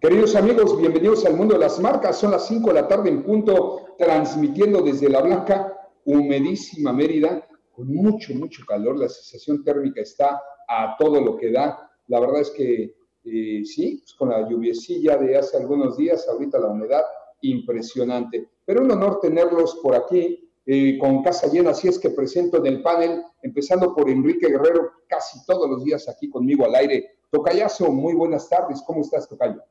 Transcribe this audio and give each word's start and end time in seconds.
Queridos 0.00 0.34
amigos, 0.34 0.78
bienvenidos 0.78 1.26
al 1.26 1.36
mundo 1.36 1.52
de 1.52 1.60
las 1.60 1.78
marcas. 1.78 2.18
Son 2.18 2.30
las 2.30 2.46
5 2.46 2.68
de 2.68 2.72
la 2.72 2.88
tarde 2.88 3.10
en 3.10 3.22
punto, 3.22 3.96
transmitiendo 3.98 4.80
desde 4.80 5.10
la 5.10 5.20
blanca, 5.20 5.76
humedísima 6.06 6.90
Mérida, 6.90 7.46
con 7.70 7.88
mucho, 7.88 8.32
mucho 8.32 8.64
calor. 8.66 8.98
La 8.98 9.10
sensación 9.10 9.62
térmica 9.62 10.00
está 10.00 10.40
a 10.66 10.96
todo 10.98 11.20
lo 11.20 11.36
que 11.36 11.52
da. 11.52 11.90
La 12.06 12.18
verdad 12.18 12.40
es 12.40 12.50
que 12.50 12.94
eh, 13.24 13.62
sí, 13.66 13.98
pues 14.02 14.14
con 14.14 14.30
la 14.30 14.48
lluviecilla 14.48 15.18
de 15.18 15.36
hace 15.36 15.58
algunos 15.58 15.98
días, 15.98 16.26
ahorita 16.26 16.58
la 16.58 16.68
humedad, 16.68 17.02
impresionante. 17.42 18.48
Pero 18.64 18.82
un 18.82 18.90
honor 18.92 19.20
tenerlos 19.20 19.80
por 19.82 19.94
aquí, 19.94 20.50
eh, 20.64 20.96
con 20.98 21.22
casa 21.22 21.46
llena, 21.48 21.72
así 21.72 21.88
es 21.88 21.98
que 21.98 22.08
presento 22.08 22.56
en 22.56 22.66
el 22.68 22.82
panel, 22.82 23.22
empezando 23.42 23.94
por 23.94 24.08
Enrique 24.08 24.48
Guerrero, 24.48 24.92
casi 25.06 25.44
todos 25.44 25.68
los 25.68 25.84
días 25.84 26.08
aquí 26.08 26.30
conmigo 26.30 26.64
al 26.64 26.74
aire. 26.76 27.18
Tocayazo, 27.28 27.92
muy 27.92 28.14
buenas 28.14 28.48
tardes, 28.48 28.82
¿cómo 28.86 29.02
estás, 29.02 29.28
Tocayo? 29.28 29.62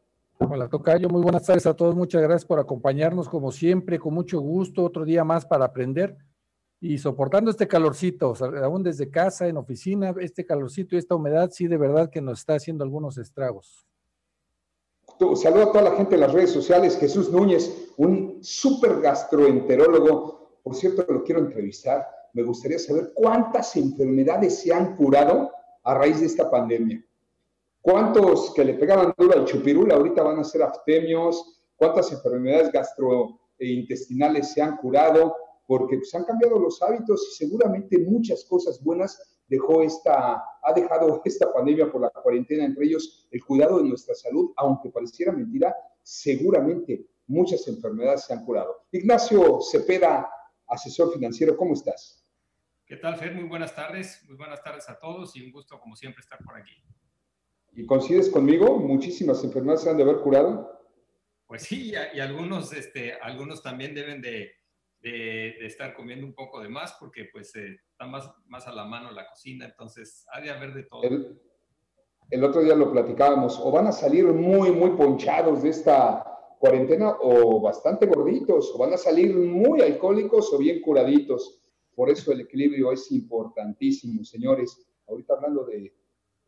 Hola, 0.41 0.70
Tocayo, 0.70 1.09
muy 1.09 1.21
buenas 1.21 1.45
tardes 1.45 1.66
a 1.66 1.75
todos. 1.75 1.95
Muchas 1.95 2.21
gracias 2.21 2.45
por 2.45 2.59
acompañarnos 2.59 3.27
como 3.27 3.51
siempre, 3.51 3.99
con 3.99 4.13
mucho 4.13 4.40
gusto. 4.40 4.85
Otro 4.85 5.04
día 5.04 5.26
más 5.26 5.45
para 5.45 5.65
aprender 5.65 6.15
y 6.79 6.98
soportando 6.98 7.51
este 7.51 7.68
calorcito, 7.68 8.34
aún 8.63 8.82
desde 8.82 9.12
casa, 9.12 9.48
en 9.48 9.57
oficina, 9.57 10.15
este 10.21 10.45
calorcito 10.45 10.95
y 10.95 10.99
esta 10.99 11.15
humedad, 11.15 11.49
sí, 11.51 11.67
de 11.67 11.77
verdad 11.77 12.10
que 12.10 12.21
nos 12.21 12.40
está 12.40 12.55
haciendo 12.55 12.85
algunos 12.85 13.17
estragos. 13.17 13.85
Saludo 15.35 15.63
a 15.63 15.71
toda 15.73 15.82
la 15.82 15.95
gente 15.98 16.15
en 16.15 16.21
las 16.21 16.32
redes 16.32 16.51
sociales. 16.51 16.98
Jesús 16.98 17.29
Núñez, 17.29 17.93
un 17.98 18.37
súper 18.41 19.01
gastroenterólogo. 19.01 20.62
Por 20.63 20.73
cierto, 20.73 21.05
lo 21.12 21.21
quiero 21.26 21.41
entrevistar. 21.41 22.07
Me 22.34 22.43
gustaría 22.43 22.79
saber 22.79 23.12
cuántas 23.13 23.76
enfermedades 23.76 24.62
se 24.62 24.73
han 24.73 24.95
curado 24.95 25.51
a 25.84 25.95
raíz 25.95 26.21
de 26.21 26.27
esta 26.27 26.49
pandemia. 26.49 27.04
¿Cuántos 27.90 28.54
que 28.54 28.63
le 28.63 28.76
pegaban 28.76 29.12
duro 29.18 29.34
al 29.34 29.45
chupirul 29.45 29.91
ahorita 29.91 30.21
van 30.21 30.37
a 30.37 30.43
ser 30.43 30.62
aftemios? 30.62 31.59
¿Cuántas 31.76 32.12
enfermedades 32.12 32.71
gastrointestinales 32.71 34.54
se 34.54 34.62
han 34.62 34.77
curado? 34.77 35.35
Porque 35.65 35.98
pues, 35.98 36.13
han 36.13 36.23
cambiado 36.23 36.60
los 36.60 36.79
hábitos 36.84 37.29
y 37.32 37.45
seguramente 37.45 37.98
muchas 37.98 38.45
cosas 38.45 38.79
buenas 38.84 39.41
dejó 39.48 39.82
esta, 39.82 40.35
ha 40.35 40.73
dejado 40.76 41.20
esta 41.26 41.51
pandemia 41.51 41.91
por 41.91 42.01
la 42.01 42.12
cuarentena, 42.12 42.63
entre 42.63 42.85
ellos 42.85 43.27
el 43.32 43.43
cuidado 43.43 43.79
de 43.79 43.90
nuestra 43.90 44.13
salud, 44.13 44.51
aunque 44.57 44.91
pareciera 44.91 45.32
mentira, 45.32 45.76
seguramente 46.04 47.07
muchas 47.26 47.67
enfermedades 47.67 48.26
se 48.26 48.34
han 48.34 48.45
curado. 48.45 48.85
Ignacio 48.91 49.62
Cepeda, 49.62 50.29
asesor 50.67 51.12
financiero, 51.12 51.57
¿cómo 51.57 51.73
estás? 51.73 52.23
¿Qué 52.85 52.98
tal, 52.98 53.17
Fer? 53.17 53.34
Muy 53.34 53.45
buenas 53.45 53.73
tardes, 53.73 54.23
muy 54.27 54.37
buenas 54.37 54.62
tardes 54.62 54.87
a 54.90 54.99
todos 54.99 55.35
y 55.35 55.41
un 55.43 55.51
gusto, 55.51 55.79
como 55.79 55.95
siempre, 55.95 56.21
estar 56.21 56.37
por 56.43 56.55
aquí. 56.55 56.84
¿Y 57.73 57.85
coincides 57.85 58.29
conmigo? 58.29 58.77
¿Muchísimas 58.77 59.43
enfermedades 59.43 59.81
se 59.81 59.89
han 59.89 59.98
de 59.98 60.03
haber 60.03 60.17
curado? 60.17 60.79
Pues 61.48 61.63
sí, 61.63 61.91
y, 61.91 62.20
algunos, 62.20 62.73
este, 62.73 63.13
algunos 63.13 63.63
también 63.63 63.95
deben 63.95 64.22
de, 64.22 64.51
de, 65.01 65.66
estar 65.66 65.94
comiendo 65.95 66.25
un 66.25 66.34
poco 66.34 66.61
de 66.61 66.69
más 66.69 66.95
porque 67.00 67.25
pues 67.31 67.55
eh, 67.55 67.79
está 67.91 68.05
más, 68.05 68.31
más 68.47 68.67
a 68.67 68.71
la 68.71 68.85
mano 68.85 69.11
la 69.11 69.27
cocina, 69.27 69.66
entonces 69.66 70.25
ha 70.31 70.41
de 70.41 70.51
haber 70.51 70.73
de 70.73 70.83
todo. 70.83 71.01
El, 71.03 71.39
el, 72.29 72.44
otro 72.44 72.61
día 72.61 72.75
lo 72.75 72.91
platicábamos, 72.91 73.59
o 73.59 73.71
van 73.71 73.88
a 73.88 73.91
salir 73.91 74.25
muy, 74.25 74.71
muy 74.71 74.91
ponchados 74.91 75.63
de 75.63 75.69
esta 75.69 76.23
cuarentena 76.59 77.15
o 77.21 77.61
bastante 77.61 78.05
gorditos, 78.05 78.71
o 78.75 78.77
van 78.77 78.94
a 78.94 78.97
salir 78.97 79.35
muy 79.35 79.81
alcohólicos 79.81 80.53
o 80.53 80.57
bien 80.57 80.81
curaditos. 80.81 81.61
Por 81.95 82.09
eso 82.09 82.31
el 82.31 82.41
equilibrio 82.41 82.91
es 82.91 83.11
importantísimo, 83.11 84.23
señores. 84.23 84.85
Ahorita 85.07 85.33
hablando 85.33 85.63
de, 85.65 85.94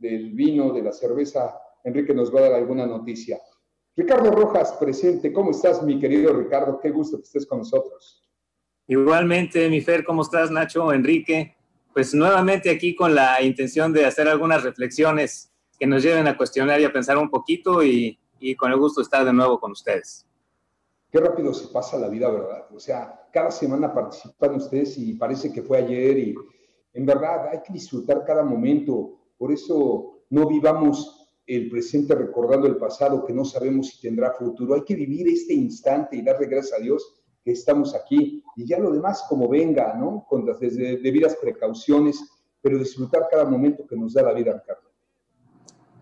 del 0.02 0.32
vino, 0.32 0.74
de 0.74 0.82
la 0.82 0.92
cerveza, 0.92 1.62
Enrique 1.84 2.14
nos 2.14 2.34
va 2.34 2.40
a 2.40 2.44
dar 2.44 2.54
alguna 2.54 2.88
noticia. 2.88 3.40
Ricardo 3.96 4.32
Rojas, 4.32 4.74
presente. 4.74 5.32
¿Cómo 5.32 5.52
estás, 5.52 5.84
mi 5.84 6.00
querido 6.00 6.34
Ricardo? 6.34 6.80
Qué 6.80 6.90
gusto 6.90 7.18
que 7.18 7.24
estés 7.24 7.46
con 7.46 7.60
nosotros. 7.60 8.28
Igualmente, 8.88 9.70
mi 9.70 9.80
Fer, 9.80 10.04
¿cómo 10.04 10.24
estás, 10.24 10.50
Nacho, 10.50 10.92
Enrique? 10.92 11.56
Pues 11.94 12.14
nuevamente 12.16 12.70
aquí 12.70 12.96
con 12.96 13.14
la 13.14 13.42
intención 13.44 13.94
de 13.94 14.06
hacer 14.06 14.28
algunas 14.28 14.64
reflexiones 14.64 15.54
que 15.80 15.86
nos 15.86 16.02
lleven 16.02 16.28
a 16.28 16.36
cuestionar 16.36 16.82
y 16.82 16.86
a 16.86 16.92
pensar 16.92 17.18
un 17.18 17.30
poquito 17.30 17.84
y, 17.84 18.18
y 18.40 18.56
con 18.56 18.72
el 18.72 18.80
gusto 18.80 19.02
de 19.02 19.04
estar 19.04 19.24
de 19.24 19.34
nuevo 19.34 19.60
con 19.60 19.72
ustedes. 19.72 20.26
Qué 21.12 21.20
rápido 21.20 21.54
se 21.54 21.68
pasa 21.68 21.98
la 21.98 22.08
vida, 22.08 22.30
¿verdad? 22.30 22.66
O 22.74 22.80
sea, 22.80 23.28
cada 23.32 23.52
semana 23.52 23.94
participan 23.94 24.56
ustedes 24.56 24.98
y 24.98 25.14
parece 25.14 25.52
que 25.52 25.62
fue 25.62 25.78
ayer 25.78 26.18
y 26.18 26.36
en 26.94 27.06
verdad 27.06 27.50
hay 27.50 27.62
que 27.62 27.74
disfrutar 27.74 28.24
cada 28.26 28.44
momento 28.44 29.21
por 29.42 29.52
eso 29.52 30.20
no 30.30 30.48
vivamos 30.48 31.28
el 31.48 31.68
presente 31.68 32.14
recordando 32.14 32.68
el 32.68 32.78
pasado 32.78 33.26
que 33.26 33.34
no 33.34 33.44
sabemos 33.44 33.88
si 33.88 34.00
tendrá 34.00 34.34
futuro. 34.34 34.76
Hay 34.76 34.84
que 34.84 34.94
vivir 34.94 35.28
este 35.30 35.56
instante 35.56 36.16
y 36.16 36.22
darle 36.22 36.46
gracias 36.46 36.80
a 36.80 36.84
Dios 36.84 37.24
que 37.44 37.54
estamos 37.54 37.96
aquí 37.96 38.44
y 38.56 38.68
ya 38.68 38.78
lo 38.78 38.92
demás 38.92 39.26
como 39.28 39.50
venga, 39.50 39.96
¿no? 39.96 40.28
Con 40.30 40.46
las 40.46 40.60
debidas 40.60 41.38
precauciones, 41.38 42.24
pero 42.62 42.78
disfrutar 42.78 43.24
cada 43.32 43.46
momento 43.46 43.88
que 43.88 43.96
nos 43.96 44.14
da 44.14 44.22
la 44.22 44.34
vida, 44.34 44.54
Ricardo. 44.54 44.92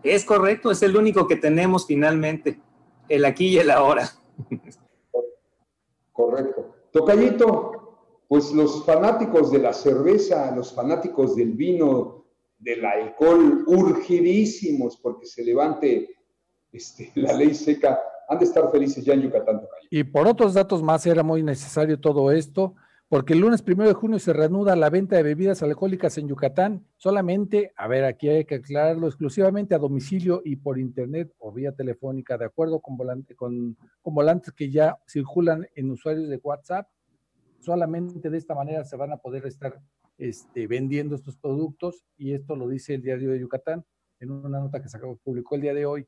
Es 0.02 0.26
correcto, 0.26 0.70
es 0.70 0.82
el 0.82 0.94
único 0.94 1.26
que 1.26 1.36
tenemos 1.36 1.86
finalmente, 1.86 2.60
el 3.08 3.24
aquí 3.24 3.46
y 3.46 3.58
el 3.58 3.70
ahora. 3.70 4.06
Correcto. 6.12 6.74
Tocayito, 6.92 8.26
pues 8.28 8.52
los 8.52 8.84
fanáticos 8.84 9.50
de 9.50 9.60
la 9.60 9.72
cerveza, 9.72 10.54
los 10.54 10.74
fanáticos 10.74 11.34
del 11.36 11.52
vino, 11.52 12.19
del 12.60 12.84
alcohol 12.84 13.64
urgidísimos 13.66 14.98
porque 14.98 15.26
se 15.26 15.44
levante 15.44 16.08
este, 16.70 17.10
la 17.16 17.32
ley 17.32 17.54
seca, 17.54 17.98
han 18.28 18.38
de 18.38 18.44
estar 18.44 18.70
felices 18.70 19.04
ya 19.04 19.14
en 19.14 19.22
Yucatán. 19.22 19.62
Y 19.90 20.04
por 20.04 20.28
otros 20.28 20.54
datos 20.54 20.82
más 20.82 21.04
era 21.06 21.22
muy 21.22 21.42
necesario 21.42 21.98
todo 21.98 22.30
esto, 22.30 22.74
porque 23.08 23.32
el 23.32 23.40
lunes 23.40 23.60
primero 23.60 23.88
de 23.88 23.94
junio 23.94 24.20
se 24.20 24.32
reanuda 24.32 24.76
la 24.76 24.88
venta 24.88 25.16
de 25.16 25.24
bebidas 25.24 25.64
alcohólicas 25.64 26.16
en 26.18 26.28
Yucatán, 26.28 26.86
solamente, 26.96 27.72
a 27.76 27.88
ver, 27.88 28.04
aquí 28.04 28.28
hay 28.28 28.44
que 28.44 28.56
aclararlo, 28.56 29.08
exclusivamente 29.08 29.74
a 29.74 29.78
domicilio 29.78 30.42
y 30.44 30.54
por 30.54 30.78
internet 30.78 31.32
o 31.38 31.50
vía 31.50 31.72
telefónica, 31.72 32.38
de 32.38 32.44
acuerdo 32.44 32.78
con, 32.78 32.96
volante, 32.96 33.34
con, 33.34 33.76
con 34.00 34.14
volantes 34.14 34.52
que 34.52 34.70
ya 34.70 34.96
circulan 35.08 35.66
en 35.74 35.90
usuarios 35.90 36.28
de 36.28 36.36
WhatsApp. 36.36 36.86
Solamente 37.58 38.30
de 38.30 38.38
esta 38.38 38.54
manera 38.54 38.84
se 38.84 38.96
van 38.96 39.12
a 39.12 39.16
poder 39.16 39.44
estar 39.44 39.80
este, 40.20 40.66
vendiendo 40.66 41.16
estos 41.16 41.36
productos 41.38 42.04
y 42.18 42.34
esto 42.34 42.54
lo 42.54 42.68
dice 42.68 42.94
el 42.94 43.02
diario 43.02 43.30
de 43.30 43.40
Yucatán 43.40 43.84
en 44.20 44.30
una 44.30 44.60
nota 44.60 44.82
que 44.82 44.88
se 44.88 44.98
publicó 45.24 45.54
el 45.54 45.62
día 45.62 45.74
de 45.74 45.86
hoy. 45.86 46.06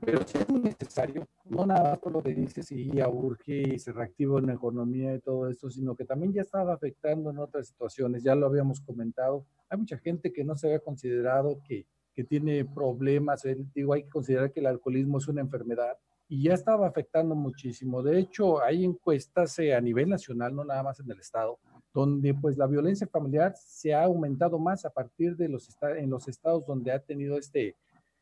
Pero 0.00 0.26
si 0.26 0.36
es 0.36 0.48
necesario, 0.50 1.26
no 1.44 1.64
nada 1.64 1.90
más 1.90 1.98
por 2.00 2.12
lo 2.12 2.22
que 2.22 2.34
dice 2.34 2.62
si 2.62 2.90
ya 2.90 3.08
urge 3.08 3.74
y 3.74 3.78
se 3.78 3.92
reactiva 3.92 4.40
la 4.40 4.54
economía 4.54 5.14
y 5.14 5.20
todo 5.20 5.48
esto, 5.48 5.70
sino 5.70 5.94
que 5.94 6.04
también 6.04 6.32
ya 6.32 6.42
estaba 6.42 6.74
afectando 6.74 7.30
en 7.30 7.38
otras 7.38 7.68
situaciones, 7.68 8.24
ya 8.24 8.34
lo 8.34 8.46
habíamos 8.46 8.80
comentado. 8.80 9.46
Hay 9.70 9.78
mucha 9.78 9.96
gente 9.96 10.32
que 10.32 10.44
no 10.44 10.56
se 10.56 10.66
había 10.66 10.80
considerado 10.80 11.60
que, 11.66 11.86
que 12.12 12.24
tiene 12.24 12.64
problemas, 12.64 13.44
digo, 13.74 13.94
hay 13.94 14.02
que 14.02 14.10
considerar 14.10 14.52
que 14.52 14.60
el 14.60 14.66
alcoholismo 14.66 15.18
es 15.18 15.28
una 15.28 15.40
enfermedad 15.40 15.96
y 16.28 16.42
ya 16.42 16.54
estaba 16.54 16.88
afectando 16.88 17.34
muchísimo. 17.34 18.02
De 18.02 18.18
hecho, 18.18 18.60
hay 18.60 18.84
encuestas 18.84 19.58
eh, 19.60 19.74
a 19.74 19.80
nivel 19.80 20.08
nacional, 20.08 20.54
no 20.54 20.64
nada 20.64 20.82
más 20.82 20.98
en 21.00 21.10
el 21.10 21.20
estado, 21.20 21.58
donde 21.96 22.34
pues 22.34 22.58
la 22.58 22.66
violencia 22.66 23.06
familiar 23.06 23.54
se 23.56 23.94
ha 23.94 24.04
aumentado 24.04 24.58
más 24.58 24.84
a 24.84 24.90
partir 24.90 25.34
de 25.34 25.48
los 25.48 25.66
en 25.96 26.10
los 26.10 26.28
estados 26.28 26.66
donde 26.66 26.92
ha 26.92 26.98
tenido 26.98 27.38
este 27.38 27.74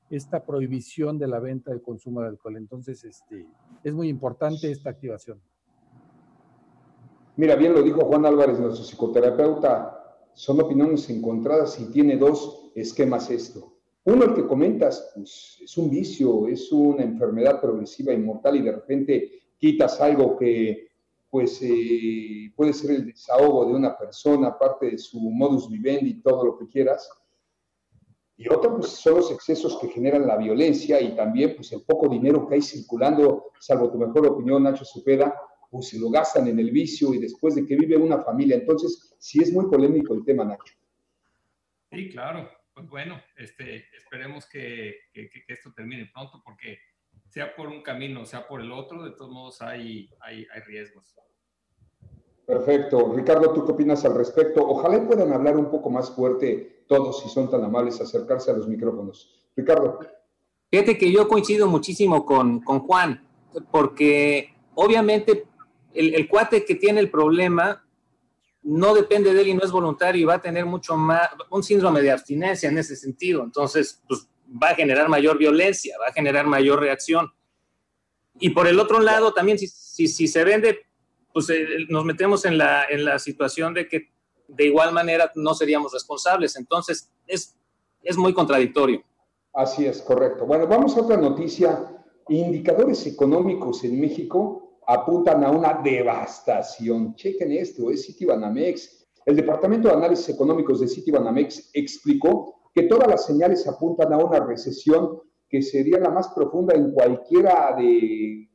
esta 0.08 0.44
prohibición 0.44 1.18
de 1.18 1.26
la 1.26 1.40
venta 1.40 1.72
de 1.72 1.82
consumo 1.82 2.20
de 2.20 2.28
alcohol. 2.28 2.56
Entonces, 2.56 3.02
este 3.02 3.48
es 3.82 3.92
muy 3.92 4.08
importante 4.08 4.70
esta 4.70 4.90
activación. 4.90 5.40
Mira, 7.36 7.56
bien 7.56 7.72
lo 7.72 7.82
dijo 7.82 8.04
Juan 8.04 8.24
Álvarez, 8.26 8.60
nuestro 8.60 8.84
psicoterapeuta, 8.84 10.20
son 10.34 10.60
opiniones 10.60 11.10
encontradas 11.10 11.80
y 11.80 11.90
tiene 11.90 12.16
dos 12.16 12.70
esquemas 12.76 13.28
esto. 13.28 13.76
Uno, 14.04 14.26
el 14.26 14.34
que 14.34 14.46
comentas, 14.46 15.10
pues 15.16 15.58
es 15.64 15.76
un 15.76 15.90
vicio, 15.90 16.46
es 16.46 16.70
una 16.70 17.02
enfermedad 17.02 17.60
progresiva 17.60 18.12
inmortal 18.12 18.54
y 18.54 18.62
de 18.62 18.72
repente 18.72 19.32
quitas 19.58 20.00
algo 20.00 20.36
que 20.36 20.93
pues 21.34 21.60
eh, 21.62 22.52
puede 22.54 22.72
ser 22.72 22.92
el 22.92 23.06
desahogo 23.06 23.66
de 23.66 23.74
una 23.74 23.98
persona, 23.98 24.56
parte 24.56 24.92
de 24.92 24.98
su 24.98 25.18
modus 25.18 25.68
vivendi, 25.68 26.22
todo 26.22 26.46
lo 26.46 26.56
que 26.56 26.68
quieras. 26.68 27.10
Y 28.36 28.48
otra, 28.48 28.70
pues, 28.70 28.90
son 28.90 29.16
los 29.16 29.32
excesos 29.32 29.76
que 29.80 29.88
generan 29.88 30.28
la 30.28 30.36
violencia 30.36 31.00
y 31.00 31.16
también, 31.16 31.56
pues, 31.56 31.72
el 31.72 31.82
poco 31.82 32.08
dinero 32.08 32.46
que 32.46 32.54
hay 32.54 32.62
circulando, 32.62 33.50
salvo 33.58 33.90
tu 33.90 33.98
mejor 33.98 34.28
opinión, 34.28 34.62
Nacho 34.62 34.84
Cepeda, 34.84 35.34
pues 35.68 35.88
se 35.88 35.98
lo 35.98 36.08
gastan 36.08 36.46
en 36.46 36.60
el 36.60 36.70
vicio 36.70 37.12
y 37.12 37.18
después 37.18 37.56
de 37.56 37.66
que 37.66 37.74
vive 37.74 37.96
una 37.96 38.22
familia. 38.22 38.54
Entonces, 38.54 39.16
sí 39.18 39.42
es 39.42 39.52
muy 39.52 39.66
polémico 39.66 40.14
el 40.14 40.24
tema, 40.24 40.44
Nacho. 40.44 40.74
Sí, 41.90 42.10
claro. 42.10 42.48
Pues 42.72 42.88
bueno, 42.88 43.20
este, 43.36 43.86
esperemos 43.96 44.48
que, 44.48 44.98
que, 45.12 45.28
que 45.28 45.42
esto 45.48 45.72
termine 45.74 46.08
pronto 46.14 46.40
porque 46.44 46.78
sea 47.34 47.52
por 47.56 47.66
un 47.66 47.82
camino, 47.82 48.24
sea 48.24 48.46
por 48.46 48.60
el 48.60 48.70
otro, 48.70 49.02
de 49.02 49.10
todos 49.10 49.32
modos 49.32 49.60
hay, 49.60 50.08
hay, 50.20 50.46
hay 50.54 50.60
riesgos. 50.60 51.16
Perfecto. 52.46 53.12
Ricardo, 53.12 53.52
¿tú 53.52 53.66
qué 53.66 53.72
opinas 53.72 54.04
al 54.04 54.14
respecto? 54.14 54.64
Ojalá 54.64 55.04
puedan 55.04 55.32
hablar 55.32 55.56
un 55.56 55.68
poco 55.68 55.90
más 55.90 56.12
fuerte 56.12 56.84
todos, 56.86 57.24
si 57.24 57.28
son 57.28 57.50
tan 57.50 57.64
amables, 57.64 58.00
acercarse 58.00 58.52
a 58.52 58.54
los 58.54 58.68
micrófonos. 58.68 59.48
Ricardo. 59.56 59.98
Fíjate 60.70 60.96
que 60.96 61.10
yo 61.10 61.26
coincido 61.26 61.66
muchísimo 61.66 62.24
con, 62.24 62.60
con 62.60 62.78
Juan, 62.86 63.26
porque 63.72 64.54
obviamente 64.76 65.48
el, 65.92 66.14
el, 66.14 66.28
cuate 66.28 66.64
que 66.64 66.76
tiene 66.76 67.00
el 67.00 67.10
problema 67.10 67.84
no 68.62 68.94
depende 68.94 69.34
de 69.34 69.40
él 69.40 69.48
y 69.48 69.54
no 69.54 69.64
es 69.64 69.72
voluntario 69.72 70.22
y 70.22 70.24
va 70.24 70.34
a 70.34 70.40
tener 70.40 70.66
mucho 70.66 70.96
más, 70.96 71.30
un 71.50 71.64
síndrome 71.64 72.00
de 72.00 72.12
abstinencia 72.12 72.68
en 72.68 72.78
ese 72.78 72.94
sentido. 72.94 73.42
Entonces, 73.42 74.04
pues 74.06 74.28
va 74.50 74.70
a 74.70 74.74
generar 74.74 75.08
mayor 75.08 75.38
violencia, 75.38 75.96
va 76.00 76.08
a 76.08 76.12
generar 76.12 76.46
mayor 76.46 76.80
reacción. 76.80 77.32
Y 78.38 78.50
por 78.50 78.66
el 78.66 78.78
otro 78.80 79.00
lado, 79.00 79.32
también 79.32 79.58
si, 79.58 80.08
se 80.08 80.44
vende 80.44 80.86
pues 81.32 81.50
eh, 81.50 81.66
nos 81.88 82.04
metemos 82.04 82.44
en 82.44 82.58
la, 82.58 82.84
en 82.88 83.04
la 83.04 83.18
situación 83.18 83.74
de 83.74 83.88
que 83.88 84.12
de 84.46 84.66
igual 84.66 84.92
manera 84.92 85.30
no 85.34 85.54
seríamos 85.54 85.92
responsables. 85.92 86.56
Entonces, 86.56 87.10
es, 87.26 87.56
es 88.02 88.16
muy 88.16 88.32
contradictorio. 88.32 89.02
Así 89.52 89.86
es, 89.86 90.02
correcto. 90.02 90.46
Bueno, 90.46 90.66
vamos 90.66 90.96
a 90.96 91.02
otra 91.02 91.16
noticia. 91.16 91.90
Indicadores 92.28 93.06
económicos 93.06 93.84
en 93.84 94.00
México 94.00 94.80
apuntan 94.86 95.44
a 95.44 95.50
una 95.50 95.74
devastación. 95.82 97.14
Chequen 97.14 97.52
esto, 97.52 97.90
es 97.90 98.06
Citibanamex. 98.06 99.06
El 99.26 99.36
Departamento 99.36 99.88
de 99.88 99.94
Análisis 99.94 100.28
Económicos 100.28 100.80
de 100.80 100.88
Citibanamex 100.88 101.70
explicó 101.72 102.63
que 102.74 102.82
todas 102.82 103.08
las 103.08 103.24
señales 103.24 103.66
apuntan 103.68 104.12
a 104.12 104.18
una 104.18 104.40
recesión 104.40 105.20
que 105.48 105.62
sería 105.62 105.98
la 106.00 106.10
más 106.10 106.28
profunda 106.28 106.74
en 106.74 106.90
cualquiera 106.92 107.74
de 107.78 108.48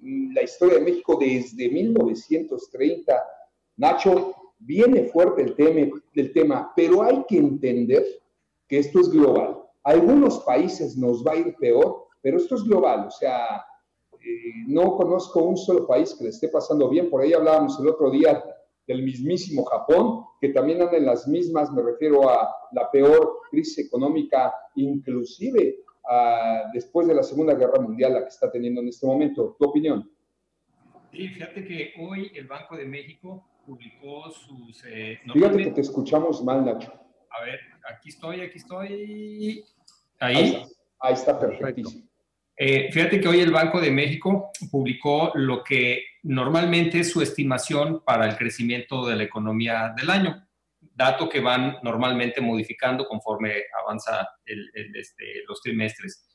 la 0.00 0.42
historia 0.42 0.78
de 0.78 0.84
México 0.84 1.18
desde 1.20 1.68
1930. 1.68 3.22
Nacho, 3.76 4.34
viene 4.58 5.04
fuerte 5.04 5.42
el 5.42 5.54
tema, 5.54 6.00
el 6.14 6.32
tema, 6.32 6.72
pero 6.74 7.02
hay 7.02 7.24
que 7.28 7.36
entender 7.36 8.04
que 8.66 8.78
esto 8.78 9.00
es 9.00 9.10
global. 9.10 9.62
A 9.84 9.90
algunos 9.90 10.40
países 10.40 10.96
nos 10.96 11.24
va 11.24 11.32
a 11.32 11.36
ir 11.36 11.54
peor, 11.56 12.06
pero 12.22 12.38
esto 12.38 12.54
es 12.54 12.64
global. 12.64 13.06
O 13.08 13.10
sea, 13.10 13.62
eh, 14.14 14.64
no 14.66 14.96
conozco 14.96 15.42
un 15.42 15.56
solo 15.56 15.86
país 15.86 16.14
que 16.14 16.24
le 16.24 16.30
esté 16.30 16.48
pasando 16.48 16.88
bien. 16.88 17.10
Por 17.10 17.20
ahí 17.20 17.34
hablábamos 17.34 17.78
el 17.78 17.88
otro 17.88 18.10
día 18.10 18.42
del 18.86 19.02
mismísimo 19.02 19.64
Japón, 19.64 20.24
que 20.40 20.50
también 20.50 20.80
anda 20.80 20.96
en 20.96 21.06
las 21.06 21.26
mismas, 21.26 21.72
me 21.72 21.82
refiero 21.82 22.28
a 22.28 22.54
la 22.72 22.90
peor 22.90 23.40
crisis 23.50 23.86
económica, 23.86 24.54
inclusive 24.76 25.76
después 26.72 27.08
de 27.08 27.14
la 27.14 27.22
Segunda 27.22 27.54
Guerra 27.54 27.80
Mundial, 27.80 28.14
la 28.14 28.22
que 28.22 28.28
está 28.28 28.50
teniendo 28.50 28.80
en 28.80 28.88
este 28.88 29.06
momento. 29.06 29.56
¿Tu 29.58 29.64
opinión? 29.64 30.10
Sí, 31.10 31.28
fíjate 31.28 31.66
que 31.66 31.94
hoy 31.98 32.30
el 32.34 32.46
Banco 32.46 32.76
de 32.76 32.86
México 32.86 33.44
publicó 33.64 34.30
sus... 34.30 34.84
Eh, 34.86 35.18
fíjate 35.32 35.64
que 35.64 35.70
te 35.72 35.80
escuchamos 35.80 36.44
mal, 36.44 36.64
Nacho. 36.64 36.92
A 37.30 37.44
ver, 37.44 37.58
aquí 37.92 38.10
estoy, 38.10 38.40
aquí 38.40 38.58
estoy. 38.58 39.64
Ahí. 40.20 40.34
Ahí 40.36 40.44
está, 40.44 40.68
Ahí 41.00 41.14
está 41.14 41.40
perfectísimo. 41.40 42.05
Eh, 42.58 42.90
fíjate 42.90 43.20
que 43.20 43.28
hoy 43.28 43.40
el 43.40 43.50
Banco 43.50 43.80
de 43.80 43.90
México 43.90 44.50
publicó 44.70 45.32
lo 45.34 45.62
que 45.62 46.04
normalmente 46.22 47.00
es 47.00 47.10
su 47.10 47.20
estimación 47.20 48.02
para 48.04 48.26
el 48.26 48.36
crecimiento 48.36 49.06
de 49.06 49.16
la 49.16 49.24
economía 49.24 49.92
del 49.96 50.10
año 50.10 50.46
dato 50.96 51.28
que 51.28 51.40
van 51.40 51.76
normalmente 51.82 52.40
modificando 52.40 53.06
conforme 53.06 53.64
avanza 53.82 54.28
el, 54.44 54.70
este, 54.94 55.44
los 55.46 55.60
trimestres. 55.60 56.26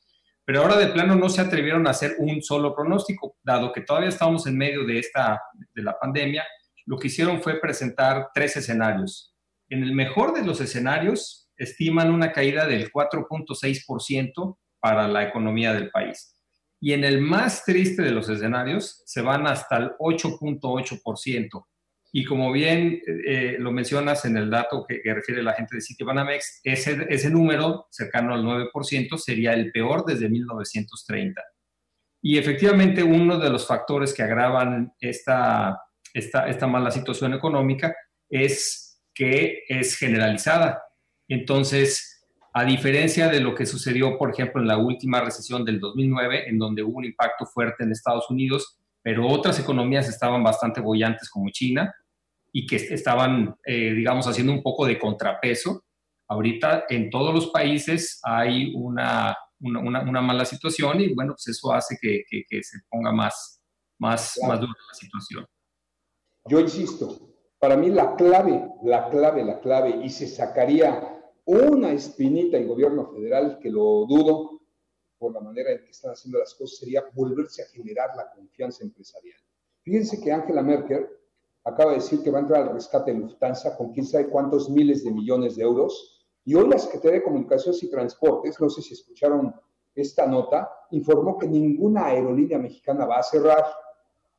Pero 0.44 0.62
ahora 0.62 0.76
de 0.76 0.88
plano 0.88 1.14
no 1.16 1.28
se 1.28 1.40
atrevieron 1.40 1.86
a 1.86 1.90
hacer 1.90 2.16
un 2.18 2.42
solo 2.42 2.74
pronóstico, 2.74 3.36
dado 3.42 3.72
que 3.72 3.82
todavía 3.82 4.08
estamos 4.08 4.46
en 4.46 4.56
medio 4.56 4.84
de, 4.84 4.98
esta, 4.98 5.40
de 5.74 5.82
la 5.82 5.98
pandemia, 5.98 6.44
lo 6.86 6.98
que 6.98 7.08
hicieron 7.08 7.42
fue 7.42 7.60
presentar 7.60 8.28
tres 8.34 8.56
escenarios. 8.56 9.34
En 9.68 9.82
el 9.82 9.92
mejor 9.92 10.32
de 10.32 10.44
los 10.44 10.60
escenarios, 10.60 11.50
estiman 11.56 12.12
una 12.12 12.32
caída 12.32 12.66
del 12.66 12.90
4.6% 12.90 14.58
para 14.82 15.06
la 15.06 15.22
economía 15.22 15.72
del 15.72 15.90
país. 15.90 16.36
Y 16.80 16.92
en 16.92 17.04
el 17.04 17.20
más 17.20 17.64
triste 17.64 18.02
de 18.02 18.10
los 18.10 18.28
escenarios, 18.28 19.02
se 19.06 19.22
van 19.22 19.46
hasta 19.46 19.76
el 19.76 19.90
8.8%. 20.00 21.66
Y 22.14 22.24
como 22.24 22.50
bien 22.50 23.00
eh, 23.06 23.56
lo 23.58 23.70
mencionas 23.70 24.24
en 24.24 24.36
el 24.36 24.50
dato 24.50 24.84
que, 24.86 25.00
refiere 25.14 25.42
la 25.42 25.54
gente 25.54 25.76
de 25.76 25.82
Citibanamex, 25.82 26.60
ese, 26.64 27.06
ese 27.08 27.30
número, 27.30 27.86
cercano 27.90 28.34
al 28.34 28.42
9%, 28.42 29.16
sería 29.16 29.54
el 29.54 29.70
peor 29.70 30.04
desde 30.04 30.28
1930. 30.28 31.40
Y 32.20 32.36
efectivamente, 32.36 33.04
uno 33.04 33.38
de 33.38 33.50
los 33.50 33.66
factores 33.66 34.12
que 34.12 34.24
agravan 34.24 34.92
esta, 35.00 35.80
esta, 36.12 36.48
esta 36.48 36.66
mala 36.66 36.90
situación 36.90 37.32
económica 37.32 37.94
es 38.28 39.00
que 39.14 39.62
es 39.68 39.96
generalizada. 39.96 40.82
Entonces, 41.28 42.11
a 42.54 42.64
diferencia 42.64 43.28
de 43.28 43.40
lo 43.40 43.54
que 43.54 43.64
sucedió, 43.64 44.18
por 44.18 44.30
ejemplo, 44.30 44.60
en 44.60 44.68
la 44.68 44.76
última 44.76 45.20
recesión 45.20 45.64
del 45.64 45.80
2009, 45.80 46.48
en 46.48 46.58
donde 46.58 46.82
hubo 46.82 46.98
un 46.98 47.04
impacto 47.04 47.46
fuerte 47.46 47.84
en 47.84 47.92
Estados 47.92 48.30
Unidos, 48.30 48.78
pero 49.02 49.26
otras 49.26 49.58
economías 49.58 50.08
estaban 50.08 50.42
bastante 50.42 50.80
bollantes 50.80 51.30
como 51.30 51.48
China, 51.50 51.94
y 52.52 52.66
que 52.66 52.76
estaban, 52.76 53.56
eh, 53.64 53.94
digamos, 53.94 54.26
haciendo 54.26 54.52
un 54.52 54.62
poco 54.62 54.86
de 54.86 54.98
contrapeso. 54.98 55.84
Ahorita 56.28 56.84
en 56.88 57.08
todos 57.08 57.34
los 57.34 57.48
países 57.48 58.20
hay 58.22 58.72
una, 58.74 59.36
una, 59.60 60.02
una, 60.02 60.20
mala 60.20 60.44
situación 60.44 61.00
y 61.00 61.14
bueno, 61.14 61.32
pues 61.32 61.48
eso 61.48 61.72
hace 61.72 61.96
que, 62.00 62.24
que, 62.28 62.62
se 62.62 62.78
ponga 62.90 63.12
más, 63.12 63.62
más, 63.98 64.38
más 64.46 64.60
dura 64.60 64.72
la 64.72 64.94
situación. 64.94 65.46
Yo 66.44 66.60
insisto, 66.60 67.34
para 67.58 67.76
mí 67.76 67.88
la 67.88 68.14
clave, 68.16 68.62
la 68.82 69.08
clave, 69.08 69.44
la 69.44 69.60
clave, 69.60 70.00
y 70.02 70.10
se 70.10 70.26
sacaría 70.26 71.11
una 71.44 71.92
espinita 71.92 72.56
en 72.56 72.68
gobierno 72.68 73.06
federal, 73.06 73.58
que 73.60 73.70
lo 73.70 74.06
dudo 74.06 74.60
por 75.18 75.32
la 75.32 75.40
manera 75.40 75.72
en 75.72 75.84
que 75.84 75.90
están 75.90 76.12
haciendo 76.12 76.38
las 76.38 76.54
cosas, 76.54 76.78
sería 76.78 77.04
volverse 77.14 77.62
a 77.62 77.66
generar 77.66 78.10
la 78.16 78.30
confianza 78.30 78.84
empresarial. 78.84 79.38
Fíjense 79.82 80.20
que 80.20 80.32
Angela 80.32 80.62
Merkel 80.62 81.08
acaba 81.64 81.90
de 81.90 81.98
decir 81.98 82.22
que 82.22 82.30
va 82.30 82.38
a 82.38 82.42
entrar 82.42 82.62
al 82.62 82.74
rescate 82.74 83.12
de 83.12 83.18
Lufthansa 83.18 83.76
con 83.76 83.92
quién 83.92 84.06
sabe 84.06 84.28
cuántos 84.28 84.68
miles 84.68 85.04
de 85.04 85.12
millones 85.12 85.56
de 85.56 85.62
euros. 85.62 86.26
Y 86.44 86.54
hoy 86.54 86.68
la 86.68 86.78
Secretaría 86.78 87.18
de 87.18 87.24
Comunicaciones 87.24 87.82
y 87.82 87.90
Transportes, 87.90 88.60
no 88.60 88.68
sé 88.68 88.82
si 88.82 88.94
escucharon 88.94 89.54
esta 89.94 90.26
nota, 90.26 90.70
informó 90.90 91.38
que 91.38 91.46
ninguna 91.46 92.06
aerolínea 92.06 92.58
mexicana 92.58 93.04
va 93.04 93.18
a 93.18 93.22
cerrar. 93.22 93.64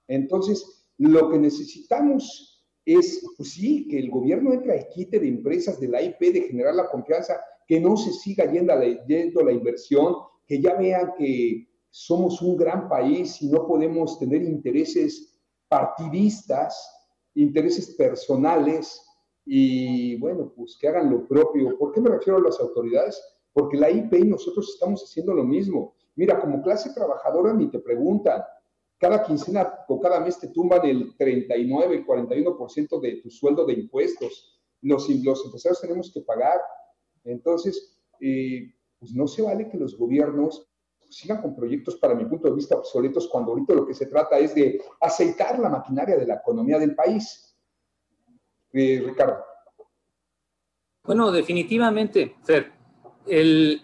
Entonces, 0.07 0.89
lo 0.97 1.29
que 1.29 1.37
necesitamos 1.37 2.52
es, 2.85 3.21
pues 3.37 3.53
sí, 3.53 3.87
que 3.87 3.99
el 3.99 4.09
gobierno 4.09 4.53
entre 4.53 4.73
al 4.73 4.87
quite 4.89 5.19
de 5.19 5.27
empresas 5.27 5.79
de 5.79 5.87
la 5.87 6.01
IP, 6.01 6.19
de 6.19 6.41
generar 6.41 6.75
la 6.75 6.89
confianza, 6.89 7.39
que 7.67 7.79
no 7.79 7.95
se 7.95 8.11
siga 8.11 8.51
yendo 8.51 8.75
la, 8.75 9.05
yendo 9.05 9.43
la 9.43 9.51
inversión, 9.51 10.15
que 10.45 10.61
ya 10.61 10.75
vean 10.75 11.13
que 11.17 11.67
somos 11.89 12.41
un 12.41 12.57
gran 12.57 12.89
país 12.89 13.41
y 13.41 13.49
no 13.49 13.65
podemos 13.65 14.19
tener 14.19 14.41
intereses 14.43 15.39
partidistas 15.69 16.93
intereses 17.35 17.95
personales 17.95 19.01
y 19.45 20.17
bueno, 20.19 20.53
pues 20.55 20.77
que 20.79 20.87
hagan 20.87 21.11
lo 21.11 21.27
propio. 21.27 21.77
¿Por 21.77 21.91
qué 21.91 22.01
me 22.01 22.09
refiero 22.09 22.37
a 22.37 22.41
las 22.41 22.59
autoridades? 22.59 23.21
Porque 23.51 23.77
la 23.77 23.89
IP 23.89 24.13
y 24.13 24.25
nosotros 24.25 24.69
estamos 24.73 25.03
haciendo 25.03 25.33
lo 25.33 25.43
mismo. 25.43 25.95
Mira, 26.15 26.39
como 26.39 26.61
clase 26.61 26.93
trabajadora 26.93 27.53
ni 27.53 27.69
te 27.69 27.79
preguntan. 27.79 28.41
Cada 29.03 29.21
quincena 29.21 29.79
o 29.89 29.99
cada 29.99 30.21
mes 30.21 30.39
te 30.39 30.47
tumban 30.47 30.85
el 30.85 31.13
39, 31.17 31.93
el 31.93 32.05
41% 32.05 33.01
de 33.01 33.17
tu 33.17 33.29
sueldo 33.29 33.65
de 33.65 33.73
impuestos. 33.73 34.57
Los, 34.81 35.09
los 35.09 35.43
empresarios 35.43 35.81
tenemos 35.81 36.09
que 36.13 36.21
pagar. 36.21 36.61
Entonces, 37.25 37.99
eh, 38.21 38.73
pues 38.97 39.11
no 39.11 39.27
se 39.27 39.41
vale 39.41 39.67
que 39.67 39.77
los 39.77 39.97
gobiernos 39.97 40.69
sigan 41.09 41.41
con 41.41 41.53
proyectos, 41.53 41.97
para 41.97 42.15
mi 42.15 42.23
punto 42.23 42.47
de 42.47 42.55
vista, 42.55 42.77
obsoletos, 42.77 43.27
cuando 43.27 43.51
ahorita 43.51 43.73
lo 43.73 43.85
que 43.85 43.93
se 43.93 44.05
trata 44.05 44.39
es 44.39 44.55
de 44.55 44.81
aceitar 45.01 45.59
la 45.59 45.67
maquinaria 45.67 46.15
de 46.15 46.25
la 46.25 46.35
economía 46.35 46.79
del 46.79 46.95
país. 46.95 47.57
Eh, 48.71 49.03
Ricardo. 49.05 49.43
Bueno, 51.03 51.29
definitivamente, 51.29 52.37
Fer. 52.45 52.71
El, 53.27 53.81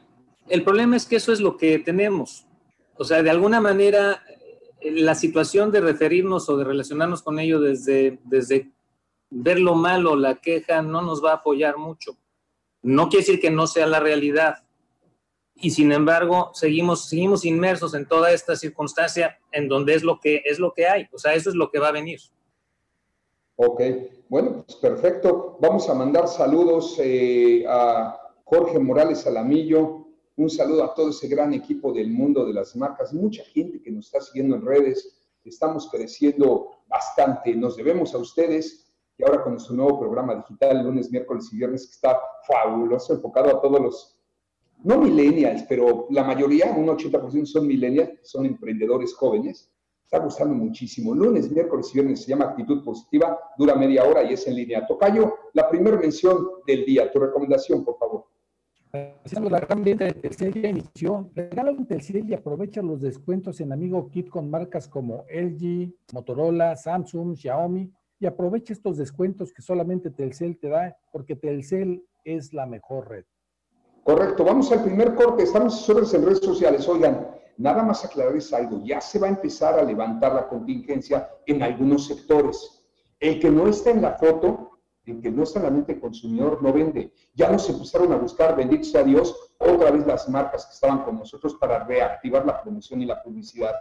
el 0.48 0.64
problema 0.64 0.96
es 0.96 1.06
que 1.06 1.18
eso 1.18 1.34
es 1.34 1.42
lo 1.42 1.58
que 1.58 1.78
tenemos. 1.80 2.48
O 2.98 3.04
sea, 3.04 3.22
de 3.22 3.30
alguna 3.30 3.60
manera, 3.60 4.24
la 4.82 5.16
situación 5.16 5.72
de 5.72 5.82
referirnos 5.82 6.50
o 6.50 6.58
de 6.58 6.64
relacionarnos 6.64 7.22
con 7.22 7.40
ello 7.40 7.60
desde, 7.60 8.20
desde 8.24 8.72
ver 9.30 9.60
lo 9.60 9.76
malo, 9.76 10.16
la 10.16 10.36
queja, 10.36 10.82
no 10.82 11.02
nos 11.02 11.24
va 11.24 11.32
a 11.32 11.36
apoyar 11.36 11.78
mucho. 11.78 12.18
No 12.82 13.10
quiere 13.10 13.26
decir 13.26 13.42
que 13.42 13.52
no 13.52 13.68
sea 13.68 13.88
la 13.88 14.00
realidad, 14.00 14.64
y 15.62 15.72
sin 15.72 15.92
embargo 15.92 16.52
seguimos, 16.54 17.10
seguimos 17.10 17.46
inmersos 17.46 17.94
en 17.94 18.08
toda 18.08 18.32
esta 18.32 18.56
circunstancia 18.56 19.38
en 19.52 19.68
donde 19.68 19.94
es 19.94 20.04
lo 20.04 20.20
que 20.20 20.42
es 20.46 20.60
lo 20.60 20.74
que 20.74 20.88
hay, 20.88 21.08
o 21.12 21.18
sea, 21.18 21.34
eso 21.34 21.50
es 21.50 21.56
lo 21.56 21.70
que 21.70 21.80
va 21.80 21.90
a 21.90 21.94
venir. 21.94 22.20
Ok, 23.58 23.82
bueno, 24.30 24.64
pues 24.66 24.78
perfecto. 24.78 25.58
Vamos 25.60 25.90
a 25.90 25.94
mandar 25.94 26.30
saludos 26.30 26.98
eh, 27.00 27.66
a 27.68 28.18
Jorge 28.46 28.80
Morales 28.80 29.28
Alamillo, 29.28 29.99
un 30.44 30.50
saludo 30.50 30.86
a 30.86 30.94
todo 30.94 31.10
ese 31.10 31.28
gran 31.28 31.54
equipo 31.54 31.92
del 31.92 32.10
mundo 32.12 32.46
de 32.46 32.54
las 32.54 32.74
marcas, 32.76 33.14
mucha 33.14 33.44
gente 33.44 33.82
que 33.82 33.92
nos 33.92 34.06
está 34.06 34.22
siguiendo 34.22 34.56
en 34.56 34.66
redes, 34.66 35.20
estamos 35.44 35.90
creciendo 35.92 36.70
bastante, 36.88 37.54
nos 37.56 37.76
debemos 37.76 38.14
a 38.14 38.20
ustedes 38.20 38.90
y 39.18 39.24
ahora 39.24 39.44
con 39.44 39.54
nuestro 39.54 39.76
nuevo 39.76 40.00
programa 40.00 40.36
digital, 40.36 40.82
lunes, 40.82 41.12
miércoles 41.12 41.50
y 41.52 41.58
viernes, 41.58 41.88
que 41.88 41.92
está 41.92 42.18
fabuloso, 42.48 43.14
enfocado 43.14 43.50
a 43.50 43.62
todos 43.62 43.82
los 43.82 44.20
no 44.86 44.98
millennials, 44.98 45.64
pero 45.68 46.08
la 46.10 46.24
mayoría, 46.24 46.72
un 46.72 46.88
80% 46.88 47.46
son 47.46 47.68
millennials, 47.68 48.12
son 48.24 48.46
emprendedores 48.46 49.14
jóvenes. 49.14 49.70
Está 50.06 50.20
gustando 50.20 50.56
muchísimo. 50.56 51.14
Lunes, 51.14 51.52
miércoles 51.52 51.90
y 51.92 51.96
viernes 51.96 52.24
se 52.24 52.30
llama 52.30 52.46
Actitud 52.46 52.82
Positiva, 52.82 53.38
dura 53.58 53.76
media 53.76 54.06
hora 54.06 54.24
y 54.24 54.34
es 54.34 54.48
en 54.48 54.56
línea. 54.56 54.88
Tocayo, 54.88 55.36
la 55.54 55.70
primera 55.70 55.98
mención 55.98 56.48
del 56.66 56.86
día, 56.86 57.12
tu 57.12 57.20
recomendación, 57.20 57.84
por 57.84 57.98
favor. 57.98 58.26
La 58.92 59.60
gran 59.60 59.84
venta 59.84 60.06
de 60.06 60.14
Telcel 60.14 60.54
ya 60.62 60.70
inició. 60.70 61.30
Regala 61.36 61.72
un 61.72 61.86
Telcel 61.86 62.28
y 62.28 62.34
aprovecha 62.34 62.82
los 62.82 63.02
descuentos 63.02 63.62
en 63.62 63.72
Amigo 63.72 64.10
Kit 64.10 64.30
con 64.30 64.50
marcas 64.50 64.88
como 64.88 65.26
LG, 65.30 65.94
Motorola, 66.12 66.76
Samsung, 66.76 67.36
Xiaomi 67.36 67.92
y 68.20 68.26
aprovecha 68.26 68.74
estos 68.74 68.98
descuentos 68.98 69.54
que 69.54 69.62
solamente 69.62 70.10
Telcel 70.10 70.58
te 70.58 70.70
da 70.70 70.98
porque 71.12 71.36
Telcel 71.36 72.04
es 72.24 72.52
la 72.52 72.66
mejor 72.66 73.10
red. 73.10 73.26
Correcto, 74.04 74.44
vamos 74.44 74.72
al 74.72 74.84
primer 74.84 75.14
corte, 75.14 75.44
estamos 75.44 75.82
sobre 75.82 76.06
en 76.12 76.26
redes 76.26 76.40
sociales. 76.40 76.88
Oigan, 76.90 77.28
nada 77.58 77.84
más 77.84 78.04
aclararles 78.04 78.52
algo, 78.54 78.82
ya 78.84 79.00
se 79.02 79.20
va 79.20 79.28
a 79.28 79.32
empezar 79.32 79.78
a 79.78 79.84
levantar 79.84 80.34
la 80.34 80.48
contingencia 80.48 81.30
en 81.46 81.62
algunos 81.62 82.08
sectores. 82.08 82.88
El 83.20 83.40
que 83.40 83.52
no 83.52 83.68
está 83.68 83.92
en 83.92 84.02
la 84.02 84.14
foto, 84.14 84.69
el 85.12 85.22
que 85.22 85.32
no 85.32 85.44
está 85.44 85.60
en 85.60 85.66
la 85.66 85.72
mente 85.72 85.94
del 85.94 86.02
consumidor, 86.02 86.62
no 86.62 86.74
vende. 86.74 87.12
Ya 87.34 87.50
nos 87.50 87.70
empezaron 87.70 88.12
a 88.12 88.18
buscar, 88.18 88.56
bendito 88.56 88.84
sea 88.84 89.04
Dios, 89.04 89.36
otra 89.58 89.92
vez 89.92 90.06
las 90.06 90.28
marcas 90.30 90.66
que 90.66 90.74
estaban 90.74 91.04
con 91.04 91.18
nosotros 91.18 91.56
para 91.56 91.84
reactivar 91.84 92.46
la 92.46 92.62
promoción 92.62 93.02
y 93.02 93.06
la 93.06 93.22
publicidad. 93.22 93.76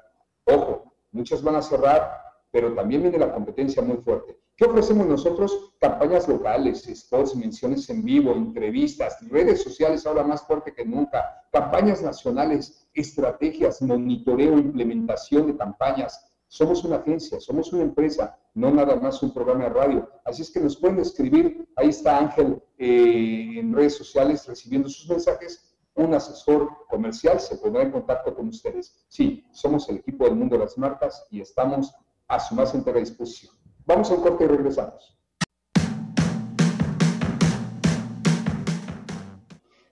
Ojo, 0.44 0.94
muchas 1.12 1.42
van 1.42 1.56
a 1.56 1.62
cerrar, 1.62 2.20
pero 2.50 2.74
también 2.74 3.02
viene 3.02 3.18
la 3.18 3.32
competencia 3.32 3.82
muy 3.82 3.98
fuerte. 3.98 4.38
¿Qué 4.58 4.64
ofrecemos 4.64 5.06
nosotros? 5.06 5.74
Campañas 5.78 6.26
locales, 6.26 6.82
spots, 6.92 7.36
menciones 7.36 7.88
en 7.90 8.04
vivo, 8.04 8.32
entrevistas, 8.32 9.16
redes 9.30 9.62
sociales 9.62 10.04
ahora 10.04 10.24
más 10.24 10.42
fuerte 10.42 10.74
que 10.74 10.84
nunca, 10.84 11.44
campañas 11.52 12.02
nacionales, 12.02 12.88
estrategias, 12.92 13.80
monitoreo, 13.80 14.58
implementación 14.58 15.46
de 15.46 15.56
campañas. 15.56 16.27
Somos 16.50 16.82
una 16.82 16.96
agencia, 16.96 17.38
somos 17.40 17.74
una 17.74 17.82
empresa, 17.82 18.38
no 18.54 18.70
nada 18.70 18.96
más 18.96 19.22
un 19.22 19.34
programa 19.34 19.64
de 19.64 19.70
radio. 19.70 20.10
Así 20.24 20.40
es 20.40 20.50
que 20.50 20.60
nos 20.60 20.76
pueden 20.76 20.98
escribir, 20.98 21.68
ahí 21.76 21.90
está 21.90 22.18
Ángel 22.18 22.62
eh, 22.78 23.58
en 23.58 23.74
redes 23.74 23.96
sociales 23.96 24.46
recibiendo 24.46 24.88
sus 24.88 25.08
mensajes. 25.10 25.76
Un 25.94 26.14
asesor 26.14 26.70
comercial 26.88 27.38
se 27.38 27.58
pondrá 27.58 27.82
en 27.82 27.92
contacto 27.92 28.34
con 28.34 28.48
ustedes. 28.48 29.04
Sí, 29.08 29.46
somos 29.52 29.88
el 29.90 29.96
equipo 29.96 30.24
del 30.24 30.36
mundo 30.36 30.56
de 30.56 30.64
las 30.64 30.78
marcas 30.78 31.26
y 31.30 31.42
estamos 31.42 31.94
a 32.28 32.40
su 32.40 32.54
más 32.54 32.74
entera 32.74 32.98
disposición. 32.98 33.54
Vamos 33.84 34.10
a 34.10 34.16
corte 34.16 34.44
y 34.44 34.46
regresamos. 34.46 35.18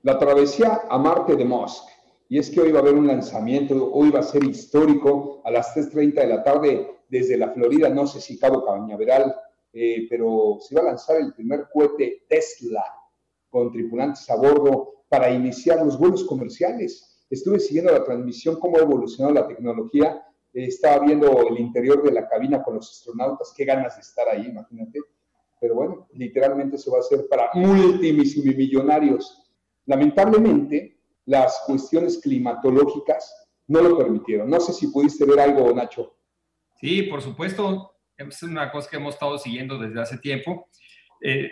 La 0.02 0.18
travesía 0.18 0.82
a 0.88 0.96
Marte 0.96 1.36
de 1.36 1.44
Musk. 1.44 1.95
Y 2.28 2.38
es 2.38 2.50
que 2.50 2.60
hoy 2.60 2.72
va 2.72 2.80
a 2.80 2.82
haber 2.82 2.94
un 2.94 3.06
lanzamiento, 3.06 3.90
hoy 3.92 4.10
va 4.10 4.20
a 4.20 4.24
ser 4.24 4.44
histórico 4.44 5.42
a 5.44 5.50
las 5.50 5.74
3.30 5.76 6.14
de 6.14 6.26
la 6.26 6.42
tarde 6.42 6.86
desde 7.08 7.36
la 7.36 7.50
Florida, 7.50 7.88
no 7.88 8.06
sé 8.06 8.20
si 8.20 8.38
Cabo 8.38 8.64
Cañaveral, 8.64 9.34
eh, 9.72 10.06
pero 10.10 10.58
se 10.60 10.74
va 10.74 10.82
a 10.82 10.86
lanzar 10.86 11.20
el 11.20 11.32
primer 11.34 11.66
cohete 11.72 12.24
Tesla 12.28 12.84
con 13.48 13.70
tripulantes 13.70 14.28
a 14.28 14.36
bordo 14.36 15.04
para 15.08 15.30
iniciar 15.30 15.84
los 15.84 15.98
vuelos 15.98 16.24
comerciales. 16.24 17.24
Estuve 17.30 17.60
siguiendo 17.60 17.92
la 17.92 18.02
transmisión, 18.02 18.58
cómo 18.58 18.78
ha 18.78 18.82
evolucionado 18.82 19.34
la 19.34 19.46
tecnología 19.46 20.22
estaba 20.64 21.04
viendo 21.04 21.48
el 21.48 21.58
interior 21.58 22.02
de 22.02 22.12
la 22.12 22.28
cabina 22.28 22.62
con 22.62 22.76
los 22.76 22.90
astronautas, 22.90 23.52
qué 23.54 23.64
ganas 23.64 23.96
de 23.96 24.00
estar 24.00 24.28
ahí, 24.28 24.46
imagínate. 24.46 25.00
Pero 25.60 25.74
bueno, 25.74 26.08
literalmente 26.12 26.78
se 26.78 26.90
va 26.90 26.98
a 26.98 27.00
hacer 27.00 27.26
para 27.28 27.50
multimillonarios. 27.54 29.52
Lamentablemente, 29.86 30.95
las 31.26 31.62
cuestiones 31.66 32.18
climatológicas 32.18 33.48
no 33.68 33.82
lo 33.82 33.98
permitieron. 33.98 34.48
No 34.48 34.60
sé 34.60 34.72
si 34.72 34.88
pudiste 34.88 35.24
ver 35.24 35.40
algo, 35.40 35.72
Nacho. 35.72 36.16
Sí, 36.80 37.02
por 37.02 37.20
supuesto. 37.20 37.92
Es 38.16 38.42
una 38.42 38.72
cosa 38.72 38.88
que 38.88 38.96
hemos 38.96 39.14
estado 39.14 39.36
siguiendo 39.38 39.78
desde 39.78 40.00
hace 40.00 40.18
tiempo. 40.18 40.68
Eh, 41.20 41.50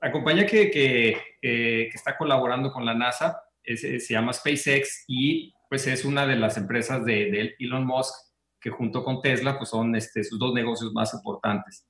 la 0.00 0.12
compañía 0.12 0.46
que, 0.46 0.70
que, 0.70 1.16
que, 1.40 1.90
está 1.92 2.16
colaborando 2.16 2.72
con 2.72 2.84
la 2.84 2.94
NASA 2.94 3.42
se 3.64 3.98
llama 3.98 4.32
SpaceX 4.32 5.04
y 5.08 5.52
pues 5.68 5.86
es 5.86 6.04
una 6.04 6.26
de 6.26 6.36
las 6.36 6.56
empresas 6.56 7.04
de, 7.04 7.54
Elon 7.58 7.86
Musk 7.86 8.14
que 8.60 8.70
junto 8.70 9.04
con 9.04 9.22
Tesla 9.22 9.56
pues 9.56 9.70
son 9.70 9.94
este, 9.94 10.24
sus 10.24 10.38
dos 10.38 10.52
negocios 10.52 10.92
más 10.92 11.14
importantes. 11.14 11.86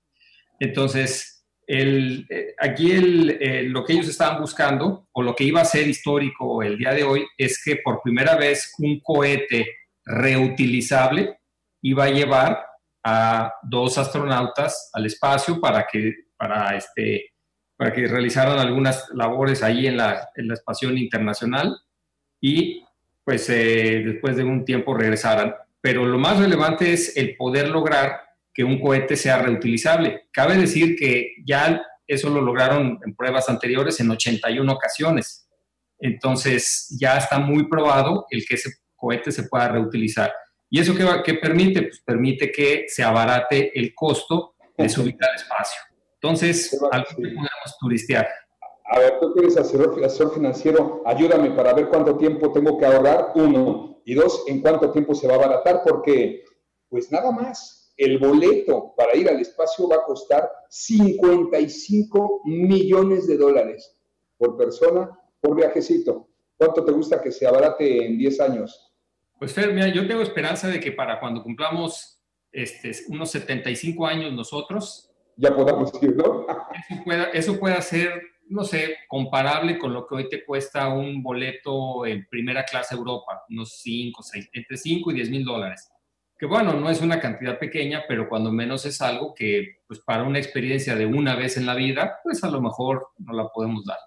Entonces, 0.61 1.40
el, 1.71 2.27
eh, 2.29 2.53
aquí 2.59 2.91
eh, 2.91 3.63
lo 3.63 3.85
que 3.85 3.93
ellos 3.93 4.09
estaban 4.09 4.41
buscando 4.41 5.07
o 5.13 5.23
lo 5.23 5.37
que 5.37 5.45
iba 5.45 5.61
a 5.61 5.65
ser 5.65 5.87
histórico 5.87 6.65
el 6.65 6.77
día 6.77 6.93
de 6.93 7.05
hoy 7.05 7.25
es 7.39 7.63
que 7.63 7.77
por 7.77 8.03
primera 8.03 8.35
vez 8.35 8.75
un 8.79 8.99
cohete 8.99 9.67
reutilizable 10.05 11.39
iba 11.83 12.05
a 12.05 12.11
llevar 12.11 12.67
a 13.05 13.53
dos 13.63 13.99
astronautas 13.99 14.91
al 14.93 15.07
espacio 15.07 15.61
para 15.61 15.87
que, 15.87 16.13
para 16.37 16.77
este, 16.77 17.35
para 17.77 17.93
que 17.93 18.09
realizaran 18.09 18.59
algunas 18.59 19.09
labores 19.15 19.63
ahí 19.63 19.87
en 19.87 19.97
la, 19.97 20.29
en 20.35 20.49
la 20.49 20.55
estación 20.55 20.99
internacional 20.99 21.79
y 22.41 22.85
pues 23.23 23.49
eh, 23.49 24.03
después 24.05 24.37
de 24.37 24.43
un 24.43 24.65
tiempo 24.65 24.93
regresaran. 24.93 25.55
Pero 25.81 26.05
lo 26.05 26.19
más 26.19 26.41
relevante 26.41 26.93
es 26.93 27.17
el 27.17 27.37
poder 27.37 27.69
lograr 27.69 28.23
que 28.53 28.65
un 28.65 28.81
cohete 28.81 29.17
sea 29.17 29.43
reutilizable. 29.43 30.29
Cabe 30.33 30.57
decir 30.57 30.97
que 30.97 31.35
ya 31.45 31.83
eso 32.07 32.29
lo 32.31 32.41
lograron 32.41 32.99
en 33.05 33.15
pruebas 33.15 33.49
anteriores 33.49 34.01
en 34.01 34.11
81 34.11 34.73
ocasiones. 34.73 35.49
Entonces 35.99 36.97
ya 36.99 37.19
está 37.19 37.39
muy 37.39 37.69
probado 37.69 38.27
el 38.31 38.45
que 38.47 38.55
ese 38.55 38.71
cohete 38.97 39.31
se 39.33 39.45
pueda 39.45 39.69
reutilizar. 39.69 40.33
¿Y 40.69 40.81
eso 40.81 40.95
qué, 40.95 41.07
qué 41.25 41.35
permite? 41.35 41.83
Pues 41.83 42.01
permite 42.05 42.51
que 42.51 42.87
se 42.89 43.03
abarate 43.03 43.79
el 43.79 43.95
costo 43.95 44.55
de 44.77 44.89
subir 44.89 45.17
al 45.21 45.35
espacio. 45.35 45.81
Entonces, 46.15 46.79
algo 46.91 47.09
que 47.09 47.23
podemos 47.23 47.79
turistear 47.79 48.29
a 48.93 48.99
ver, 48.99 49.21
tú 49.21 49.33
quieres 49.33 49.57
asesor, 49.57 50.05
asesor 50.05 50.35
financiero, 50.35 51.03
ayúdame 51.07 51.53
para 51.53 51.73
ver 51.73 51.89
cuánto 51.89 52.17
tiempo 52.17 52.51
tengo 52.53 52.77
que 52.77 52.87
ahorrar, 52.87 53.31
uno, 53.37 54.01
y 54.05 54.15
dos, 54.15 54.43
en 54.49 54.61
cuánto 54.61 54.91
tiempo 54.91 55.15
se 55.15 55.29
va 55.29 55.35
a 55.35 55.37
abaratar, 55.37 55.83
porque 55.87 56.45
pues 56.89 57.13
nada 57.13 57.31
más, 57.31 57.80
el 58.01 58.19
boleto 58.19 58.95
para 58.97 59.15
ir 59.15 59.29
al 59.29 59.39
espacio 59.41 59.87
va 59.87 59.97
a 59.97 60.05
costar 60.05 60.51
55 60.71 62.43
millones 62.47 63.27
de 63.27 63.37
dólares 63.37 63.95
por 64.39 64.57
persona, 64.57 65.11
por 65.39 65.55
viajecito. 65.55 66.31
¿Cuánto 66.57 66.83
te 66.83 66.93
gusta 66.93 67.21
que 67.21 67.31
se 67.31 67.47
abarate 67.47 68.07
en 68.07 68.17
10 68.17 68.41
años? 68.41 68.91
Pues 69.39 69.53
Fer, 69.53 69.75
mira, 69.75 69.89
yo 69.89 70.09
tengo 70.09 70.23
esperanza 70.23 70.69
de 70.69 70.81
que 70.81 70.93
para 70.93 71.21
cuando 71.21 71.43
cumplamos 71.43 72.23
este, 72.51 72.93
unos 73.09 73.31
75 73.33 74.07
años 74.07 74.33
nosotros, 74.33 75.11
ya 75.37 75.55
podamos 75.55 75.93
ir, 76.03 76.17
¿no? 76.17 76.47
eso 76.89 77.05
pueda, 77.05 77.25
eso 77.33 77.61
pueda 77.61 77.83
ser 77.83 78.23
no 78.49 78.65
sé, 78.65 78.97
comparable 79.07 79.79
con 79.79 79.93
lo 79.93 80.07
que 80.07 80.15
hoy 80.17 80.29
te 80.29 80.45
cuesta 80.45 80.89
un 80.89 81.23
boleto 81.23 82.05
en 82.05 82.27
primera 82.29 82.65
clase 82.65 82.97
Europa, 82.97 83.45
unos 83.49 83.79
5, 83.81 84.23
6, 84.25 84.51
entre 84.55 84.77
5 84.77 85.11
y 85.13 85.15
10 85.15 85.31
mil 85.31 85.45
dólares. 85.45 85.89
Que 86.41 86.47
bueno, 86.47 86.73
no 86.73 86.89
es 86.89 87.03
una 87.03 87.21
cantidad 87.21 87.59
pequeña, 87.59 88.05
pero 88.09 88.27
cuando 88.27 88.51
menos 88.51 88.87
es 88.87 89.03
algo 89.03 89.35
que, 89.35 89.83
pues 89.87 90.01
para 90.01 90.23
una 90.23 90.39
experiencia 90.39 90.97
de 90.97 91.05
una 91.05 91.37
vez 91.37 91.59
en 91.59 91.67
la 91.67 91.75
vida, 91.75 92.19
pues 92.25 92.43
a 92.43 92.51
lo 92.51 92.63
mejor 92.63 93.09
no 93.19 93.35
la 93.35 93.47
podemos 93.49 93.85
dar. 93.85 93.99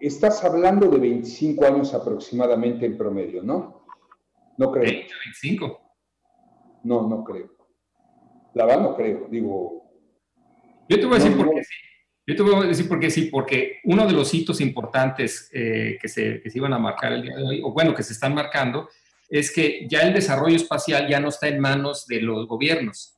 Estás 0.00 0.42
hablando 0.44 0.88
de 0.88 0.98
25 0.98 1.64
años 1.64 1.94
aproximadamente 1.94 2.86
en 2.86 2.98
promedio, 2.98 3.40
¿no? 3.44 3.86
No 4.58 4.72
creo. 4.72 4.82
20, 4.82 5.14
25. 5.26 5.80
No, 6.82 7.08
no 7.08 7.22
creo. 7.22 7.54
La 8.54 8.66
verdad 8.66 8.82
no 8.82 8.96
creo, 8.96 9.28
digo. 9.30 9.92
Yo 10.88 10.98
te 10.98 11.06
voy 11.06 11.14
a 11.14 11.18
decir 11.20 11.36
por 11.36 11.54
qué 11.54 11.62
sí. 11.62 11.74
Yo 12.26 12.34
te 12.34 12.42
voy 12.42 12.54
a 12.54 12.66
decir 12.66 12.88
por 12.88 12.98
qué 12.98 13.10
sí, 13.10 13.22
porque 13.26 13.78
uno 13.84 14.04
de 14.08 14.12
los 14.12 14.34
hitos 14.34 14.60
importantes 14.60 15.50
eh, 15.52 15.98
que, 16.02 16.08
se, 16.08 16.40
que, 16.42 16.50
se, 16.50 16.58
iban 16.58 16.72
a 16.72 16.80
marcar 16.80 17.12
el 17.12 17.22
día 17.22 17.36
de 17.36 17.44
hoy, 17.44 17.60
o 17.62 17.72
bueno, 17.72 17.94
que 17.94 18.02
se 18.02 18.12
están 18.12 18.34
marcando, 18.34 18.88
es 19.28 19.52
que 19.52 19.86
ya 19.88 20.00
el 20.00 20.14
desarrollo 20.14 20.56
espacial 20.56 21.08
ya 21.08 21.20
no 21.20 21.28
está 21.28 21.48
en 21.48 21.60
manos 21.60 22.06
de 22.06 22.20
los 22.20 22.46
gobiernos. 22.46 23.14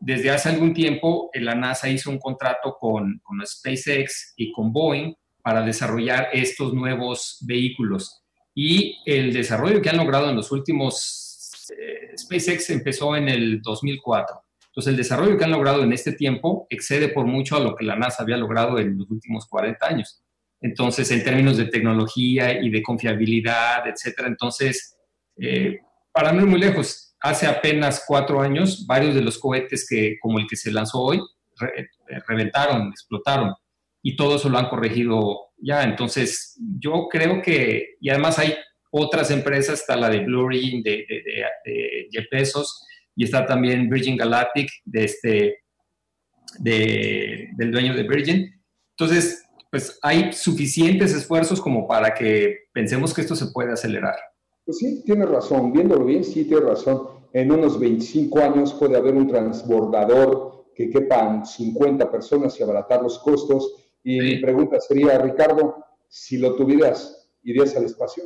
Desde 0.00 0.30
hace 0.30 0.48
algún 0.48 0.74
tiempo, 0.74 1.30
la 1.34 1.54
NASA 1.54 1.88
hizo 1.88 2.10
un 2.10 2.18
contrato 2.18 2.76
con, 2.78 3.20
con 3.22 3.44
SpaceX 3.44 4.34
y 4.36 4.52
con 4.52 4.72
Boeing 4.72 5.14
para 5.42 5.62
desarrollar 5.62 6.28
estos 6.32 6.72
nuevos 6.72 7.38
vehículos. 7.40 8.22
Y 8.54 8.98
el 9.06 9.32
desarrollo 9.32 9.80
que 9.80 9.90
han 9.90 9.96
logrado 9.96 10.28
en 10.30 10.36
los 10.36 10.52
últimos, 10.52 11.66
eh, 11.76 12.16
SpaceX 12.16 12.70
empezó 12.70 13.16
en 13.16 13.28
el 13.28 13.60
2004. 13.62 14.42
Entonces, 14.66 14.90
el 14.90 14.96
desarrollo 14.96 15.36
que 15.36 15.44
han 15.44 15.50
logrado 15.50 15.82
en 15.82 15.92
este 15.92 16.12
tiempo 16.12 16.66
excede 16.70 17.08
por 17.08 17.26
mucho 17.26 17.56
a 17.56 17.60
lo 17.60 17.74
que 17.74 17.84
la 17.84 17.96
NASA 17.96 18.22
había 18.22 18.36
logrado 18.36 18.78
en 18.78 18.98
los 18.98 19.10
últimos 19.10 19.46
40 19.46 19.86
años. 19.86 20.22
Entonces, 20.60 21.10
en 21.10 21.24
términos 21.24 21.56
de 21.56 21.66
tecnología 21.66 22.60
y 22.60 22.70
de 22.70 22.82
confiabilidad, 22.82 23.88
etcétera. 23.88 24.28
Entonces, 24.28 24.97
eh, 25.40 25.80
para 26.12 26.32
no 26.32 26.42
ir 26.42 26.46
muy 26.46 26.60
lejos, 26.60 27.14
hace 27.20 27.46
apenas 27.46 28.04
cuatro 28.06 28.40
años, 28.40 28.86
varios 28.86 29.14
de 29.14 29.22
los 29.22 29.38
cohetes 29.38 29.86
que, 29.88 30.18
como 30.20 30.38
el 30.38 30.46
que 30.46 30.56
se 30.56 30.70
lanzó 30.70 31.00
hoy, 31.00 31.20
eh, 31.76 31.86
reventaron, 32.26 32.88
explotaron. 32.88 33.54
Y 34.02 34.16
todo 34.16 34.36
eso 34.36 34.48
lo 34.48 34.58
han 34.58 34.68
corregido 34.68 35.50
ya. 35.56 35.82
Entonces, 35.82 36.56
yo 36.78 37.08
creo 37.10 37.42
que, 37.42 37.96
y 38.00 38.10
además 38.10 38.38
hay 38.38 38.54
otras 38.90 39.30
empresas, 39.30 39.80
está 39.80 39.96
la 39.96 40.08
de 40.08 40.20
Blue 40.20 40.44
Origin, 40.44 40.82
de, 40.82 41.04
de, 41.08 41.44
de, 41.64 42.08
Jeff 42.10 42.26
Bezos, 42.30 42.84
y 43.14 43.24
está 43.24 43.44
también 43.44 43.90
Virgin 43.90 44.16
Galactic, 44.16 44.70
de 44.84 45.04
este, 45.04 45.58
del 46.58 47.70
dueño 47.70 47.94
de 47.94 48.04
Virgin. 48.04 48.62
Entonces, 48.96 49.44
pues 49.70 49.98
hay 50.02 50.32
suficientes 50.32 51.12
esfuerzos 51.12 51.60
como 51.60 51.86
para 51.86 52.14
que 52.14 52.68
pensemos 52.72 53.12
que 53.12 53.20
esto 53.20 53.36
se 53.36 53.50
puede 53.52 53.72
acelerar. 53.72 54.16
Pues 54.68 54.80
sí, 54.80 55.02
tiene 55.02 55.24
razón, 55.24 55.72
viéndolo 55.72 56.04
bien, 56.04 56.22
sí 56.22 56.44
tiene 56.44 56.60
razón. 56.60 57.08
En 57.32 57.50
unos 57.50 57.80
25 57.80 58.38
años 58.40 58.74
puede 58.74 58.98
haber 58.98 59.14
un 59.14 59.26
transbordador 59.26 60.66
que 60.74 60.90
quepan 60.90 61.46
50 61.46 62.10
personas 62.10 62.60
y 62.60 62.62
abaratar 62.62 63.02
los 63.02 63.18
costos. 63.18 63.76
Y 64.04 64.20
mi 64.20 64.36
pregunta 64.36 64.78
sería, 64.78 65.16
Ricardo, 65.16 65.76
si 66.06 66.36
lo 66.36 66.54
tuvieras, 66.54 67.30
¿irías 67.44 67.74
al 67.78 67.84
espacio? 67.84 68.24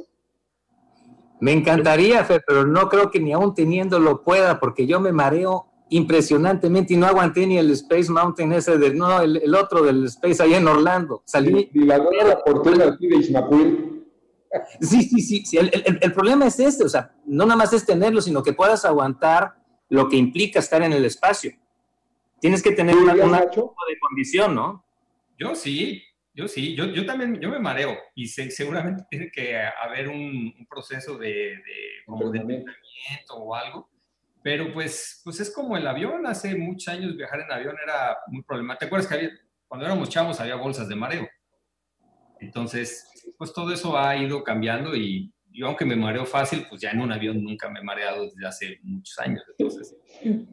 Me 1.40 1.52
encantaría, 1.52 2.24
Fer, 2.24 2.42
pero 2.44 2.66
no 2.66 2.88
creo 2.88 3.08
que 3.08 3.20
ni 3.20 3.32
aún 3.32 3.54
teniéndolo 3.54 4.24
pueda, 4.24 4.58
porque 4.58 4.84
yo 4.84 4.98
me 4.98 5.12
mareo 5.12 5.66
impresionantemente 5.90 6.94
y 6.94 6.96
no 6.96 7.06
aguanté 7.06 7.46
ni 7.46 7.56
el 7.56 7.70
Space 7.70 8.10
Mountain 8.10 8.52
ese 8.54 8.78
de, 8.78 8.92
no, 8.92 9.20
el, 9.20 9.54
otro 9.54 9.84
del 9.84 10.06
Space 10.06 10.42
allá 10.42 10.56
en 10.56 10.66
Orlando. 10.66 11.22
Salí. 11.24 11.70
Y 11.72 11.84
la 11.84 12.02
fortuna 12.44 12.86
aquí 12.86 13.06
de 13.06 13.16
Ismaquil. 13.18 13.91
Sí, 14.80 15.02
sí, 15.02 15.20
sí, 15.20 15.46
sí. 15.46 15.56
El, 15.56 15.70
el, 15.72 15.98
el, 16.00 16.12
problema 16.12 16.46
es 16.46 16.58
este, 16.60 16.84
o 16.84 16.88
sea, 16.88 17.14
no 17.24 17.44
nada 17.44 17.56
más 17.56 17.72
es 17.72 17.86
tenerlo, 17.86 18.20
sino 18.20 18.42
que 18.42 18.52
puedas 18.52 18.84
aguantar 18.84 19.54
lo 19.88 20.08
que 20.08 20.16
implica 20.16 20.58
estar 20.58 20.82
en 20.82 20.92
el 20.92 21.04
espacio. 21.04 21.52
Tienes 22.40 22.62
que 22.62 22.72
tener 22.72 22.96
una, 22.96 23.14
una 23.14 23.48
tipo 23.48 23.74
de 23.88 23.98
condición, 23.98 24.54
¿no? 24.54 24.84
Yo 25.38 25.54
sí, 25.54 26.02
yo 26.34 26.48
sí, 26.48 26.74
yo, 26.74 26.86
yo 26.86 27.06
también, 27.06 27.40
yo 27.40 27.48
me 27.48 27.58
mareo 27.58 27.96
y 28.14 28.26
seguramente 28.26 29.04
tiene 29.08 29.30
que 29.30 29.56
haber 29.56 30.08
un, 30.08 30.54
un 30.58 30.66
proceso 30.68 31.16
de, 31.18 31.28
de, 31.28 32.04
como 32.04 32.30
de 32.30 32.38
entrenamiento 32.38 33.34
o 33.36 33.54
algo 33.54 33.92
pero 34.42 34.72
pues, 34.72 35.20
pues 35.24 35.40
es 35.40 35.50
como 35.54 35.76
el 35.76 35.86
avión. 35.86 36.26
Hace 36.26 36.54
muchos 36.56 36.88
años 36.88 37.16
viajar 37.16 37.40
en 37.40 37.52
avión 37.52 37.76
era 37.82 38.18
muy 38.26 38.42
problemático. 38.42 38.80
¿Te 38.80 38.86
acuerdas 38.86 39.08
que 39.08 39.14
había, 39.14 39.30
cuando 39.68 39.86
éramos 39.86 40.08
chavos 40.08 40.40
había 40.40 40.56
bolsas 40.56 40.88
de 40.88 40.96
mareo? 40.96 41.28
Entonces, 42.42 43.08
pues 43.38 43.52
todo 43.52 43.72
eso 43.72 43.96
ha 43.96 44.16
ido 44.16 44.42
cambiando 44.42 44.94
y 44.96 45.32
yo 45.54 45.66
aunque 45.66 45.84
me 45.84 45.96
mareo 45.96 46.24
fácil, 46.26 46.66
pues 46.68 46.80
ya 46.80 46.90
en 46.90 47.00
un 47.00 47.12
avión 47.12 47.42
nunca 47.42 47.70
me 47.70 47.80
he 47.80 47.82
mareado 47.82 48.24
desde 48.24 48.46
hace 48.46 48.78
muchos 48.82 49.18
años. 49.18 49.42
Entonces, 49.56 49.96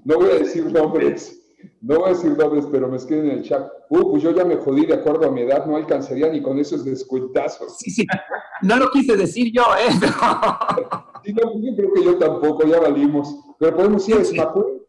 no 0.03 0.17
voy 0.17 0.29
a 0.29 0.35
decir 0.35 0.65
nombres, 0.65 1.41
no 1.81 1.99
voy 1.99 2.09
a 2.09 2.13
decir 2.13 2.37
nombres, 2.37 2.65
pero 2.71 2.87
me 2.87 2.97
escriben 2.97 3.31
en 3.31 3.37
el 3.39 3.43
chat. 3.43 3.67
Uh, 3.89 4.11
pues 4.11 4.21
yo 4.21 4.35
ya 4.35 4.45
me 4.45 4.57
jodí 4.57 4.85
de 4.85 4.93
acuerdo 4.93 5.27
a 5.27 5.31
mi 5.31 5.41
edad, 5.41 5.65
no 5.65 5.77
alcanzaría 5.77 6.29
ni 6.29 6.41
con 6.41 6.59
esos 6.59 6.85
descuentazos. 6.85 7.77
Sí, 7.79 7.89
sí, 7.89 8.05
no 8.61 8.77
lo 8.77 8.89
quise 8.91 9.15
decir 9.15 9.51
yo, 9.53 9.63
¿eh? 9.75 9.91
sí, 11.23 11.33
no, 11.33 11.53
yo 11.59 11.75
creo 11.75 11.93
que 11.93 12.03
yo 12.03 12.17
tampoco, 12.17 12.67
ya 12.67 12.79
valimos. 12.79 13.35
Pero 13.57 13.75
podemos 13.75 14.07
ir 14.07 14.17
a 14.17 14.21
Ismacul. 14.21 14.85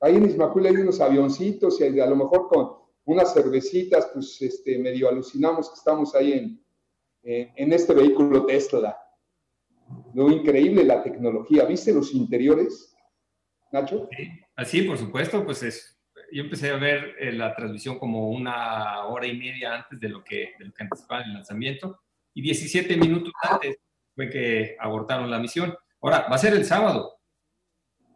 Ahí 0.00 0.16
en 0.16 0.26
Ismacul 0.26 0.66
hay 0.66 0.76
unos 0.76 1.00
avioncitos 1.00 1.80
y 1.80 2.00
a 2.00 2.06
lo 2.06 2.16
mejor 2.16 2.48
con 2.48 2.87
unas 3.08 3.32
cervecitas, 3.32 4.10
pues 4.12 4.40
este, 4.42 4.78
medio 4.78 5.08
alucinamos 5.08 5.70
que 5.70 5.76
estamos 5.76 6.14
ahí 6.14 6.32
en, 6.32 6.62
en, 7.22 7.72
este 7.72 7.94
vehículo 7.94 8.44
Tesla. 8.44 8.98
Lo 10.12 10.30
increíble 10.30 10.84
la 10.84 11.02
tecnología. 11.02 11.64
¿Viste 11.64 11.94
los 11.94 12.12
interiores, 12.12 12.94
Nacho? 13.72 14.10
Sí, 14.14 14.28
así, 14.56 14.82
por 14.82 14.98
supuesto, 14.98 15.42
pues 15.42 15.62
es, 15.62 15.98
yo 16.30 16.42
empecé 16.42 16.68
a 16.68 16.76
ver 16.76 17.14
eh, 17.18 17.32
la 17.32 17.56
transmisión 17.56 17.98
como 17.98 18.28
una 18.28 19.06
hora 19.06 19.26
y 19.26 19.38
media 19.38 19.76
antes 19.76 19.98
de 19.98 20.10
lo 20.10 20.22
que, 20.22 20.52
de 20.58 20.66
lo 20.66 20.74
que 20.74 20.82
anticipaba 20.82 21.22
el 21.22 21.32
lanzamiento 21.32 22.02
y 22.34 22.42
17 22.42 22.94
minutos 22.98 23.32
antes 23.40 23.78
fue 24.14 24.28
que 24.28 24.76
abortaron 24.78 25.30
la 25.30 25.38
misión. 25.38 25.74
Ahora, 26.02 26.26
va 26.30 26.36
a 26.36 26.38
ser 26.38 26.52
el 26.52 26.66
sábado, 26.66 27.20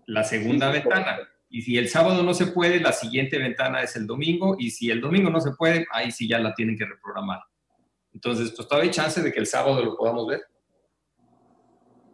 la 0.04 0.22
segunda 0.22 0.70
ventana. 0.70 1.31
Y 1.54 1.60
si 1.60 1.76
el 1.76 1.90
sábado 1.90 2.22
no 2.22 2.32
se 2.32 2.46
puede, 2.46 2.80
la 2.80 2.92
siguiente 2.92 3.36
ventana 3.36 3.82
es 3.82 3.94
el 3.94 4.06
domingo. 4.06 4.56
Y 4.58 4.70
si 4.70 4.90
el 4.90 5.02
domingo 5.02 5.28
no 5.28 5.38
se 5.38 5.50
puede, 5.52 5.84
ahí 5.92 6.10
sí 6.10 6.26
ya 6.26 6.38
la 6.38 6.54
tienen 6.54 6.78
que 6.78 6.86
reprogramar. 6.86 7.40
Entonces, 8.14 8.54
pues 8.56 8.66
todavía 8.66 8.88
hay 8.88 8.94
chance 8.94 9.20
de 9.20 9.30
que 9.30 9.38
el 9.38 9.46
sábado 9.46 9.84
lo 9.84 9.94
podamos 9.94 10.26
ver. 10.28 10.40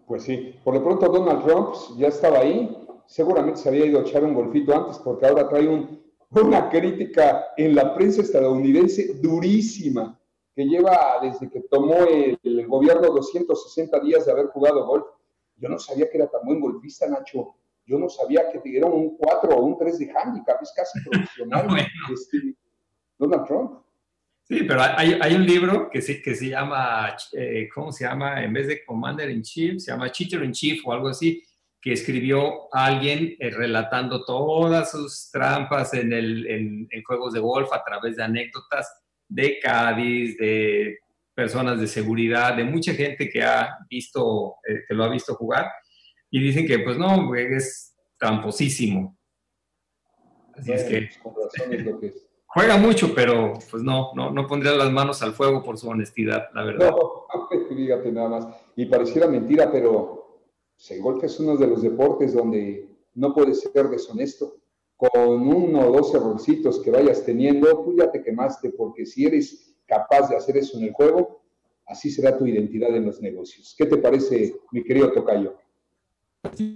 Pues 0.08 0.24
sí. 0.24 0.56
Por 0.64 0.74
lo 0.74 0.82
pronto, 0.82 1.08
Donald 1.08 1.44
Trump 1.44 1.68
ya 1.96 2.08
estaba 2.08 2.40
ahí. 2.40 2.76
Seguramente 3.06 3.60
se 3.60 3.68
había 3.68 3.86
ido 3.86 4.00
a 4.00 4.02
echar 4.02 4.24
un 4.24 4.34
golfito 4.34 4.74
antes 4.74 4.98
porque 4.98 5.26
ahora 5.26 5.48
trae 5.48 5.68
un, 5.68 6.02
una 6.30 6.68
crítica 6.68 7.46
en 7.56 7.76
la 7.76 7.94
prensa 7.94 8.22
estadounidense 8.22 9.20
durísima 9.22 10.20
que 10.52 10.64
lleva 10.64 11.20
desde 11.22 11.48
que 11.48 11.60
tomó 11.60 11.94
el, 11.94 12.36
el 12.42 12.66
gobierno 12.66 13.12
260 13.12 14.00
días 14.00 14.26
de 14.26 14.32
haber 14.32 14.46
jugado 14.46 14.84
golf. 14.84 15.06
Yo 15.58 15.68
no 15.68 15.78
sabía 15.78 16.10
que 16.10 16.18
era 16.18 16.26
tan 16.26 16.44
buen 16.44 16.58
golfista, 16.60 17.08
Nacho 17.08 17.54
yo 17.88 17.98
no 17.98 18.08
sabía 18.08 18.42
que 18.52 18.60
dieron 18.60 18.92
un 18.92 19.16
4 19.16 19.50
o 19.50 19.62
un 19.64 19.78
3 19.78 19.98
de 19.98 20.12
handicap, 20.12 20.62
es 20.62 20.72
casi 20.76 21.00
profesional. 21.08 21.66
este, 22.12 22.54
Donald 23.18 23.46
Trump. 23.46 23.82
Sí, 24.44 24.62
pero 24.62 24.80
hay, 24.80 25.18
hay, 25.20 25.34
un 25.34 25.44
libro 25.44 25.90
que 25.90 26.00
se, 26.00 26.22
que 26.22 26.34
se 26.34 26.48
llama, 26.48 27.14
eh, 27.32 27.68
¿cómo 27.74 27.92
se 27.92 28.04
llama? 28.04 28.42
En 28.42 28.52
vez 28.52 28.66
de 28.66 28.82
Commander 28.84 29.28
in 29.28 29.42
Chief, 29.42 29.78
se 29.78 29.90
llama 29.90 30.10
Cheater 30.10 30.42
in 30.42 30.52
Chief 30.52 30.80
o 30.86 30.92
algo 30.92 31.08
así, 31.08 31.42
que 31.80 31.92
escribió 31.92 32.74
alguien 32.74 33.36
eh, 33.38 33.50
relatando 33.50 34.24
todas 34.24 34.90
sus 34.90 35.30
trampas 35.30 35.92
en, 35.92 36.12
el, 36.14 36.46
en, 36.46 36.88
en, 36.90 37.02
juegos 37.02 37.34
de 37.34 37.40
golf 37.40 37.70
a 37.72 37.84
través 37.84 38.16
de 38.16 38.22
anécdotas 38.22 38.90
de 39.28 39.58
Cádiz, 39.60 40.38
de 40.38 40.96
personas 41.34 41.78
de 41.78 41.86
seguridad, 41.86 42.56
de 42.56 42.64
mucha 42.64 42.94
gente 42.94 43.28
que 43.28 43.42
ha 43.42 43.76
visto, 43.88 44.56
eh, 44.66 44.84
que 44.88 44.94
lo 44.94 45.04
ha 45.04 45.08
visto 45.10 45.34
jugar 45.34 45.70
y 46.30 46.40
dicen 46.40 46.66
que 46.66 46.78
pues 46.80 46.98
no, 46.98 47.34
es 47.34 47.94
tramposísimo. 48.18 49.16
Así 50.54 50.72
es 50.72 50.84
que, 50.84 51.08
juega 52.46 52.76
mucho, 52.76 53.14
pero 53.14 53.54
pues 53.70 53.82
no, 53.82 54.12
no, 54.14 54.30
no 54.30 54.46
pondría 54.46 54.72
las 54.72 54.90
manos 54.90 55.22
al 55.22 55.32
fuego 55.32 55.62
por 55.62 55.78
su 55.78 55.88
honestidad, 55.88 56.48
la 56.54 56.64
verdad. 56.64 56.90
No, 56.90 57.26
fíjate 57.68 58.12
nada 58.12 58.28
más. 58.28 58.48
Y 58.74 58.86
pareciera 58.86 59.28
mentira, 59.28 59.70
pero 59.70 60.42
el 60.90 61.02
golf 61.02 61.22
es 61.24 61.38
uno 61.38 61.56
de 61.56 61.66
los 61.66 61.82
deportes 61.82 62.34
donde 62.34 62.88
no 63.14 63.34
puedes 63.34 63.60
ser 63.60 63.88
deshonesto. 63.88 64.56
Con 64.96 65.46
uno 65.46 65.86
o 65.86 65.92
dos 65.92 66.12
errorcitos 66.12 66.80
que 66.80 66.90
vayas 66.90 67.24
teniendo, 67.24 67.84
tú 67.84 67.94
ya 67.96 68.10
te 68.10 68.20
quemaste, 68.20 68.70
porque 68.70 69.06
si 69.06 69.26
eres 69.26 69.76
capaz 69.86 70.28
de 70.28 70.36
hacer 70.36 70.56
eso 70.56 70.76
en 70.76 70.86
el 70.86 70.92
juego, 70.92 71.42
así 71.86 72.10
será 72.10 72.36
tu 72.36 72.46
identidad 72.46 72.94
en 72.96 73.06
los 73.06 73.20
negocios. 73.20 73.76
¿Qué 73.78 73.86
te 73.86 73.96
parece, 73.96 74.56
mi 74.72 74.82
querido 74.82 75.12
Tocayo? 75.12 75.56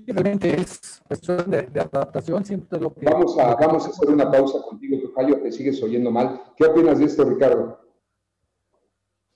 Realmente 0.06 0.60
es 0.60 1.02
cuestión 1.06 1.50
de, 1.50 1.68
adaptación, 1.80 2.44
siempre 2.44 2.80
lo 2.80 2.92
que... 2.92 3.06
Vamos 3.06 3.38
a, 3.38 3.54
vamos 3.54 3.86
a 3.86 3.88
hacer 3.90 4.08
una 4.08 4.30
pausa 4.30 4.62
contigo, 4.62 4.98
Tocayo, 5.00 5.40
te 5.40 5.52
sigues 5.52 5.82
oyendo 5.82 6.10
mal. 6.10 6.42
¿Qué 6.56 6.64
opinas 6.64 6.98
de 6.98 7.06
esto, 7.06 7.24
Ricardo? 7.24 7.78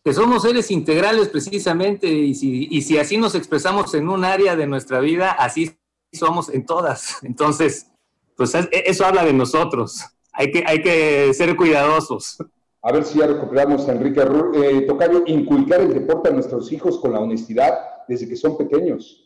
Que 0.04 0.12
somos 0.12 0.42
seres 0.42 0.70
integrales 0.70 1.28
precisamente 1.28 2.06
y 2.08 2.34
si, 2.34 2.68
y 2.70 2.82
si 2.82 2.98
así 2.98 3.18
nos 3.18 3.34
expresamos 3.34 3.92
en 3.94 4.08
un 4.08 4.24
área 4.24 4.54
de 4.54 4.66
nuestra 4.66 5.00
vida, 5.00 5.32
así 5.32 5.76
somos 6.12 6.48
en 6.48 6.64
todas. 6.64 7.22
Entonces, 7.22 7.90
pues 8.36 8.52
eso 8.70 9.04
habla 9.04 9.24
de 9.24 9.32
nosotros. 9.32 10.04
Hay 10.32 10.50
que, 10.50 10.62
hay 10.66 10.82
que 10.82 11.32
ser 11.34 11.56
cuidadosos. 11.56 12.38
A 12.82 12.92
ver 12.92 13.04
si 13.04 13.18
ya 13.18 13.26
recuperamos 13.26 13.88
a 13.88 13.92
Enrique 13.92 14.20
eh, 14.54 14.82
Tocayo, 14.82 15.24
inculcar 15.26 15.80
el 15.80 15.92
deporte 15.92 16.28
a 16.28 16.32
nuestros 16.32 16.70
hijos 16.70 17.00
con 17.00 17.12
la 17.12 17.18
honestidad 17.18 17.74
desde 18.06 18.28
que 18.28 18.36
son 18.36 18.56
pequeños. 18.56 19.25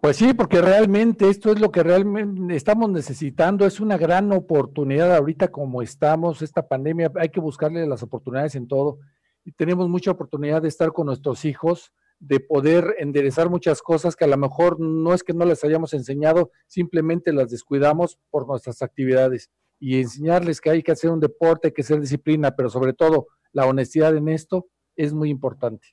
Pues 0.00 0.16
sí, 0.16 0.32
porque 0.32 0.62
realmente 0.62 1.28
esto 1.28 1.52
es 1.52 1.60
lo 1.60 1.70
que 1.70 1.82
realmente 1.82 2.56
estamos 2.56 2.88
necesitando, 2.88 3.66
es 3.66 3.80
una 3.80 3.98
gran 3.98 4.32
oportunidad 4.32 5.14
ahorita 5.14 5.48
como 5.48 5.82
estamos, 5.82 6.40
esta 6.40 6.66
pandemia, 6.66 7.12
hay 7.16 7.28
que 7.28 7.38
buscarle 7.38 7.86
las 7.86 8.02
oportunidades 8.02 8.54
en 8.54 8.66
todo 8.66 8.98
y 9.44 9.52
tenemos 9.52 9.90
mucha 9.90 10.10
oportunidad 10.12 10.62
de 10.62 10.68
estar 10.68 10.92
con 10.92 11.04
nuestros 11.04 11.44
hijos, 11.44 11.92
de 12.18 12.40
poder 12.40 12.94
enderezar 12.98 13.50
muchas 13.50 13.82
cosas 13.82 14.16
que 14.16 14.24
a 14.24 14.28
lo 14.28 14.38
mejor 14.38 14.80
no 14.80 15.12
es 15.12 15.22
que 15.22 15.34
no 15.34 15.44
les 15.44 15.64
hayamos 15.64 15.92
enseñado, 15.92 16.50
simplemente 16.66 17.30
las 17.34 17.50
descuidamos 17.50 18.18
por 18.30 18.48
nuestras 18.48 18.80
actividades 18.80 19.50
y 19.78 20.00
enseñarles 20.00 20.62
que 20.62 20.70
hay 20.70 20.82
que 20.82 20.92
hacer 20.92 21.10
un 21.10 21.20
deporte, 21.20 21.74
que 21.74 21.82
hacer 21.82 22.00
disciplina, 22.00 22.56
pero 22.56 22.70
sobre 22.70 22.94
todo 22.94 23.26
la 23.52 23.66
honestidad 23.66 24.16
en 24.16 24.30
esto 24.30 24.66
es 24.96 25.12
muy 25.12 25.28
importante. 25.28 25.88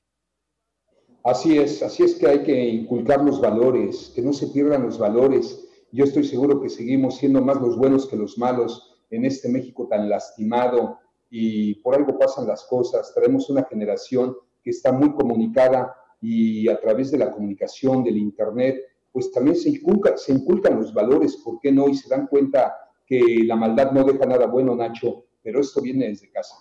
Así 1.27 1.57
es, 1.57 1.83
así 1.83 2.03
es 2.03 2.15
que 2.15 2.25
hay 2.25 2.43
que 2.43 2.57
inculcar 2.69 3.21
los 3.21 3.41
valores, 3.41 4.13
que 4.15 4.21
no 4.21 4.31
se 4.31 4.47
pierdan 4.47 4.83
los 4.83 4.97
valores. 4.97 5.67
Yo 5.91 6.05
estoy 6.05 6.23
seguro 6.23 6.61
que 6.61 6.69
seguimos 6.69 7.17
siendo 7.17 7.41
más 7.41 7.59
los 7.59 7.77
buenos 7.77 8.07
que 8.07 8.15
los 8.15 8.37
malos 8.37 8.97
en 9.09 9.25
este 9.25 9.49
México 9.49 9.89
tan 9.89 10.07
lastimado 10.07 10.99
y 11.29 11.75
por 11.81 11.95
algo 11.95 12.17
pasan 12.17 12.47
las 12.47 12.63
cosas. 12.63 13.13
Tenemos 13.13 13.49
una 13.49 13.65
generación 13.65 14.37
que 14.63 14.69
está 14.69 14.93
muy 14.93 15.13
comunicada 15.15 15.93
y 16.21 16.69
a 16.69 16.79
través 16.79 17.11
de 17.11 17.17
la 17.17 17.29
comunicación, 17.29 18.05
del 18.05 18.17
Internet, 18.17 18.85
pues 19.11 19.29
también 19.29 19.57
se, 19.57 19.67
inculca, 19.67 20.15
se 20.15 20.31
inculcan 20.31 20.79
los 20.79 20.93
valores, 20.93 21.35
¿por 21.43 21.59
qué 21.59 21.73
no? 21.73 21.89
Y 21.89 21.95
se 21.95 22.07
dan 22.07 22.27
cuenta 22.27 22.73
que 23.05 23.21
la 23.43 23.57
maldad 23.57 23.91
no 23.91 24.05
deja 24.05 24.25
nada 24.25 24.45
bueno, 24.45 24.77
Nacho, 24.77 25.25
pero 25.43 25.59
esto 25.59 25.81
viene 25.81 26.07
desde 26.07 26.31
casa. 26.31 26.55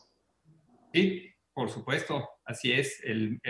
Sí, 0.92 1.22
por 1.54 1.70
supuesto, 1.70 2.28
así 2.44 2.72
es. 2.72 3.00
El, 3.04 3.40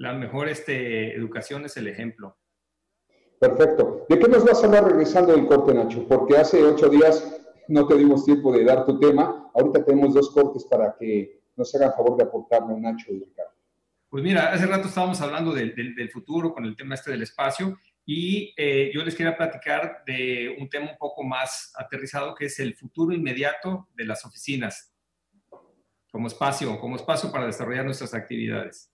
la 0.00 0.14
mejor 0.14 0.48
este, 0.48 1.14
educación 1.14 1.66
es 1.66 1.76
el 1.76 1.86
ejemplo. 1.86 2.38
Perfecto. 3.38 4.06
¿De 4.08 4.18
qué 4.18 4.28
nos 4.28 4.46
vas 4.46 4.62
a 4.62 4.66
hablar 4.66 4.84
regresando 4.84 5.32
del 5.32 5.46
corte, 5.46 5.74
Nacho? 5.74 6.08
Porque 6.08 6.38
hace 6.38 6.64
ocho 6.64 6.88
días 6.88 7.38
no 7.68 7.86
te 7.86 7.96
dimos 7.96 8.24
tiempo 8.24 8.50
de 8.50 8.64
dar 8.64 8.86
tu 8.86 8.98
tema. 8.98 9.50
Ahorita 9.54 9.84
tenemos 9.84 10.14
dos 10.14 10.30
cortes 10.30 10.64
para 10.64 10.96
que 10.98 11.42
nos 11.54 11.74
hagan 11.74 11.92
favor 11.92 12.16
de 12.16 12.24
aportarlo, 12.24 12.78
Nacho 12.78 13.12
y 13.12 13.18
Ricardo. 13.20 13.52
Pues 14.08 14.24
mira, 14.24 14.50
hace 14.50 14.66
rato 14.66 14.88
estábamos 14.88 15.20
hablando 15.20 15.52
del, 15.52 15.74
del, 15.74 16.10
futuro 16.10 16.54
con 16.54 16.64
el 16.64 16.74
tema 16.74 16.94
este 16.94 17.10
del 17.10 17.22
espacio 17.22 17.78
y 18.06 18.54
eh, 18.56 18.90
yo 18.94 19.04
les 19.04 19.14
quería 19.14 19.36
platicar 19.36 20.02
de 20.06 20.56
un 20.58 20.70
tema 20.70 20.92
un 20.92 20.96
poco 20.96 21.22
más 21.22 21.74
aterrizado 21.76 22.34
que 22.34 22.46
es 22.46 22.58
el 22.58 22.74
futuro 22.74 23.14
inmediato 23.14 23.88
de 23.94 24.06
las 24.06 24.24
oficinas 24.24 24.94
como 26.10 26.26
espacio, 26.26 26.80
como 26.80 26.96
espacio 26.96 27.30
para 27.30 27.46
desarrollar 27.46 27.84
nuestras 27.84 28.14
actividades. 28.14 28.90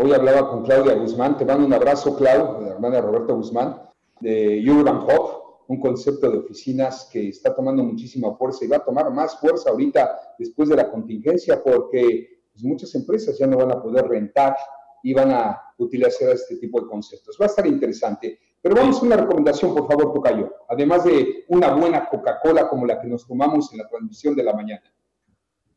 Hoy 0.00 0.12
hablaba 0.12 0.48
con 0.48 0.62
Claudia 0.62 0.94
Guzmán, 0.94 1.36
te 1.36 1.44
mando 1.44 1.66
un 1.66 1.72
abrazo, 1.72 2.16
Clau, 2.16 2.62
la 2.62 2.68
hermana 2.68 3.00
Roberta 3.00 3.32
Guzmán, 3.32 3.82
de 4.20 4.64
Urban 4.70 4.98
Hub, 4.98 5.64
un 5.66 5.80
concepto 5.80 6.30
de 6.30 6.38
oficinas 6.38 7.08
que 7.12 7.30
está 7.30 7.52
tomando 7.52 7.82
muchísima 7.82 8.32
fuerza 8.36 8.64
y 8.64 8.68
va 8.68 8.76
a 8.76 8.84
tomar 8.84 9.10
más 9.10 9.40
fuerza 9.40 9.70
ahorita 9.70 10.36
después 10.38 10.68
de 10.68 10.76
la 10.76 10.88
contingencia 10.88 11.60
porque 11.60 12.44
pues, 12.52 12.62
muchas 12.62 12.94
empresas 12.94 13.36
ya 13.36 13.48
no 13.48 13.56
van 13.56 13.72
a 13.72 13.82
poder 13.82 14.06
rentar 14.06 14.56
y 15.02 15.12
van 15.14 15.32
a 15.32 15.60
utilizar 15.78 16.28
este 16.28 16.58
tipo 16.58 16.80
de 16.80 16.86
conceptos. 16.86 17.36
Va 17.36 17.46
a 17.46 17.48
estar 17.48 17.66
interesante. 17.66 18.38
Pero 18.62 18.76
vamos 18.76 19.02
a 19.02 19.04
una 19.04 19.16
recomendación, 19.16 19.74
por 19.74 19.88
favor, 19.88 20.12
Tocayo. 20.12 20.54
Además 20.68 21.02
de 21.02 21.44
una 21.48 21.74
buena 21.74 22.08
Coca-Cola 22.08 22.68
como 22.68 22.86
la 22.86 23.00
que 23.00 23.08
nos 23.08 23.26
tomamos 23.26 23.72
en 23.72 23.78
la 23.78 23.88
transmisión 23.88 24.36
de 24.36 24.44
la 24.44 24.52
mañana. 24.52 24.84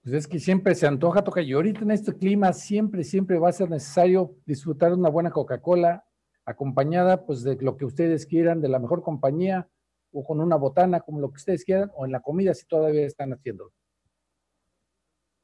Pues 0.04 0.16
es 0.16 0.28
que 0.28 0.40
siempre 0.40 0.74
se 0.74 0.88
antoja, 0.88 1.24
Tocayo. 1.24 1.58
Ahorita 1.58 1.82
en 1.82 1.92
este 1.92 2.18
clima 2.18 2.54
siempre, 2.54 3.04
siempre 3.04 3.38
va 3.38 3.50
a 3.50 3.54
ser 3.54 3.70
necesario 3.70 4.36
disfrutar 4.46 4.94
una 4.94 5.10
buena 5.10 5.30
Coca-Cola 5.30 6.04
acompañada 6.44 7.24
pues 7.24 7.44
de 7.44 7.56
lo 7.62 7.78
que 7.78 7.86
ustedes 7.86 8.26
quieran, 8.26 8.62
de 8.62 8.70
la 8.70 8.80
mejor 8.80 9.04
compañía 9.04 9.70
o 10.12 10.24
con 10.24 10.40
una 10.40 10.56
botana, 10.56 11.02
como 11.02 11.20
lo 11.20 11.30
que 11.30 11.38
ustedes 11.38 11.64
quieran, 11.64 11.92
o 11.96 12.06
en 12.06 12.12
la 12.12 12.20
comida 12.20 12.54
si 12.54 12.66
todavía 12.66 13.06
están 13.06 13.32
haciéndolo. 13.32 13.72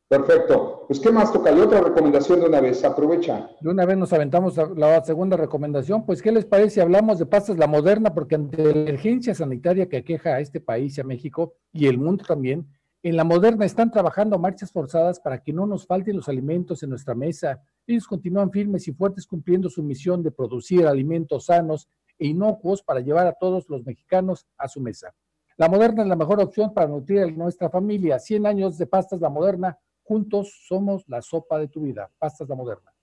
Perfecto. 0.10 0.86
Pues, 0.88 1.02
¿qué 1.02 1.12
más 1.12 1.32
toca? 1.32 1.52
Y 1.52 1.60
otra 1.60 1.82
recomendación 1.82 2.40
de 2.40 2.48
una 2.48 2.62
vez, 2.62 2.84
aprovecha. 2.84 3.50
De 3.60 3.70
una 3.70 3.86
vez 3.86 3.98
nos 3.98 4.12
aventamos 4.14 4.58
la 4.76 5.04
segunda 5.04 5.38
recomendación. 5.38 6.06
Pues, 6.06 6.22
¿qué 6.22 6.32
les 6.32 6.46
parece 6.46 6.76
si 6.76 6.80
hablamos 6.80 7.20
de 7.20 7.26
pastas 7.26 7.58
la 7.58 7.68
moderna? 7.68 8.14
Porque 8.14 8.36
ante 8.36 8.58
la 8.64 8.72
emergencia 8.72 9.36
sanitaria 9.36 9.88
que 9.88 9.98
aqueja 9.98 10.36
a 10.36 10.40
este 10.40 10.62
país 10.62 10.98
y 10.98 11.02
a 11.02 11.04
México 11.04 11.56
y 11.74 11.88
el 11.88 11.98
mundo 11.98 12.24
también, 12.26 12.68
en 13.08 13.16
la 13.16 13.24
moderna 13.24 13.66
están 13.66 13.92
trabajando 13.92 14.38
marchas 14.38 14.72
forzadas 14.72 15.20
para 15.20 15.42
que 15.42 15.54
no 15.54 15.66
nos 15.66 15.86
falten 15.86 16.18
los 16.18 16.28
alimentos 16.28 16.84
en 16.84 16.90
nuestra 16.90 17.16
mesa. 17.16 17.62
Ellos 17.86 18.08
continúan 18.08 18.52
firmes 18.52 18.88
y 18.88 18.94
fuertes 18.94 19.26
cumpliendo 19.26 19.70
su 19.70 19.82
misión 19.82 20.22
de 20.24 20.32
producir 20.32 20.86
alimentos 20.86 21.46
sanos 21.46 21.88
e 22.20 22.28
inocuos 22.28 22.84
para 22.84 23.00
llevar 23.00 23.28
a 23.28 23.34
todos 23.34 23.70
los 23.70 23.86
mexicanos 23.86 24.46
a 24.58 24.68
su 24.68 24.82
mesa. 24.82 25.14
La 25.56 25.70
moderna 25.70 26.04
es 26.04 26.10
la 26.10 26.16
mejor 26.16 26.42
opción 26.42 26.74
para 26.74 26.88
nutrir 26.88 27.22
a 27.22 27.28
nuestra 27.28 27.70
familia. 27.70 28.20
100 28.20 28.46
años 28.46 28.78
de 28.78 28.88
pastas 28.88 29.22
la 29.22 29.30
moderna 29.30 29.78
Juntos 30.08 30.64
somos 30.66 31.04
la 31.10 31.22
sopa 31.22 31.60
de 31.60 31.68
tu 31.68 31.82
vida. 31.82 32.10
Pastas 32.18 32.48
la 32.48 32.56
moderna. 32.56 32.94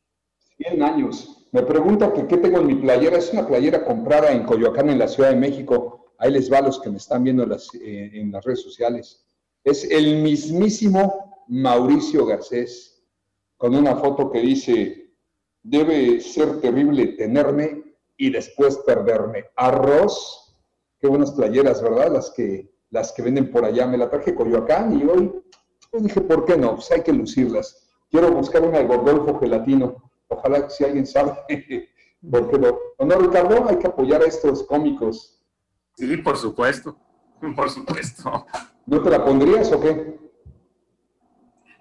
100 0.56 0.82
años. 0.82 1.46
Me 1.52 1.62
pregunta 1.62 2.10
qué 2.14 2.38
tengo 2.38 2.60
en 2.60 2.66
mi 2.66 2.76
playera. 2.76 3.18
Es 3.18 3.30
una 3.32 3.46
playera 3.46 3.84
comprada 3.84 4.32
en 4.32 4.44
Coyoacán, 4.44 4.88
en 4.88 4.98
la 4.98 5.08
Ciudad 5.08 5.28
de 5.28 5.36
México. 5.36 6.14
Ahí 6.16 6.32
les 6.32 6.50
va 6.50 6.58
a 6.58 6.62
los 6.62 6.80
que 6.80 6.88
me 6.88 6.96
están 6.96 7.22
viendo 7.22 7.42
en 7.42 7.50
las, 7.50 7.74
eh, 7.74 8.10
en 8.14 8.32
las 8.32 8.42
redes 8.42 8.62
sociales. 8.62 9.26
Es 9.64 9.84
el 9.84 10.22
mismísimo 10.22 11.44
Mauricio 11.48 12.26
Garcés, 12.26 13.02
con 13.56 13.74
una 13.74 13.96
foto 13.96 14.30
que 14.30 14.40
dice, 14.40 15.14
debe 15.62 16.20
ser 16.20 16.60
terrible 16.60 17.08
tenerme 17.08 17.82
y 18.16 18.30
después 18.30 18.76
perderme. 18.86 19.46
Arroz, 19.56 20.56
qué 21.00 21.08
buenas 21.08 21.32
playeras, 21.32 21.82
¿verdad? 21.82 22.12
Las 22.12 22.30
que, 22.30 22.70
las 22.90 23.12
que 23.12 23.22
venden 23.22 23.50
por 23.50 23.64
allá. 23.64 23.86
Me 23.86 23.96
la 23.96 24.10
traje 24.10 24.34
Coyoacán 24.34 25.00
y 25.00 25.04
hoy 25.04 25.32
dije, 25.92 26.20
¿por 26.20 26.44
qué 26.44 26.56
no? 26.56 26.74
Pues 26.74 26.90
hay 26.90 27.02
que 27.02 27.12
lucirlas. 27.12 27.88
Quiero 28.10 28.30
buscar 28.32 28.62
una 28.62 28.78
de 28.78 28.84
Gordolfo 28.84 29.38
Gelatino. 29.38 30.10
Ojalá 30.28 30.68
si 30.68 30.84
alguien 30.84 31.06
sabe, 31.06 31.32
¿por 32.30 32.50
qué 32.50 32.58
no? 32.58 32.78
¿O 32.98 33.04
no, 33.04 33.18
Ricardo? 33.18 33.68
Hay 33.68 33.78
que 33.78 33.86
apoyar 33.86 34.22
a 34.22 34.26
estos 34.26 34.62
cómicos. 34.64 35.42
Sí, 35.96 36.16
por 36.18 36.36
supuesto. 36.36 36.96
Por 37.56 37.70
supuesto. 37.70 38.46
¿No 38.86 39.02
te 39.02 39.10
la 39.10 39.24
pondrías 39.24 39.72
o 39.72 39.80
qué? 39.80 40.18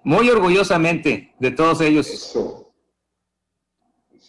Muy 0.02 0.28
orgullosamente 0.28 1.34
de 1.38 1.50
todos 1.50 1.80
ellos. 1.80 2.08
Eso. 2.08 2.72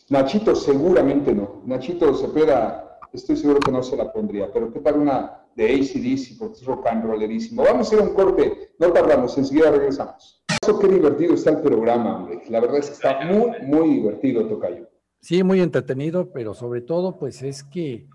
Nachito 0.10 0.56
seguramente 0.56 1.34
no. 1.34 1.62
Nachito 1.66 2.14
Cepeda, 2.16 3.00
estoy 3.12 3.36
seguro 3.36 3.60
que 3.60 3.72
no 3.72 3.84
se 3.84 3.98
la 3.98 4.12
pondría. 4.12 4.52
Pero 4.54 4.72
¿qué 4.72 4.80
tal 4.80 5.00
una 5.00 5.46
de 5.56 5.74
ACDC, 5.74 6.38
porque 6.38 6.56
es 6.60 6.66
rock 6.66 6.88
and 6.88 7.06
rollerísimo. 7.06 7.64
Vamos 7.64 7.92
a 7.92 7.96
ir 7.96 8.02
a 8.02 8.04
un 8.04 8.14
corte, 8.14 8.74
no 8.78 8.92
tardamos, 8.92 9.38
enseguida 9.38 9.72
regresamos. 9.72 10.44
Eso 10.62 10.80
qué 10.80 10.88
divertido 10.88 11.34
está 11.34 11.52
el 11.52 11.62
programa, 11.62 12.18
hombre. 12.18 12.42
La 12.50 12.60
verdad 12.60 12.80
es 12.80 12.88
que 12.88 12.94
está 12.94 13.22
muy, 13.26 13.52
muy 13.62 13.90
divertido, 13.96 14.46
Tocayo. 14.48 14.90
Sí, 15.22 15.44
muy 15.44 15.62
entretenido, 15.62 16.32
pero 16.32 16.54
sobre 16.54 16.82
todo, 16.82 17.18
pues 17.18 17.42
es 17.42 17.64
que 17.64 18.08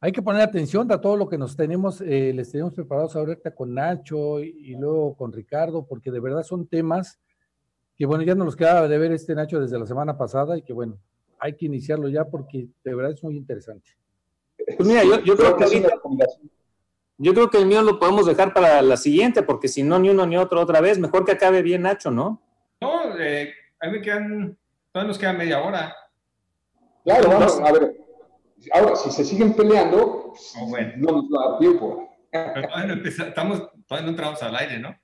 hay 0.00 0.12
que 0.12 0.22
poner 0.22 0.40
atención 0.40 0.90
a 0.90 1.00
todo 1.00 1.16
lo 1.16 1.28
que 1.28 1.36
nos 1.36 1.54
tenemos, 1.56 2.00
eh, 2.00 2.32
les 2.34 2.50
tenemos 2.50 2.72
preparados 2.72 3.14
ahorita 3.16 3.54
con 3.54 3.74
Nacho 3.74 4.40
y, 4.40 4.74
luego 4.74 5.14
con 5.14 5.30
Ricardo, 5.30 5.86
porque 5.86 6.10
de 6.10 6.20
verdad 6.20 6.42
son 6.42 6.66
temas 6.66 7.20
que, 7.96 8.06
bueno, 8.06 8.24
ya 8.24 8.34
nos 8.34 8.46
los 8.46 8.56
quedaba 8.56 8.88
de 8.88 8.96
ver 8.96 9.12
este 9.12 9.34
Nacho 9.34 9.60
desde 9.60 9.78
la 9.78 9.86
semana 9.86 10.16
pasada 10.16 10.56
y 10.56 10.62
que, 10.62 10.72
bueno, 10.72 10.98
hay 11.38 11.54
que 11.54 11.66
iniciarlo 11.66 12.08
ya 12.08 12.24
porque 12.24 12.68
de 12.82 12.94
verdad 12.94 13.12
es 13.12 13.22
muy 13.22 13.36
interesante. 13.36 13.90
Pues 14.76 14.88
mira, 14.88 15.02
yo, 15.04 15.36
creo 15.36 15.56
que 15.56 15.64
ahorita, 15.64 15.90
yo 17.18 17.34
creo 17.34 17.50
que 17.50 17.58
el 17.58 17.66
mío 17.66 17.82
lo 17.82 17.98
podemos 17.98 18.24
dejar 18.24 18.54
para 18.54 18.80
la 18.80 18.96
siguiente, 18.96 19.42
porque 19.42 19.68
si 19.68 19.82
no, 19.82 19.98
ni 19.98 20.08
uno 20.08 20.26
ni 20.26 20.38
otro 20.38 20.62
otra 20.62 20.80
vez, 20.80 20.98
mejor 20.98 21.26
que 21.26 21.32
acabe 21.32 21.60
bien 21.60 21.82
Nacho, 21.82 22.10
¿no? 22.10 22.42
No, 22.80 23.18
eh, 23.18 23.52
a 23.78 23.86
mí 23.86 23.92
me 23.98 24.00
quedan, 24.00 24.56
todavía 24.92 25.08
nos 25.08 25.18
queda 25.18 25.32
media 25.34 25.62
hora. 25.62 25.94
Claro, 27.04 27.28
vamos, 27.28 27.60
a 27.60 27.72
ver. 27.72 28.09
Ahora, 28.72 28.96
si 28.96 29.10
se 29.10 29.24
siguen 29.24 29.54
peleando, 29.54 30.28
pues, 30.28 30.54
oh, 30.60 30.76
no 30.96 31.12
nos 31.12 31.24
va 31.24 31.44
a 31.44 31.50
dar 31.50 31.58
tiempo. 31.58 32.08
todavía 32.30 32.94
no, 32.94 33.04
estamos, 33.04 33.58
todavía 33.86 34.04
no 34.04 34.10
entramos 34.10 34.42
al 34.42 34.56
aire, 34.56 34.78
¿no? 34.78 34.94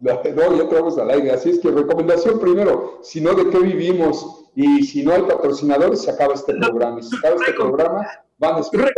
No, 0.00 0.22
ya 0.22 0.62
entramos 0.62 0.98
al 0.98 1.10
aire. 1.10 1.30
Así 1.30 1.50
es 1.50 1.60
que 1.60 1.70
recomendación 1.70 2.38
primero, 2.38 3.00
si 3.02 3.20
no, 3.20 3.34
¿de 3.34 3.48
qué 3.50 3.58
vivimos? 3.58 4.50
Y 4.54 4.84
si 4.84 5.02
no 5.02 5.12
hay 5.12 5.22
patrocinadores, 5.22 6.02
se 6.02 6.10
acaba 6.10 6.34
este 6.34 6.54
programa. 6.54 7.00
Y 7.00 7.02
si 7.02 7.10
se 7.10 7.16
acaba 7.16 7.36
este 7.36 7.52
programa, 7.52 8.06
van 8.38 8.56
a 8.56 8.60
escuchar 8.60 8.92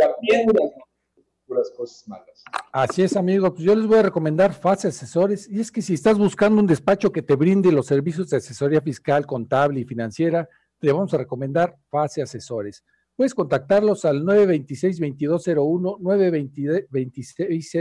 puras 1.47 1.71
cosas 1.75 2.07
malas. 2.07 2.43
Así 2.71 3.03
es, 3.03 3.15
amigo. 3.15 3.53
Pues 3.53 3.63
yo 3.63 3.73
les 3.73 3.87
voy 3.87 3.99
a 3.99 4.03
recomendar 4.03 4.53
Fase 4.53 4.89
Asesores. 4.89 5.47
Y 5.49 5.61
es 5.61 5.71
que 5.71 5.81
si 5.81 5.93
estás 5.93 6.17
buscando 6.17 6.59
un 6.59 6.67
despacho 6.67 7.11
que 7.11 7.21
te 7.21 7.35
brinde 7.35 7.71
los 7.71 7.87
servicios 7.87 8.29
de 8.29 8.37
asesoría 8.37 8.81
fiscal, 8.81 9.25
contable 9.25 9.79
y 9.79 9.85
financiera, 9.85 10.49
te 10.79 10.91
vamos 10.91 11.13
a 11.13 11.17
recomendar 11.17 11.77
Fase 11.89 12.21
Asesores. 12.21 12.83
Puedes 13.17 13.33
contactarlos 13.33 14.05
al 14.05 14.23
926-2201, 14.23 15.97
926 15.99 17.75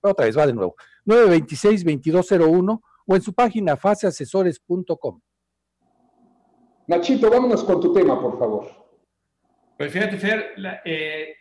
otra 0.00 0.24
vez 0.24 0.38
va 0.38 0.46
de 0.46 0.54
nuevo, 0.54 0.74
926-2201 1.04 2.80
o 3.06 3.14
en 3.14 3.20
su 3.20 3.34
página 3.34 3.76
faseasesores.com. 3.76 5.20
Nachito, 6.86 7.30
vámonos 7.30 7.62
con 7.62 7.78
tu 7.78 7.92
tema, 7.92 8.18
por 8.18 8.38
favor. 8.38 8.68
Pues 9.76 9.92
fíjate, 9.92 10.16
Fer, 10.16 10.54
eh, 10.86 11.34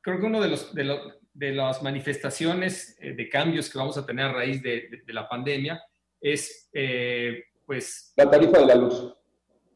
creo 0.00 0.18
que 0.18 0.26
uno 0.26 0.40
de 0.40 0.48
los, 0.48 0.74
de, 0.74 1.52
las 1.52 1.80
manifestaciones 1.80 2.98
eh, 3.00 3.12
de 3.12 3.28
cambios 3.28 3.70
que 3.70 3.78
vamos 3.78 3.96
a 3.98 4.04
tener 4.04 4.26
a 4.26 4.32
raíz 4.32 4.60
de, 4.60 5.00
la 5.06 5.28
pandemia 5.28 5.80
es, 6.20 6.68
eh, 6.72 7.44
pues... 7.64 8.12
La 8.16 8.28
tarifa 8.28 8.58
de 8.58 8.66
la 8.66 8.74
luz. 8.74 9.14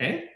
¿Eh? 0.00 0.32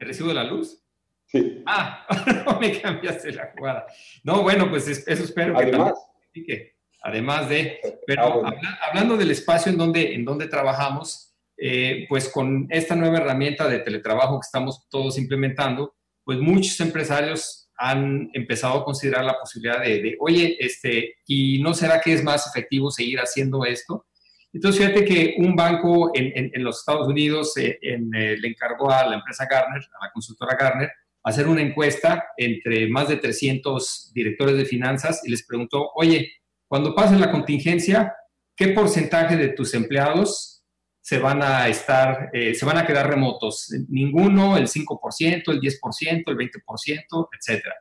¿El 0.00 0.06
recibo 0.08 0.30
de 0.30 0.34
la 0.34 0.44
luz? 0.44 0.82
Sí. 1.28 1.62
Ah, 1.66 2.06
no 2.46 2.58
me 2.60 2.80
cambiaste 2.80 3.32
la 3.32 3.52
jugada. 3.56 3.86
No, 4.24 4.42
bueno, 4.42 4.68
pues 4.70 4.88
eso 4.88 5.24
espero 5.24 5.56
Además, 5.56 5.92
que 6.32 6.76
además 7.02 7.48
de, 7.48 7.80
pero 8.06 8.46
ah, 8.46 8.54
hablando 8.88 9.16
del 9.16 9.30
espacio 9.30 9.70
en 9.70 9.78
donde, 9.78 10.14
en 10.14 10.24
donde 10.24 10.48
trabajamos, 10.48 11.34
eh, 11.56 12.06
pues 12.08 12.28
con 12.28 12.66
esta 12.70 12.96
nueva 12.96 13.18
herramienta 13.18 13.68
de 13.68 13.80
teletrabajo 13.80 14.40
que 14.40 14.46
estamos 14.46 14.88
todos 14.88 15.18
implementando, 15.18 15.94
pues 16.24 16.38
muchos 16.38 16.78
empresarios 16.80 17.70
han 17.76 18.30
empezado 18.32 18.80
a 18.80 18.84
considerar 18.84 19.24
la 19.24 19.38
posibilidad 19.38 19.80
de, 19.80 20.16
oye, 20.20 20.56
este, 20.58 21.16
¿y 21.26 21.60
no 21.62 21.74
será 21.74 22.00
que 22.00 22.12
es 22.12 22.24
más 22.24 22.46
efectivo 22.46 22.90
seguir 22.90 23.18
haciendo 23.18 23.64
esto? 23.64 24.06
Entonces, 24.52 24.80
fíjate 24.80 25.04
que 25.04 25.36
un 25.38 25.54
banco 25.54 26.10
en, 26.14 26.50
en, 26.52 26.64
los 26.64 26.80
Estados 26.80 27.06
Unidos 27.06 27.56
eh, 27.56 27.78
en, 27.82 28.12
eh, 28.14 28.36
le 28.36 28.48
encargó 28.48 28.90
a 28.90 29.06
la 29.06 29.16
empresa 29.16 29.46
Garner, 29.48 29.82
a 30.00 30.06
la 30.06 30.10
consultora 30.12 30.56
Garner, 30.56 30.90
hacer 31.24 31.48
una 31.48 31.62
encuesta 31.62 32.24
entre 32.36 32.88
más 32.88 33.08
de 33.08 33.16
300 33.16 34.12
directores 34.14 34.56
de 34.56 34.64
finanzas 34.64 35.20
y 35.24 35.30
les 35.30 35.46
preguntó, 35.46 35.90
oye, 35.94 36.32
cuando 36.66 36.94
pase 36.94 37.16
la 37.18 37.30
contingencia, 37.30 38.14
¿qué 38.56 38.68
porcentaje 38.68 39.36
de 39.36 39.48
tus 39.48 39.74
empleados 39.74 40.62
se 41.00 41.18
van 41.18 41.42
a 41.42 41.68
estar, 41.68 42.30
eh, 42.32 42.54
se 42.54 42.66
van 42.66 42.78
a 42.78 42.86
quedar 42.86 43.08
remotos? 43.08 43.68
Ninguno, 43.88 44.56
el 44.56 44.68
5%, 44.68 45.52
el 45.52 45.60
10%, 45.60 46.22
el 46.26 46.36
20%, 46.36 47.28
etcétera. 47.38 47.74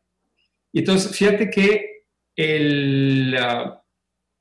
Y 0.71 0.80
entonces, 0.80 1.15
fíjate 1.15 1.50
que 1.50 2.04
el 2.36 3.36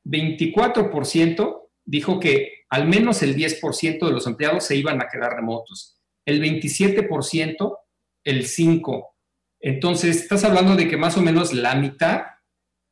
24% 0.04 1.40
ah, 1.40 1.56
dijo 1.84 2.20
que 2.20 2.64
al 2.68 2.86
menos 2.86 3.22
el 3.22 3.36
10% 3.36 4.06
de 4.06 4.12
los 4.12 4.26
empleados 4.26 4.64
se 4.64 4.76
iban 4.76 5.00
a 5.00 5.08
quedar 5.08 5.34
remotos. 5.34 5.98
El 6.24 6.42
27%, 6.42 7.78
el 8.26 8.44
5%. 8.44 9.04
Entonces, 9.60 10.18
estás 10.18 10.44
hablando 10.44 10.76
de 10.76 10.86
que 10.86 10.96
más 10.96 11.16
o 11.16 11.22
menos 11.22 11.54
la 11.54 11.74
mitad 11.74 12.22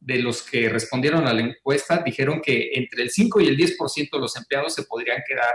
de 0.00 0.18
los 0.18 0.42
que 0.42 0.68
respondieron 0.68 1.26
a 1.26 1.32
la 1.32 1.42
encuesta 1.42 2.02
dijeron 2.04 2.40
que 2.42 2.70
entre 2.74 3.02
el 3.02 3.10
5 3.10 3.40
y 3.40 3.46
el 3.48 3.56
10% 3.56 4.10
de 4.12 4.18
los 4.18 4.36
empleados 4.36 4.74
se 4.74 4.84
podrían 4.84 5.22
quedar 5.26 5.52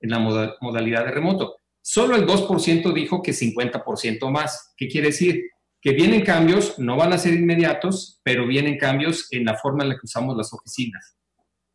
en 0.00 0.10
la 0.10 0.18
modalidad 0.60 1.04
de 1.04 1.10
remoto. 1.10 1.56
Solo 1.80 2.16
el 2.16 2.26
2% 2.26 2.92
dijo 2.92 3.22
que 3.22 3.32
50% 3.32 4.30
más. 4.30 4.72
¿Qué 4.76 4.88
quiere 4.88 5.08
decir? 5.08 5.42
Que 5.80 5.92
vienen 5.92 6.24
cambios, 6.24 6.78
no 6.78 6.96
van 6.96 7.12
a 7.12 7.18
ser 7.18 7.34
inmediatos, 7.34 8.20
pero 8.22 8.46
vienen 8.46 8.78
cambios 8.78 9.26
en 9.32 9.44
la 9.44 9.56
forma 9.56 9.82
en 9.82 9.90
la 9.90 9.94
que 9.94 10.04
usamos 10.04 10.36
las 10.36 10.52
oficinas. 10.52 11.16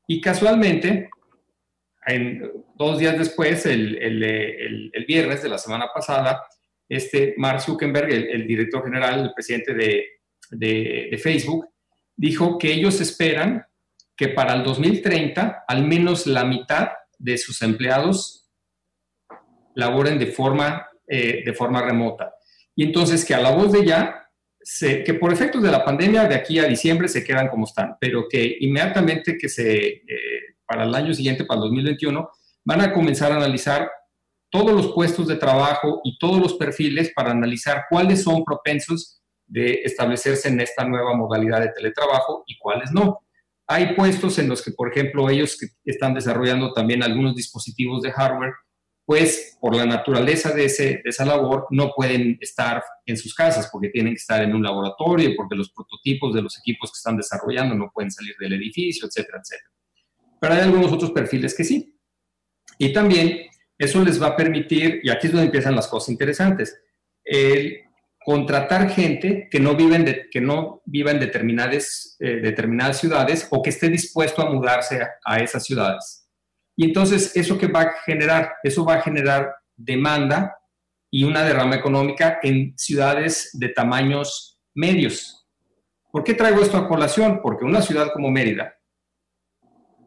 Y 0.07 0.21
casualmente, 0.21 1.09
en, 2.05 2.51
dos 2.75 2.99
días 2.99 3.17
después, 3.17 3.65
el, 3.65 4.91
viernes 5.07 5.43
de 5.43 5.49
la 5.49 5.57
semana 5.57 5.87
pasada, 5.93 6.41
este 6.89 7.33
Mark 7.37 7.61
Zuckerberg, 7.61 8.11
el, 8.11 8.47
director 8.47 8.83
general, 8.83 9.19
el 9.21 9.33
presidente 9.33 9.73
de, 9.73 10.05
de, 10.51 11.17
Facebook, 11.21 11.67
dijo 12.15 12.57
que 12.57 12.71
ellos 12.71 13.01
esperan 13.01 13.65
que 14.15 14.29
para 14.29 14.53
el 14.53 14.63
2030 14.63 15.65
al 15.67 15.83
menos 15.85 16.25
la 16.25 16.45
mitad 16.45 16.89
de 17.19 17.37
sus 17.37 17.61
empleados 17.61 18.49
laboren 19.75 20.17
de 20.17 20.27
forma, 20.27 20.87
eh, 21.07 21.43
de 21.45 21.53
forma 21.53 21.81
remota. 21.81 22.33
Y 22.75 22.83
entonces 22.83 23.23
que 23.25 23.35
a 23.35 23.41
la 23.41 23.51
voz 23.51 23.71
de 23.71 23.85
ya 23.85 24.23
que 25.05 25.13
por 25.13 25.31
efectos 25.31 25.63
de 25.63 25.71
la 25.71 25.85
pandemia 25.85 26.27
de 26.27 26.35
aquí 26.35 26.59
a 26.59 26.65
diciembre 26.65 27.07
se 27.07 27.23
quedan 27.23 27.47
como 27.47 27.65
están, 27.65 27.95
pero 28.01 28.27
que 28.29 28.57
inmediatamente 28.59 29.37
que 29.37 29.47
se, 29.47 29.77
eh, 29.77 30.03
para 30.65 30.83
el 30.83 30.93
año 30.93 31.13
siguiente, 31.13 31.45
para 31.45 31.59
el 31.59 31.67
2021, 31.69 32.29
van 32.65 32.81
a 32.81 32.91
comenzar 32.91 33.31
a 33.31 33.37
analizar 33.37 33.89
todos 34.49 34.71
los 34.71 34.93
puestos 34.93 35.27
de 35.27 35.35
trabajo 35.35 36.01
y 36.03 36.17
todos 36.17 36.39
los 36.39 36.53
perfiles 36.55 37.11
para 37.15 37.31
analizar 37.31 37.85
cuáles 37.89 38.23
son 38.23 38.43
propensos 38.43 39.21
de 39.45 39.81
establecerse 39.83 40.49
en 40.49 40.59
esta 40.59 40.85
nueva 40.85 41.15
modalidad 41.15 41.61
de 41.61 41.69
teletrabajo 41.69 42.43
y 42.47 42.57
cuáles 42.57 42.91
no. 42.91 43.19
Hay 43.67 43.95
puestos 43.95 44.39
en 44.39 44.47
los 44.47 44.61
que, 44.61 44.71
por 44.71 44.91
ejemplo, 44.91 45.29
ellos 45.29 45.57
que 45.57 45.67
están 45.85 46.13
desarrollando 46.13 46.73
también 46.73 47.03
algunos 47.03 47.35
dispositivos 47.35 48.01
de 48.01 48.11
hardware, 48.11 48.53
pues 49.05 49.57
por 49.61 49.75
la 49.75 49.85
naturaleza 49.85 50.51
de, 50.51 50.65
ese, 50.65 51.01
esa 51.05 51.25
labor 51.25 51.67
no 51.71 51.91
pueden 51.95 52.37
estar 52.41 52.83
en 53.05 53.17
sus 53.17 53.33
casas 53.33 53.69
porque 53.71 53.89
tienen 53.89 54.13
que 54.13 54.19
estar 54.19 54.41
en 54.41 54.53
un 54.53 54.63
laboratorio, 54.63 55.31
porque 55.35 55.55
los 55.55 55.71
prototipos 55.71 56.33
de 56.33 56.41
los 56.41 56.57
equipos 56.59 56.91
que 56.91 56.97
están 56.97 57.15
desarrollando 57.15 57.73
no 57.75 57.89
pueden 57.93 58.11
salir 58.11 58.35
del 58.39 58.53
edificio, 58.53 59.07
etcétera, 59.07 59.39
etcétera. 59.41 59.71
Pero 60.39 60.53
hay 60.53 60.59
algunos 60.59 60.91
otros 60.91 61.11
perfiles 61.11 61.55
que 61.55 61.63
sí. 61.63 61.97
Y 62.77 62.93
también 62.93 63.47
eso 63.77 64.03
les 64.03 64.21
va 64.21 64.27
a 64.27 64.35
permitir, 64.35 65.01
y 65.03 65.09
aquí 65.09 65.27
es 65.27 65.33
donde 65.33 65.45
empiezan 65.45 65.75
las 65.75 65.87
cosas 65.87 66.09
interesantes, 66.09 66.81
el 67.23 67.81
contratar 68.23 68.89
gente 68.89 69.47
que 69.49 69.59
no, 69.59 69.75
viven 69.75 70.03
de, 70.03 70.29
que 70.29 70.41
no 70.41 70.81
viva 70.85 71.11
en 71.11 71.19
determinadas, 71.19 72.17
eh, 72.19 72.41
determinadas 72.41 72.99
ciudades 72.99 73.47
o 73.51 73.61
que 73.61 73.69
esté 73.69 73.89
dispuesto 73.89 74.41
a 74.41 74.49
mudarse 74.49 74.99
a 75.23 75.37
esas 75.37 75.63
ciudades. 75.63 76.27
Y 76.75 76.85
entonces, 76.85 77.35
¿eso 77.35 77.57
qué 77.57 77.67
va 77.67 77.81
a 77.81 77.93
generar? 78.05 78.55
Eso 78.63 78.85
va 78.85 78.95
a 78.95 79.01
generar 79.01 79.55
demanda 79.75 80.57
y 81.09 81.23
una 81.23 81.43
derrama 81.43 81.75
económica 81.75 82.39
en 82.43 82.77
ciudades 82.77 83.51
de 83.53 83.69
tamaños 83.69 84.59
medios. 84.73 85.47
¿Por 86.11 86.23
qué 86.23 86.33
traigo 86.33 86.61
esto 86.61 86.77
a 86.77 86.87
colación? 86.87 87.41
Porque 87.41 87.65
una 87.65 87.81
ciudad 87.81 88.11
como 88.11 88.29
Mérida 88.29 88.73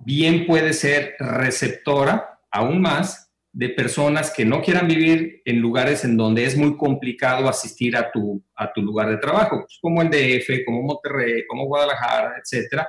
bien 0.00 0.46
puede 0.46 0.72
ser 0.72 1.14
receptora 1.18 2.40
aún 2.50 2.80
más 2.80 3.29
de 3.52 3.70
personas 3.70 4.32
que 4.32 4.44
no 4.44 4.62
quieran 4.62 4.86
vivir 4.86 5.42
en 5.44 5.60
lugares 5.60 6.04
en 6.04 6.16
donde 6.16 6.44
es 6.44 6.56
muy 6.56 6.76
complicado 6.76 7.48
asistir 7.48 7.96
a 7.96 8.10
tu, 8.10 8.44
a 8.54 8.72
tu 8.72 8.80
lugar 8.80 9.10
de 9.10 9.16
trabajo, 9.16 9.60
pues 9.60 9.78
como 9.80 10.02
el 10.02 10.10
DF, 10.10 10.64
como 10.64 10.82
Monterrey, 10.82 11.44
como 11.48 11.66
Guadalajara, 11.66 12.36
etcétera, 12.40 12.88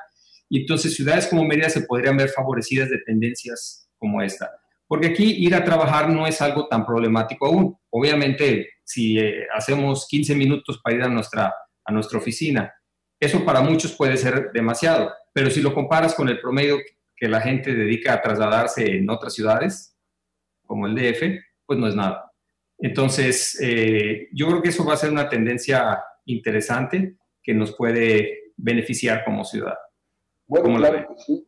y 0.49 0.61
entonces 0.61 0.93
ciudades 0.93 1.27
como 1.27 1.45
Mérida 1.45 1.69
se 1.69 1.81
podrían 1.81 2.17
ver 2.17 2.29
favorecidas 2.29 2.89
de 2.89 2.99
tendencias 2.99 3.89
como 3.97 4.21
esta. 4.21 4.51
Porque 4.85 5.07
aquí 5.07 5.23
ir 5.23 5.55
a 5.55 5.63
trabajar 5.63 6.09
no 6.09 6.27
es 6.27 6.41
algo 6.41 6.67
tan 6.67 6.85
problemático 6.85 7.45
aún. 7.45 7.77
Obviamente, 7.89 8.67
si 8.83 9.17
eh, 9.17 9.47
hacemos 9.55 10.05
15 10.09 10.35
minutos 10.35 10.81
para 10.83 10.97
ir 10.97 11.03
a 11.03 11.07
nuestra, 11.07 11.53
a 11.85 11.91
nuestra 11.93 12.19
oficina, 12.19 12.73
eso 13.17 13.45
para 13.45 13.61
muchos 13.61 13.93
puede 13.93 14.17
ser 14.17 14.51
demasiado. 14.51 15.13
Pero 15.31 15.49
si 15.49 15.61
lo 15.61 15.73
comparas 15.73 16.13
con 16.13 16.27
el 16.27 16.41
promedio 16.41 16.79
que 17.15 17.29
la 17.29 17.39
gente 17.39 17.73
dedica 17.73 18.13
a 18.13 18.21
trasladarse 18.21 18.97
en 18.97 19.09
otras 19.09 19.33
ciudades, 19.33 19.90
como 20.71 20.87
el 20.87 20.95
DF, 20.95 21.21
pues 21.65 21.77
no 21.77 21.85
es 21.85 21.95
nada. 21.97 22.31
Entonces, 22.77 23.59
eh, 23.61 24.29
yo 24.31 24.47
creo 24.47 24.61
que 24.61 24.69
eso 24.69 24.85
va 24.85 24.93
a 24.93 24.97
ser 24.97 25.11
una 25.11 25.27
tendencia 25.27 26.01
interesante 26.23 27.17
que 27.43 27.53
nos 27.53 27.75
puede 27.75 28.53
beneficiar 28.55 29.25
como 29.25 29.43
ciudad. 29.43 29.75
Bueno, 30.47 30.77
claro 30.77 31.09
que 31.09 31.21
sí, 31.21 31.45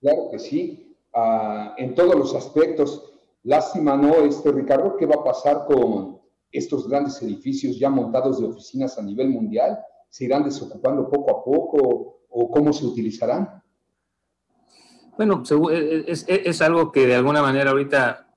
claro 0.00 0.28
que 0.32 0.38
sí, 0.40 0.96
ah, 1.14 1.76
en 1.78 1.94
todos 1.94 2.16
los 2.16 2.34
aspectos. 2.34 3.12
Lástima, 3.44 3.96
¿no, 3.96 4.24
este 4.24 4.50
Ricardo? 4.50 4.96
¿Qué 4.96 5.06
va 5.06 5.20
a 5.20 5.24
pasar 5.24 5.66
con 5.66 6.18
estos 6.50 6.88
grandes 6.88 7.22
edificios 7.22 7.78
ya 7.78 7.90
montados 7.90 8.40
de 8.40 8.46
oficinas 8.48 8.98
a 8.98 9.02
nivel 9.02 9.28
mundial? 9.28 9.78
¿Se 10.08 10.24
irán 10.24 10.42
desocupando 10.42 11.08
poco 11.08 11.30
a 11.30 11.44
poco 11.44 12.22
o 12.28 12.50
cómo 12.50 12.72
se 12.72 12.84
utilizarán? 12.84 13.62
Bueno, 15.16 15.44
es, 15.70 16.24
es, 16.26 16.60
algo 16.60 16.90
que 16.90 17.06
de 17.06 17.14
alguna 17.14 17.40
manera 17.40 17.70
ahorita, 17.70 18.33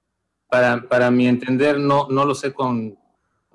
para, 0.50 0.88
para, 0.88 1.12
mi 1.12 1.28
entender, 1.28 1.80
no, 1.80 2.08
no 2.10 2.26
lo 2.26 2.36
sé 2.36 2.54
con, 2.54 2.98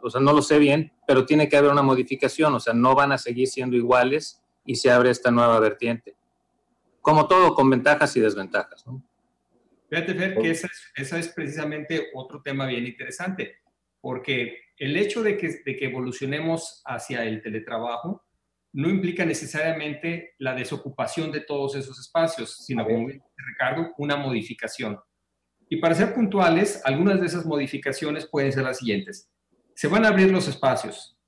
o 0.01 0.11
sea, 0.11 0.21
no 0.21 0.33
lo 0.33 0.43
sé 0.43 0.59
bien, 0.59 0.93
pero 1.07 1.27
tiene 1.27 1.49
que 1.49 1.57
haber 1.57 1.71
una 1.71 1.83
modificación, 1.83 2.55
o 2.55 2.61
sea, 2.61 2.75
no 2.75 2.95
van 2.95 3.13
a 3.13 3.19
seguir 3.19 3.49
siendo 3.49 3.77
iguales 3.77 4.43
y 4.65 4.77
se 4.77 4.91
abre 4.91 5.11
esta 5.11 5.31
nueva 5.31 5.59
vertiente 5.61 6.17
como 7.03 7.27
todo, 7.27 7.55
con 7.55 7.69
ventajas 7.69 8.17
y 8.17 8.21
desventajas. 8.21 8.87
¿no? 8.87 9.05
Fíjate, 9.91 10.15
Fer, 10.15 10.39
que 10.39 10.51
ese 10.51 10.69
es, 10.95 11.29
precisamente 11.29 12.11
otro 12.15 12.41
tema 12.41 12.67
bien 12.67 12.87
interesante, 12.87 13.57
porque 14.01 14.57
el 14.79 14.97
hecho 14.97 15.23
de 15.23 15.37
que, 15.37 15.63
de 15.67 15.77
que 15.77 15.85
evolucionemos 15.87 16.81
hacia 16.87 17.25
el 17.25 17.43
teletrabajo 17.43 18.25
no 18.73 18.89
implica 18.89 19.27
necesariamente 19.27 20.35
la 20.39 20.55
desocupación 20.55 21.31
de 21.31 21.41
todos 21.41 21.75
esos 21.75 22.01
espacios, 22.01 22.65
sino, 22.65 22.85
como 22.85 23.09
dice 23.09 23.23
Ricardo, 23.37 23.93
una 23.99 24.17
modificación. 24.17 24.99
Y 25.73 25.77
para 25.79 25.95
ser 25.95 26.13
puntuales, 26.13 26.83
algunas 26.85 27.19
de 27.19 27.25
esas 27.25 27.47
modificaciones 27.47 28.27
pueden 28.27 28.53
ser 28.53 28.65
las 28.65 28.77
siguientes. 28.77 29.31
Se 29.75 29.89
van 29.89 30.05
a 30.05 30.09
abrir 30.09 30.31
los 30.31 30.47
espacios, 30.47 31.19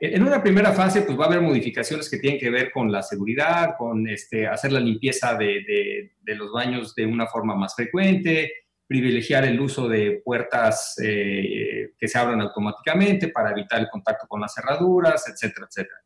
en 0.00 0.22
una 0.22 0.42
primera 0.42 0.72
fase, 0.72 1.02
pues 1.02 1.18
va 1.18 1.24
a 1.24 1.26
haber 1.26 1.42
modificaciones 1.42 2.08
que 2.08 2.16
tienen 2.16 2.40
que 2.40 2.48
ver 2.48 2.72
con 2.72 2.90
la 2.90 3.02
seguridad, 3.02 3.74
con 3.76 4.08
este, 4.08 4.46
hacer 4.46 4.72
la 4.72 4.80
limpieza 4.80 5.34
de, 5.34 6.12
los 6.24 6.52
baños 6.52 6.94
de 6.94 7.04
una 7.04 7.26
forma 7.26 7.54
más 7.54 7.74
frecuente, 7.74 8.50
privilegiar 8.86 9.44
el 9.44 9.60
uso 9.60 9.90
de 9.90 10.22
puertas 10.24 10.94
eh, 11.04 11.90
que 11.98 12.08
se 12.08 12.18
abran 12.18 12.40
automáticamente 12.40 13.28
para 13.28 13.50
evitar 13.50 13.78
el 13.78 13.90
contacto 13.90 14.26
con 14.26 14.40
las 14.40 14.54
cerraduras, 14.54 15.28
etcétera, 15.28 15.66
etcétera. 15.68 16.00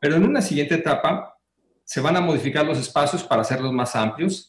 Pero 0.00 0.16
en 0.16 0.24
una 0.24 0.40
siguiente 0.40 0.76
etapa 0.76 1.36
se 1.84 2.00
van 2.00 2.16
a 2.16 2.22
modificar 2.22 2.64
los 2.64 2.78
espacios 2.78 3.24
para 3.24 3.42
hacerlos 3.42 3.74
más 3.74 3.94
amplios. 3.94 4.47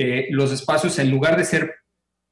Eh, 0.00 0.28
los 0.30 0.52
espacios, 0.52 0.96
en 1.00 1.10
lugar 1.10 1.36
de 1.36 1.44
ser 1.44 1.74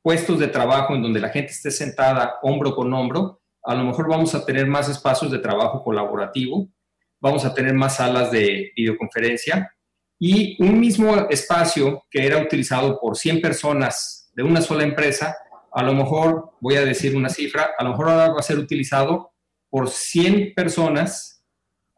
puestos 0.01 0.39
de 0.39 0.47
trabajo 0.47 0.95
en 0.95 1.03
donde 1.03 1.19
la 1.19 1.31
gente 1.31 1.51
esté 1.51 1.73
sentada 1.73 2.37
hombro 2.43 2.77
con 2.77 2.95
hombro, 2.95 3.41
a 3.65 3.75
lo 3.75 3.83
mejor 3.83 4.09
vamos 4.09 4.37
a 4.37 4.47
tener 4.47 4.69
más 4.69 4.89
espacios 4.89 5.33
de 5.33 5.41
trabajo 5.41 5.83
colaborativo, 5.83 6.69
vamos 7.21 7.45
a 7.45 7.53
tener 7.53 7.75
más 7.75 7.97
salas 7.97 8.31
de 8.31 8.71
videoconferencia 8.77 9.69
y 10.17 10.63
un 10.63 10.79
mismo 10.79 11.29
espacio 11.29 12.05
que 12.09 12.25
era 12.25 12.39
utilizado 12.39 13.01
por 13.01 13.17
100 13.17 13.41
personas 13.41 14.31
de 14.33 14.45
una 14.45 14.63
sola 14.63 14.85
empresa, 14.85 15.37
a 15.73 15.83
lo 15.83 15.93
mejor, 15.93 16.53
voy 16.61 16.77
a 16.77 16.85
decir 16.85 17.17
una 17.17 17.31
cifra, 17.31 17.71
a 17.77 17.83
lo 17.83 17.91
mejor 17.91 18.11
ahora 18.11 18.33
va 18.33 18.39
a 18.39 18.45
ser 18.45 18.61
utilizado 18.61 19.33
por 19.69 19.91
100 19.91 20.55
personas, 20.55 21.43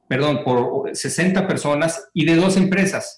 perdón, 0.09 0.43
por 0.45 0.97
60 0.97 1.47
personas 1.47 2.09
y 2.15 2.25
de 2.25 2.37
dos 2.37 2.57
empresas. 2.57 3.18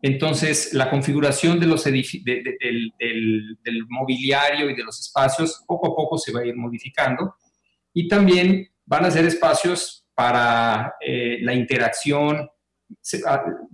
Entonces, 0.00 0.72
la 0.74 0.90
configuración 0.90 1.58
de 1.58 1.66
los 1.66 1.82
del, 1.84 2.22
del, 2.22 3.86
mobiliario 3.88 4.70
y 4.70 4.76
de 4.76 4.84
los 4.84 5.00
espacios 5.00 5.64
poco 5.66 5.88
a 5.88 5.96
poco 5.96 6.18
se 6.18 6.32
va 6.32 6.40
a 6.40 6.46
ir 6.46 6.54
modificando. 6.54 7.34
Y 7.92 8.06
también 8.06 8.68
van 8.86 9.04
a 9.04 9.10
ser 9.10 9.24
espacios 9.24 10.06
para 10.14 10.94
eh, 11.00 11.38
la 11.42 11.52
interacción, 11.52 12.48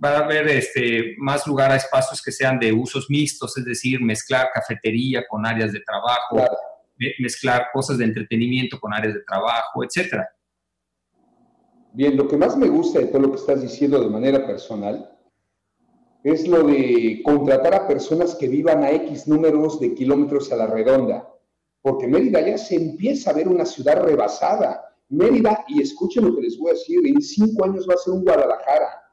va 0.03 0.09
a 0.09 0.17
haber 0.17 0.47
este, 0.49 1.15
más 1.19 1.45
lugar 1.47 1.71
a 1.71 1.75
espacios 1.75 2.21
que 2.21 2.31
sean 2.31 2.59
de 2.59 2.73
usos 2.73 3.07
mixtos, 3.09 3.57
es 3.57 3.65
decir, 3.65 4.01
mezclar 4.01 4.49
cafetería 4.53 5.23
con 5.27 5.45
áreas 5.45 5.71
de 5.73 5.81
trabajo, 5.81 6.43
mezclar 7.19 7.67
cosas 7.71 7.97
de 7.99 8.05
entretenimiento 8.05 8.79
con 8.79 8.93
áreas 8.93 9.13
de 9.13 9.21
trabajo, 9.21 9.83
etcétera. 9.83 10.27
Bien, 11.93 12.17
lo 12.17 12.27
que 12.27 12.35
más 12.35 12.57
me 12.57 12.67
gusta 12.67 12.99
de 12.99 13.05
todo 13.05 13.19
lo 13.19 13.31
que 13.31 13.37
estás 13.37 13.61
diciendo 13.61 14.01
de 14.01 14.09
manera 14.09 14.45
personal 14.45 15.14
es 16.25 16.47
lo 16.47 16.63
de 16.63 17.21
contratar 17.23 17.75
a 17.75 17.87
personas 17.87 18.33
que 18.33 18.47
vivan 18.47 18.83
a 18.83 18.91
X 18.91 19.27
números 19.27 19.79
de 19.79 19.93
kilómetros 19.93 20.51
a 20.51 20.55
la 20.55 20.65
redonda, 20.65 21.31
porque 21.81 22.07
Mérida 22.07 22.41
ya 22.41 22.57
se 22.57 22.75
empieza 22.75 23.29
a 23.29 23.33
ver 23.33 23.47
una 23.47 23.65
ciudad 23.65 24.01
rebasada. 24.01 24.83
Mérida, 25.09 25.63
y 25.67 25.83
escuchen 25.83 26.25
lo 26.25 26.35
que 26.35 26.41
les 26.41 26.57
voy 26.57 26.71
a 26.71 26.73
decir, 26.73 27.05
en 27.05 27.21
cinco 27.21 27.65
años 27.65 27.87
va 27.87 27.93
a 27.93 27.97
ser 27.97 28.13
un 28.13 28.23
Guadalajara 28.23 29.03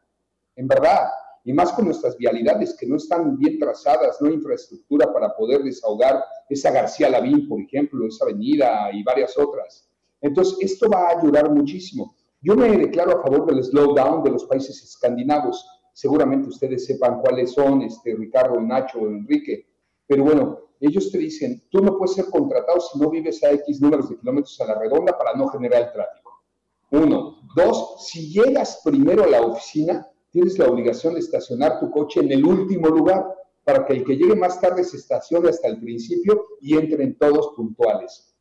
en 0.57 0.67
verdad, 0.67 1.09
y 1.45 1.53
más 1.53 1.73
con 1.73 1.87
nuestras 1.87 2.17
vialidades 2.17 2.75
que 2.79 2.87
no 2.87 2.97
están 2.97 3.37
bien 3.37 3.59
trazadas, 3.59 4.17
no 4.21 4.29
hay 4.29 4.35
infraestructura 4.35 5.13
para 5.13 5.35
poder 5.35 5.63
desahogar 5.63 6.23
esa 6.49 6.71
García 6.71 7.11
Lavín, 7.11 7.49
por 7.49 7.61
ejemplo, 7.61 8.07
esa 8.07 8.25
avenida 8.25 8.91
y 8.93 9.03
varias 9.03 9.37
otras. 9.37 9.89
Entonces, 10.21 10.57
esto 10.61 10.89
va 10.89 11.09
a 11.09 11.19
ayudar 11.19 11.51
muchísimo. 11.51 12.15
Yo 12.41 12.55
me 12.55 12.77
declaro 12.77 13.19
a 13.19 13.23
favor 13.23 13.47
del 13.47 13.63
slowdown 13.63 14.23
de 14.23 14.31
los 14.31 14.45
países 14.45 14.83
escandinavos. 14.83 15.67
Seguramente 15.93 16.49
ustedes 16.49 16.87
sepan 16.87 17.21
cuáles 17.21 17.53
son, 17.53 17.83
este, 17.83 18.15
Ricardo, 18.15 18.61
Nacho, 18.61 19.01
Enrique. 19.01 19.67
Pero 20.07 20.25
bueno, 20.25 20.59
ellos 20.81 21.11
te 21.13 21.19
dicen, 21.19 21.63
tú 21.71 21.81
no 21.81 21.97
puedes 21.97 22.15
ser 22.15 22.27
contratado 22.27 22.81
si 22.81 22.99
no 22.99 23.11
vives 23.11 23.43
a 23.45 23.53
X 23.53 23.81
números 23.81 24.09
de 24.09 24.17
kilómetros 24.17 24.61
a 24.61 24.67
la 24.67 24.79
redonda 24.79 25.17
para 25.17 25.35
no 25.35 25.49
generar 25.49 25.93
tráfico. 25.93 26.43
Uno. 26.91 27.39
Dos, 27.55 28.07
si 28.09 28.33
llegas 28.33 28.81
primero 28.85 29.25
a 29.25 29.27
la 29.27 29.43
oficina, 29.43 30.07
tienes 30.31 30.59
la 30.59 30.67
obligación 30.69 31.15
de 31.15 31.21
estacionar 31.21 31.79
tu 31.79 31.91
coche 31.91 32.21
en 32.21 32.33
el 32.33 32.45
último 32.45 32.89
lugar 32.89 33.27
para 33.65 33.85
que 33.85 33.93
el 33.93 34.05
que 34.05 34.17
llegue 34.17 34.35
más 34.35 34.61
tarde 34.61 34.83
se 34.83 34.97
estacione 34.97 35.51
hasta 35.51 35.69
el 35.69 35.79
principio 35.79 36.47
y 36.61 36.77
entren 36.77 37.17
todos 37.19 37.53
puntuales. 37.55 38.35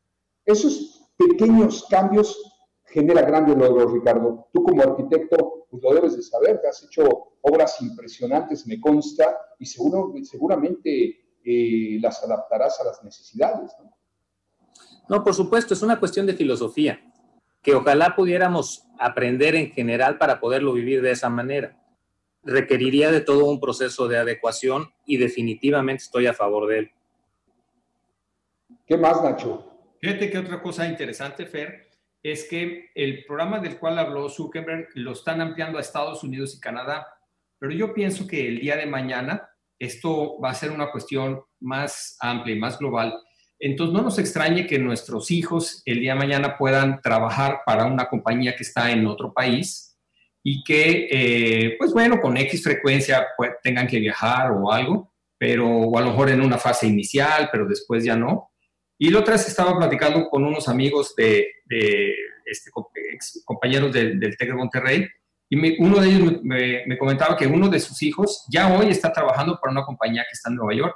Esos 0.45 1.09
pequeños 1.17 1.85
cambios 1.89 2.41
generan 2.85 3.27
grandes 3.27 3.57
logros, 3.57 3.91
Ricardo. 3.91 4.47
Tú 4.51 4.63
como 4.63 4.81
arquitecto 4.81 5.60
pues 5.71 5.81
lo 5.81 5.93
debes 5.93 6.15
de 6.15 6.21
saber, 6.21 6.61
te 6.61 6.67
has 6.67 6.83
hecho 6.83 7.03
obras 7.41 7.81
impresionantes, 7.81 8.67
me 8.67 8.79
consta, 8.79 9.35
y 9.57 9.65
seguro, 9.65 10.13
seguramente 10.23 11.39
eh, 11.43 11.97
las 11.99 12.23
adaptarás 12.23 12.79
a 12.81 12.83
las 12.83 13.03
necesidades. 13.03 13.71
¿no? 13.79 13.97
no, 15.09 15.23
por 15.23 15.33
supuesto, 15.33 15.73
es 15.73 15.81
una 15.81 15.99
cuestión 15.99 16.27
de 16.27 16.33
filosofía, 16.33 16.99
que 17.63 17.73
ojalá 17.73 18.15
pudiéramos 18.15 18.85
aprender 18.99 19.55
en 19.55 19.71
general 19.71 20.17
para 20.19 20.39
poderlo 20.39 20.73
vivir 20.73 21.01
de 21.01 21.11
esa 21.11 21.29
manera 21.29 21.81
requeriría 22.43 23.11
de 23.11 23.21
todo 23.21 23.45
un 23.45 23.59
proceso 23.59 24.07
de 24.07 24.17
adecuación 24.17 24.91
y 25.05 25.17
definitivamente 25.17 26.03
estoy 26.03 26.27
a 26.27 26.33
favor 26.33 26.67
de 26.67 26.79
él. 26.79 26.91
¿Qué 28.85 28.97
más, 28.97 29.23
Nacho? 29.23 29.67
Fíjate 29.99 30.31
que 30.31 30.39
otra 30.39 30.61
cosa 30.61 30.87
interesante, 30.87 31.45
Fer, 31.45 31.90
es 32.23 32.47
que 32.49 32.89
el 32.95 33.25
programa 33.25 33.59
del 33.59 33.77
cual 33.79 33.97
habló 33.99 34.29
Zuckerberg 34.29 34.89
lo 34.95 35.13
están 35.13 35.41
ampliando 35.41 35.77
a 35.77 35.81
Estados 35.81 36.23
Unidos 36.23 36.55
y 36.55 36.59
Canadá, 36.59 37.07
pero 37.59 37.73
yo 37.73 37.93
pienso 37.93 38.27
que 38.27 38.47
el 38.47 38.59
día 38.59 38.77
de 38.77 38.85
mañana 38.85 39.49
esto 39.79 40.39
va 40.39 40.51
a 40.51 40.55
ser 40.55 40.71
una 40.71 40.91
cuestión 40.91 41.41
más 41.59 42.15
amplia 42.19 42.55
y 42.55 42.59
más 42.59 42.77
global. 42.77 43.13
Entonces, 43.59 43.93
no 43.93 44.01
nos 44.01 44.19
extrañe 44.19 44.67
que 44.67 44.79
nuestros 44.79 45.31
hijos 45.31 45.81
el 45.85 45.99
día 45.99 46.13
de 46.13 46.19
mañana 46.19 46.57
puedan 46.57 47.01
trabajar 47.01 47.61
para 47.65 47.85
una 47.85 48.05
compañía 48.05 48.55
que 48.55 48.63
está 48.63 48.91
en 48.91 49.05
otro 49.07 49.33
país 49.33 49.97
y 50.43 50.63
que, 50.63 51.07
eh, 51.11 51.75
pues 51.77 51.93
bueno, 51.93 52.19
con 52.19 52.37
X 52.37 52.63
frecuencia 52.63 53.27
pues, 53.37 53.51
tengan 53.63 53.87
que 53.87 53.99
viajar 53.99 54.51
o 54.51 54.71
algo, 54.71 55.13
pero 55.37 55.67
o 55.67 55.97
a 55.97 56.01
lo 56.01 56.11
mejor 56.11 56.29
en 56.29 56.41
una 56.41 56.57
fase 56.57 56.87
inicial, 56.87 57.49
pero 57.51 57.67
después 57.67 58.03
ya 58.03 58.15
no. 58.15 58.50
Y 59.01 59.09
la 59.09 59.19
otra 59.19 59.33
vez 59.33 59.47
estaba 59.47 59.75
platicando 59.79 60.29
con 60.29 60.43
unos 60.43 60.67
amigos 60.67 61.15
de, 61.15 61.47
de 61.65 62.13
este, 62.45 62.69
compañeros 63.45 63.91
del, 63.91 64.19
del 64.19 64.37
TEC 64.37 64.49
de 64.49 64.53
Monterrey, 64.53 65.07
y 65.49 65.81
uno 65.81 65.99
de 65.99 66.07
ellos 66.07 66.33
me, 66.43 66.85
me, 66.85 66.97
comentaba 66.99 67.35
que 67.35 67.47
uno 67.47 67.67
de 67.67 67.79
sus 67.79 68.03
hijos 68.03 68.45
ya 68.47 68.71
hoy 68.77 68.89
está 68.89 69.11
trabajando 69.11 69.57
para 69.59 69.71
una 69.71 69.83
compañía 69.83 70.21
que 70.21 70.33
está 70.33 70.49
en 70.49 70.57
Nueva 70.57 70.75
York. 70.75 70.95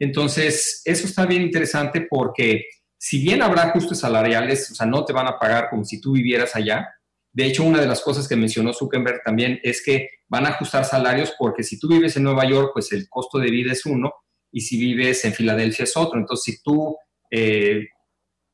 Entonces, 0.00 0.82
eso 0.84 1.06
está 1.06 1.24
bien 1.24 1.42
interesante 1.42 2.06
porque 2.10 2.64
si 2.98 3.22
bien 3.22 3.40
habrá 3.40 3.62
ajustes 3.68 4.00
salariales, 4.00 4.72
o 4.72 4.74
sea, 4.74 4.86
no 4.86 5.04
te 5.04 5.12
van 5.12 5.28
a 5.28 5.38
pagar 5.38 5.70
como 5.70 5.84
si 5.84 6.00
tú 6.00 6.12
vivieras 6.14 6.56
allá, 6.56 6.88
de 7.32 7.46
hecho, 7.46 7.62
una 7.62 7.80
de 7.80 7.86
las 7.86 8.02
cosas 8.02 8.26
que 8.26 8.34
mencionó 8.34 8.74
Zuckerberg 8.74 9.22
también 9.24 9.60
es 9.62 9.80
que 9.82 10.08
van 10.28 10.44
a 10.44 10.50
ajustar 10.50 10.84
salarios 10.84 11.32
porque 11.38 11.62
si 11.62 11.78
tú 11.78 11.86
vives 11.86 12.16
en 12.16 12.24
Nueva 12.24 12.44
York, 12.48 12.72
pues 12.74 12.92
el 12.92 13.08
costo 13.08 13.38
de 13.38 13.50
vida 13.50 13.72
es 13.72 13.86
uno 13.86 14.12
y 14.50 14.60
si 14.60 14.76
vives 14.76 15.24
en 15.24 15.32
Filadelfia 15.32 15.84
es 15.84 15.96
otro. 15.96 16.18
Entonces, 16.18 16.44
si 16.44 16.62
tú, 16.62 16.96
eh, 17.32 17.88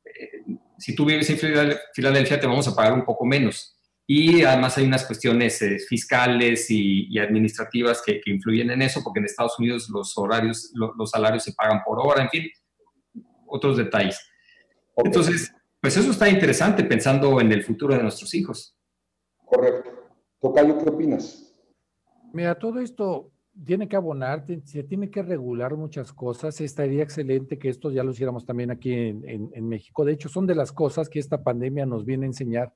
eh, 0.04 0.42
si 0.78 0.94
tú 0.94 1.04
vives 1.04 1.28
en 1.28 1.38
Filadelfia, 1.92 2.38
te 2.38 2.46
vamos 2.46 2.68
a 2.68 2.74
pagar 2.74 2.92
un 2.92 3.04
poco 3.04 3.24
menos. 3.24 3.74
Y 4.06 4.42
además 4.44 4.78
hay 4.78 4.86
unas 4.86 5.04
cuestiones 5.04 5.60
eh, 5.60 5.78
fiscales 5.80 6.70
y, 6.70 7.18
administrativas 7.18 8.00
que, 8.00 8.22
influyen 8.26 8.70
en 8.70 8.82
eso, 8.82 9.02
porque 9.02 9.18
en 9.18 9.26
Estados 9.26 9.58
Unidos 9.58 9.90
los 9.90 10.16
horarios, 10.16 10.70
los 10.74 11.10
salarios 11.10 11.42
se 11.42 11.52
pagan 11.52 11.82
por 11.84 11.98
hora, 11.98 12.22
en 12.22 12.30
fin, 12.30 12.48
otros 13.46 13.76
detalles. 13.76 14.18
Entonces, 14.96 15.52
pues 15.80 15.96
eso 15.96 16.10
está 16.10 16.28
interesante 16.28 16.84
pensando 16.84 17.40
en 17.40 17.52
el 17.52 17.64
futuro 17.64 17.94
de 17.94 18.02
nuestros 18.02 18.32
hijos. 18.34 18.76
Correcto. 19.44 19.90
Tocayo, 20.40 20.78
¿qué 20.78 20.88
opinas? 20.88 21.52
Mira, 22.32 22.54
todo 22.54 22.80
esto 22.80 23.32
tiene 23.64 23.88
que 23.88 23.96
abonar, 23.96 24.44
se 24.64 24.82
tiene 24.84 25.10
que 25.10 25.22
regular 25.22 25.76
muchas 25.76 26.12
cosas. 26.12 26.60
Estaría 26.60 27.02
excelente 27.02 27.58
que 27.58 27.68
esto 27.68 27.90
ya 27.90 28.04
lo 28.04 28.12
hiciéramos 28.12 28.44
también 28.44 28.70
aquí 28.70 28.92
en, 28.92 29.50
en, 29.52 29.68
México. 29.68 30.04
De 30.04 30.12
hecho, 30.12 30.28
son 30.28 30.46
de 30.46 30.54
las 30.54 30.72
cosas 30.72 31.08
que 31.08 31.18
esta 31.18 31.42
pandemia 31.42 31.86
nos 31.86 32.04
viene 32.04 32.26
a 32.26 32.28
enseñar, 32.28 32.74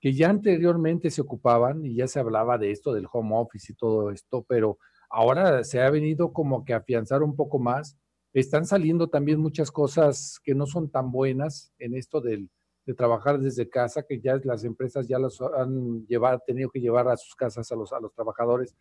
que 0.00 0.12
ya 0.12 0.30
anteriormente 0.30 1.10
se 1.10 1.20
ocupaban 1.20 1.84
y 1.84 1.96
ya 1.96 2.06
se 2.06 2.20
hablaba 2.20 2.58
de 2.58 2.70
esto, 2.70 2.92
del 2.92 3.06
home 3.12 3.34
office 3.34 3.72
y 3.72 3.76
todo 3.76 4.10
esto, 4.10 4.44
pero 4.48 4.78
ahora 5.10 5.64
se 5.64 5.80
ha 5.80 5.90
venido 5.90 6.32
como 6.32 6.64
que 6.64 6.74
afianzar 6.74 7.22
un 7.22 7.36
poco 7.36 7.58
más 7.58 7.96
están 8.32 8.64
saliendo 8.64 9.08
también 9.08 9.40
muchas 9.40 9.70
cosas 9.70 10.40
que 10.42 10.54
no 10.54 10.66
son 10.66 10.90
tan 10.90 11.10
buenas 11.12 11.72
en 11.78 11.94
esto 11.94 12.20
del, 12.20 12.48
de 12.86 12.94
trabajar 12.94 13.38
desde 13.38 13.68
casa, 13.68 14.04
que 14.04 14.20
ya 14.20 14.40
las 14.44 14.64
empresas 14.64 15.06
ya 15.06 15.18
las 15.18 15.38
han 15.40 16.06
llevar, 16.06 16.42
tenido 16.46 16.70
que 16.70 16.80
llevar 16.80 17.08
a 17.08 17.16
sus 17.16 17.34
casas 17.34 17.70
a 17.70 17.76
los, 17.76 17.92
a 17.92 18.00
los 18.00 18.12
trabajadores. 18.14 18.74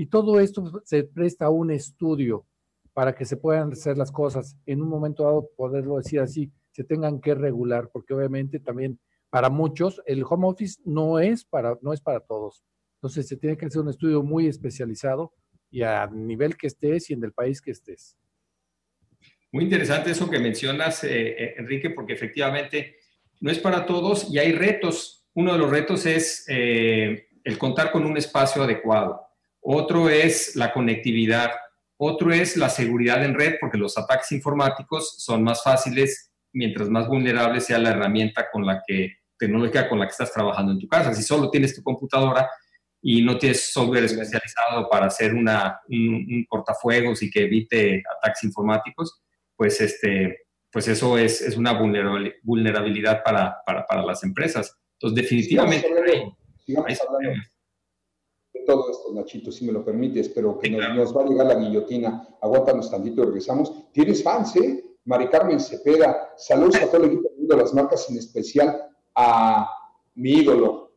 Y 0.00 0.06
todo 0.06 0.40
esto 0.40 0.80
se 0.86 1.04
presta 1.04 1.44
a 1.44 1.50
un 1.50 1.70
estudio 1.70 2.46
para 2.94 3.14
que 3.14 3.26
se 3.26 3.36
puedan 3.36 3.72
hacer 3.72 3.98
las 3.98 4.10
cosas. 4.10 4.56
En 4.64 4.80
un 4.80 4.88
momento 4.88 5.24
dado, 5.24 5.50
poderlo 5.58 5.98
decir 5.98 6.20
así, 6.20 6.50
se 6.70 6.84
tengan 6.84 7.20
que 7.20 7.34
regular, 7.34 7.90
porque 7.92 8.14
obviamente 8.14 8.60
también 8.60 8.98
para 9.28 9.50
muchos 9.50 10.00
el 10.06 10.24
home 10.26 10.46
office 10.48 10.80
no 10.86 11.18
es 11.18 11.44
para, 11.44 11.76
no 11.82 11.92
es 11.92 12.00
para 12.00 12.20
todos. 12.20 12.64
Entonces 12.96 13.28
se 13.28 13.36
tiene 13.36 13.58
que 13.58 13.66
hacer 13.66 13.82
un 13.82 13.90
estudio 13.90 14.22
muy 14.22 14.46
especializado 14.46 15.34
y 15.70 15.82
a 15.82 16.06
nivel 16.06 16.56
que 16.56 16.68
estés 16.68 17.10
y 17.10 17.12
en 17.12 17.22
el 17.22 17.34
país 17.34 17.60
que 17.60 17.72
estés. 17.72 18.16
Muy 19.52 19.64
interesante 19.64 20.12
eso 20.12 20.30
que 20.30 20.38
mencionas, 20.38 21.04
eh, 21.04 21.28
eh, 21.28 21.54
Enrique, 21.58 21.90
porque 21.90 22.14
efectivamente 22.14 22.96
no 23.38 23.50
es 23.50 23.58
para 23.58 23.84
todos 23.84 24.32
y 24.32 24.38
hay 24.38 24.52
retos. 24.52 25.26
Uno 25.34 25.52
de 25.52 25.58
los 25.58 25.70
retos 25.70 26.06
es 26.06 26.46
eh, 26.48 27.28
el 27.44 27.58
contar 27.58 27.92
con 27.92 28.06
un 28.06 28.16
espacio 28.16 28.62
adecuado. 28.62 29.26
Otro 29.60 30.08
es 30.08 30.56
la 30.56 30.72
conectividad. 30.72 31.50
Otro 31.96 32.32
es 32.32 32.56
la 32.56 32.68
seguridad 32.68 33.24
en 33.24 33.34
red, 33.34 33.56
porque 33.60 33.78
los 33.78 33.96
ataques 33.98 34.32
informáticos 34.32 35.16
son 35.18 35.42
más 35.42 35.62
fáciles 35.62 36.30
mientras 36.52 36.88
más 36.88 37.06
vulnerable 37.06 37.60
sea 37.60 37.78
la 37.78 37.90
herramienta 37.90 38.48
con 38.50 38.66
la 38.66 38.82
que, 38.86 39.18
tecnológica 39.38 39.88
con 39.88 39.98
la 39.98 40.06
que 40.06 40.12
estás 40.12 40.32
trabajando 40.32 40.72
en 40.72 40.78
tu 40.78 40.88
casa. 40.88 41.14
Si 41.14 41.22
solo 41.22 41.50
tienes 41.50 41.74
tu 41.74 41.82
computadora 41.82 42.50
y 43.02 43.22
no 43.22 43.38
tienes 43.38 43.72
software 43.72 44.04
especializado 44.04 44.88
para 44.88 45.06
hacer 45.06 45.34
una, 45.34 45.80
un, 45.88 46.14
un 46.14 46.46
cortafuegos 46.48 47.22
y 47.22 47.30
que 47.30 47.44
evite 47.44 48.02
ataques 48.16 48.44
informáticos, 48.44 49.22
pues, 49.56 49.80
este, 49.80 50.46
pues 50.70 50.88
eso 50.88 51.18
es, 51.18 51.40
es 51.40 51.56
una 51.56 51.72
vulnerabilidad 51.72 53.22
para, 53.22 53.58
para, 53.64 53.86
para, 53.86 54.02
las 54.02 54.22
empresas. 54.22 54.76
Entonces, 54.94 55.22
definitivamente... 55.22 55.86
Sigamos 56.64 57.00
hablando, 57.00 57.42
todo 58.70 58.90
esto, 58.90 59.12
Nachito, 59.12 59.50
si 59.50 59.64
me 59.64 59.72
lo 59.72 59.84
permites, 59.84 60.28
pero 60.28 60.58
que 60.58 60.70
nos, 60.70 61.16
va 61.16 61.22
a 61.22 61.26
llegar 61.26 61.46
la 61.46 61.54
guillotina. 61.56 62.28
Aguántanos 62.40 62.90
tantito 62.90 63.22
y 63.22 63.26
regresamos. 63.26 63.72
Tienes 63.92 64.22
fans, 64.22 64.54
¿eh? 64.56 64.84
Mari 65.04 65.28
Carmen 65.28 65.58
Cepeda, 65.58 66.34
saludos 66.36 66.76
a 66.76 66.86
todo 66.86 66.98
el 66.98 67.12
equipo 67.12 67.30
de 67.36 67.56
las 67.56 67.74
marcas, 67.74 68.08
en 68.10 68.18
especial 68.18 68.80
a 69.16 69.68
mi 70.14 70.32
ídolo. 70.34 70.92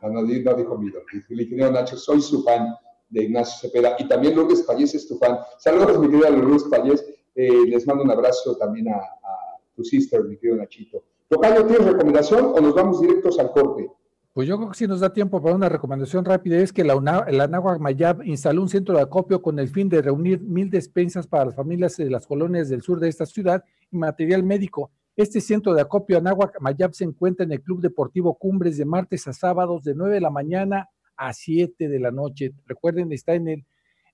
No, 0.00 0.08
no, 0.08 0.22
no 0.22 0.26
dijo 0.26 0.78
mi 0.78 0.88
ídolo, 0.88 1.04
mi 1.28 1.48
querido 1.48 1.70
Nacho, 1.70 1.96
soy 1.96 2.20
su 2.20 2.42
fan 2.42 2.74
de 3.08 3.24
Ignacio 3.24 3.68
Cepeda 3.68 3.94
y 3.98 4.08
también 4.08 4.34
Lourdes 4.34 4.62
Payés 4.62 4.94
es 4.94 5.06
tu 5.06 5.16
fan. 5.16 5.38
Saludos, 5.58 5.98
mi 5.98 6.08
querida 6.08 6.30
Lourdes 6.30 6.64
Payés. 6.64 7.04
Eh, 7.34 7.66
les 7.66 7.86
mando 7.86 8.02
un 8.02 8.10
abrazo 8.10 8.56
también 8.56 8.88
a, 8.88 8.96
a 8.96 9.58
tu 9.76 9.84
sister, 9.84 10.24
mi 10.24 10.36
querido 10.36 10.56
Nachito. 10.56 11.04
Tocayo, 11.28 11.64
¿tienes 11.66 11.86
recomendación 11.86 12.52
o 12.54 12.60
nos 12.60 12.74
vamos 12.74 13.00
directos 13.00 13.38
al 13.38 13.52
corte? 13.52 13.90
Pues 14.34 14.48
yo 14.48 14.56
creo 14.56 14.70
que 14.70 14.78
si 14.78 14.86
nos 14.86 15.00
da 15.00 15.12
tiempo 15.12 15.42
para 15.42 15.54
una 15.54 15.68
recomendación 15.68 16.24
rápida, 16.24 16.56
es 16.56 16.72
que 16.72 16.84
la, 16.84 16.94
la 16.94 17.78
Mayab 17.78 18.22
instaló 18.24 18.62
un 18.62 18.68
centro 18.70 18.96
de 18.96 19.02
acopio 19.02 19.42
con 19.42 19.58
el 19.58 19.68
fin 19.68 19.90
de 19.90 20.00
reunir 20.00 20.40
mil 20.40 20.70
despensas 20.70 21.26
para 21.26 21.44
las 21.44 21.54
familias 21.54 21.98
de 21.98 22.08
las 22.08 22.26
colonias 22.26 22.70
del 22.70 22.80
sur 22.80 22.98
de 22.98 23.10
esta 23.10 23.26
ciudad 23.26 23.62
y 23.90 23.98
material 23.98 24.42
médico. 24.42 24.90
Este 25.16 25.42
centro 25.42 25.74
de 25.74 25.82
acopio 25.82 26.16
Anáhuac 26.16 26.58
Mayab 26.62 26.94
se 26.94 27.04
encuentra 27.04 27.44
en 27.44 27.52
el 27.52 27.60
Club 27.60 27.82
Deportivo 27.82 28.38
Cumbres 28.38 28.78
de 28.78 28.86
martes 28.86 29.28
a 29.28 29.34
sábados 29.34 29.84
de 29.84 29.94
9 29.94 30.14
de 30.14 30.20
la 30.22 30.30
mañana 30.30 30.88
a 31.14 31.34
7 31.34 31.86
de 31.86 32.00
la 32.00 32.10
noche. 32.10 32.54
Recuerden, 32.64 33.12
está 33.12 33.34
en 33.34 33.48
el 33.48 33.66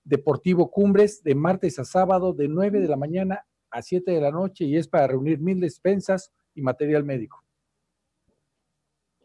Deportivo 0.03 0.69
Cumbres 0.69 1.23
de 1.23 1.33
martes 1.33 1.79
a 1.79 1.85
sábado 1.85 2.33
de 2.33 2.49
9 2.49 2.81
de 2.81 2.87
la 2.89 2.97
mañana 2.97 3.45
a 3.71 3.81
7 3.81 4.11
de 4.11 4.19
la 4.19 4.31
noche 4.31 4.65
y 4.65 4.75
es 4.75 4.89
para 4.89 5.07
reunir 5.07 5.39
mil 5.39 5.61
despensas 5.61 6.33
y 6.55 6.61
material 6.61 7.05
médico. 7.05 7.41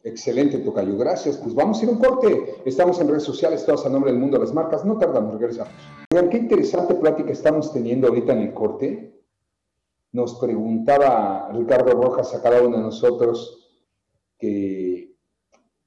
Excelente, 0.05 0.59
Tocayo. 0.59 0.99
Gracias. 0.99 1.39
Pues 1.39 1.55
vamos 1.55 1.81
a 1.81 1.85
ir 1.85 1.89
a 1.89 1.93
un 1.93 1.99
corte. 1.99 2.57
Estamos 2.67 3.01
en 3.01 3.09
redes 3.09 3.23
sociales, 3.23 3.65
todas 3.65 3.87
a 3.87 3.89
nombre 3.89 4.13
del 4.13 4.21
mundo 4.21 4.37
de 4.37 4.45
las 4.45 4.53
marcas. 4.53 4.85
No 4.85 4.99
tardamos, 4.99 5.41
regresamos. 5.41 5.73
Vean 6.13 6.29
qué 6.29 6.37
interesante 6.37 6.95
plática 6.95 7.33
estamos 7.33 7.73
teniendo 7.73 8.09
ahorita 8.09 8.35
en 8.35 8.39
el 8.41 8.53
corte. 8.53 9.23
Nos 10.13 10.35
preguntaba 10.35 11.49
Ricardo 11.53 11.93
Rojas 11.93 12.35
a 12.35 12.43
cada 12.43 12.63
uno 12.63 12.77
de 12.77 12.83
nosotros 12.83 13.81
que, 14.39 15.17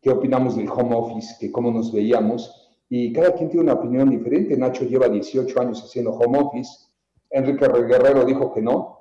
qué 0.01 0.09
opinamos 0.09 0.57
del 0.57 0.67
home 0.67 0.95
office, 0.95 1.35
que 1.39 1.51
cómo 1.51 1.69
nos 1.71 1.93
veíamos. 1.93 2.71
Y 2.89 3.13
cada 3.13 3.33
quien 3.33 3.49
tiene 3.49 3.65
una 3.65 3.73
opinión 3.73 4.09
diferente. 4.09 4.57
Nacho 4.57 4.83
lleva 4.85 5.07
18 5.07 5.61
años 5.61 5.83
haciendo 5.83 6.13
home 6.13 6.39
office. 6.39 6.87
Enrique 7.29 7.67
Guerrero 7.67 8.25
dijo 8.25 8.51
que 8.51 8.63
no, 8.63 8.96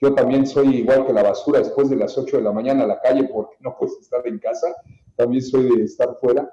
yo 0.00 0.14
también 0.14 0.46
soy 0.46 0.76
igual 0.76 1.06
que 1.06 1.12
la 1.12 1.22
basura 1.22 1.60
después 1.60 1.88
de 1.88 1.96
las 1.96 2.16
8 2.16 2.36
de 2.36 2.42
la 2.42 2.52
mañana 2.52 2.84
a 2.84 2.86
la 2.86 3.00
calle 3.00 3.24
porque 3.24 3.56
no 3.60 3.76
puedes 3.78 3.96
estar 3.98 4.26
en 4.26 4.38
casa. 4.38 4.74
También 5.16 5.42
soy 5.42 5.74
de 5.74 5.84
estar 5.84 6.18
fuera. 6.20 6.50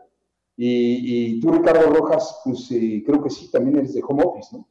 Y, 0.55 1.41
tú, 1.41 1.51
Ricardo 1.51 1.93
Rojas, 1.93 2.41
pues 2.45 2.71
eh, 2.71 3.03
creo 3.05 3.21
que 3.21 3.29
sí, 3.29 3.49
también 3.51 3.77
eres 3.77 3.93
de 3.93 4.03
home 4.07 4.23
office, 4.23 4.55
¿no? 4.55 4.67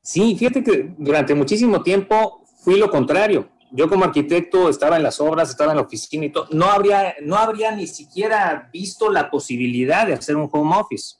Sí, 0.00 0.34
fíjate 0.36 0.64
que 0.64 0.94
durante 0.96 1.34
muchísimo 1.34 1.82
tiempo 1.82 2.42
fui 2.64 2.78
lo 2.78 2.90
contrario. 2.90 3.48
Yo 3.70 3.88
como 3.88 4.04
arquitecto 4.04 4.70
estaba 4.70 4.96
en 4.96 5.02
las 5.02 5.20
obras, 5.20 5.50
estaba 5.50 5.72
en 5.72 5.76
la 5.76 5.82
oficina 5.82 6.24
y 6.24 6.32
todo. 6.32 6.46
No 6.50 6.66
habría, 6.66 7.14
no 7.20 7.36
habría 7.36 7.70
ni 7.72 7.86
siquiera 7.86 8.70
visto 8.72 9.10
la 9.10 9.30
posibilidad 9.30 10.06
de 10.06 10.14
hacer 10.14 10.36
un 10.36 10.48
home 10.50 10.76
office. 10.76 11.16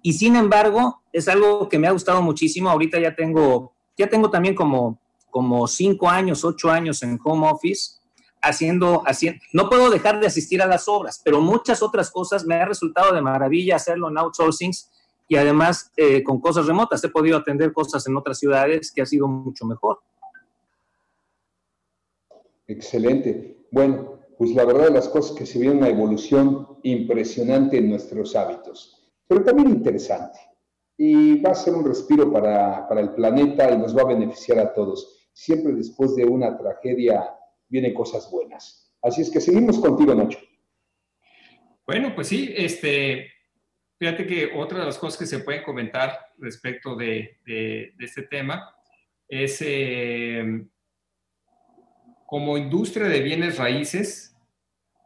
Y 0.00 0.12
sin 0.12 0.36
embargo, 0.36 1.02
es 1.12 1.26
algo 1.28 1.68
que 1.68 1.78
me 1.78 1.88
ha 1.88 1.90
gustado 1.90 2.22
muchísimo. 2.22 2.70
Ahorita 2.70 2.98
ya 3.00 3.14
tengo, 3.14 3.72
ya 3.98 4.08
tengo 4.08 4.30
también 4.30 4.54
como 4.54 5.00
como 5.30 5.66
cinco 5.66 6.08
años, 6.08 6.44
ocho 6.44 6.70
años 6.70 7.02
en 7.02 7.18
home 7.22 7.48
office, 7.50 8.00
haciendo, 8.42 9.02
haciendo, 9.06 9.40
no 9.52 9.68
puedo 9.68 9.90
dejar 9.90 10.20
de 10.20 10.26
asistir 10.26 10.62
a 10.62 10.66
las 10.66 10.88
obras, 10.88 11.20
pero 11.24 11.40
muchas 11.40 11.82
otras 11.82 12.10
cosas 12.10 12.44
me 12.44 12.54
ha 12.54 12.64
resultado 12.64 13.14
de 13.14 13.20
maravilla 13.20 13.76
hacerlo 13.76 14.08
en 14.08 14.18
outsourcing 14.18 14.72
y 15.28 15.36
además 15.36 15.92
eh, 15.96 16.22
con 16.24 16.40
cosas 16.40 16.66
remotas. 16.66 17.02
He 17.04 17.08
podido 17.08 17.38
atender 17.38 17.72
cosas 17.72 18.06
en 18.06 18.16
otras 18.16 18.38
ciudades 18.38 18.92
que 18.92 19.02
ha 19.02 19.06
sido 19.06 19.28
mucho 19.28 19.64
mejor. 19.64 20.00
Excelente. 22.66 23.66
Bueno, 23.70 24.20
pues 24.38 24.54
la 24.54 24.64
verdad 24.64 24.86
de 24.86 24.94
las 24.94 25.08
cosas 25.08 25.36
que 25.36 25.46
se 25.46 25.58
ve 25.58 25.70
una 25.70 25.88
evolución 25.88 26.78
impresionante 26.82 27.78
en 27.78 27.90
nuestros 27.90 28.34
hábitos, 28.34 29.08
pero 29.26 29.44
también 29.44 29.68
interesante. 29.68 30.38
Y 30.96 31.40
va 31.40 31.50
a 31.50 31.54
ser 31.54 31.74
un 31.74 31.84
respiro 31.84 32.32
para, 32.32 32.88
para 32.88 33.00
el 33.00 33.10
planeta 33.10 33.70
y 33.70 33.78
nos 33.78 33.96
va 33.96 34.02
a 34.02 34.06
beneficiar 34.06 34.58
a 34.58 34.74
todos 34.74 35.19
siempre 35.40 35.72
después 35.72 36.14
de 36.16 36.26
una 36.26 36.58
tragedia 36.58 37.34
vienen 37.66 37.94
cosas 37.94 38.30
buenas. 38.30 38.92
Así 39.00 39.22
es 39.22 39.30
que 39.30 39.40
seguimos 39.40 39.78
contigo, 39.78 40.14
Nacho. 40.14 40.38
Bueno, 41.86 42.14
pues 42.14 42.28
sí, 42.28 42.52
este, 42.54 43.32
fíjate 43.98 44.26
que 44.26 44.50
otra 44.54 44.80
de 44.80 44.84
las 44.84 44.98
cosas 44.98 45.18
que 45.18 45.24
se 45.24 45.38
pueden 45.38 45.62
comentar 45.62 46.26
respecto 46.36 46.94
de, 46.94 47.38
este 47.98 48.22
tema 48.24 48.70
es 49.26 49.62
eh, 49.62 50.66
como 52.26 52.58
industria 52.58 53.06
de 53.06 53.22
bienes 53.22 53.56
raíces, 53.56 54.36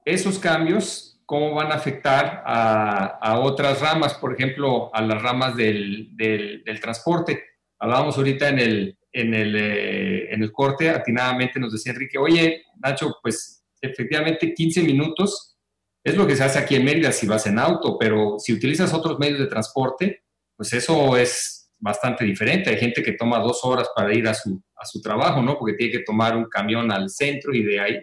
esos 0.04 0.40
cambios, 0.40 1.22
cómo 1.26 1.54
van 1.54 1.70
a 1.70 1.76
afectar 1.76 2.42
a, 2.44 3.38
otras 3.38 3.80
ramas, 3.80 4.14
por 4.14 4.34
ejemplo, 4.34 4.90
a 4.92 5.00
las 5.00 5.22
ramas 5.22 5.54
del, 5.54 6.08
del 6.16 6.80
transporte. 6.80 7.40
Hablábamos 7.78 8.18
ahorita 8.18 8.48
en 8.48 8.58
el, 8.58 8.98
en 9.14 9.32
el, 9.32 9.54
eh, 9.56 10.34
en 10.34 10.42
el 10.42 10.52
corte, 10.52 10.90
atinadamente 10.90 11.60
nos 11.60 11.72
decía 11.72 11.92
Enrique, 11.92 12.18
oye, 12.18 12.64
Nacho, 12.82 13.14
pues 13.22 13.64
efectivamente 13.80 14.52
15 14.52 14.82
minutos 14.82 15.56
es 16.02 16.16
lo 16.16 16.26
que 16.26 16.36
se 16.36 16.44
hace 16.44 16.58
aquí 16.58 16.74
en 16.74 16.84
Mérida 16.84 17.12
si 17.12 17.26
vas 17.26 17.46
en 17.46 17.58
auto, 17.58 17.96
pero 17.98 18.38
si 18.38 18.52
utilizas 18.52 18.92
otros 18.92 19.18
medios 19.18 19.38
de 19.38 19.46
transporte, 19.46 20.24
pues 20.56 20.72
eso 20.72 21.16
es 21.16 21.70
bastante 21.78 22.24
diferente. 22.24 22.70
Hay 22.70 22.78
gente 22.78 23.02
que 23.02 23.12
toma 23.12 23.38
dos 23.38 23.64
horas 23.64 23.88
para 23.94 24.12
ir 24.12 24.26
a 24.26 24.34
su, 24.34 24.60
a 24.76 24.84
su 24.84 25.00
trabajo, 25.00 25.40
¿no? 25.40 25.56
Porque 25.56 25.74
tiene 25.74 25.92
que 25.92 26.04
tomar 26.04 26.36
un 26.36 26.46
camión 26.46 26.90
al 26.90 27.08
centro 27.08 27.54
y 27.54 27.62
de 27.62 27.80
ahí, 27.80 28.00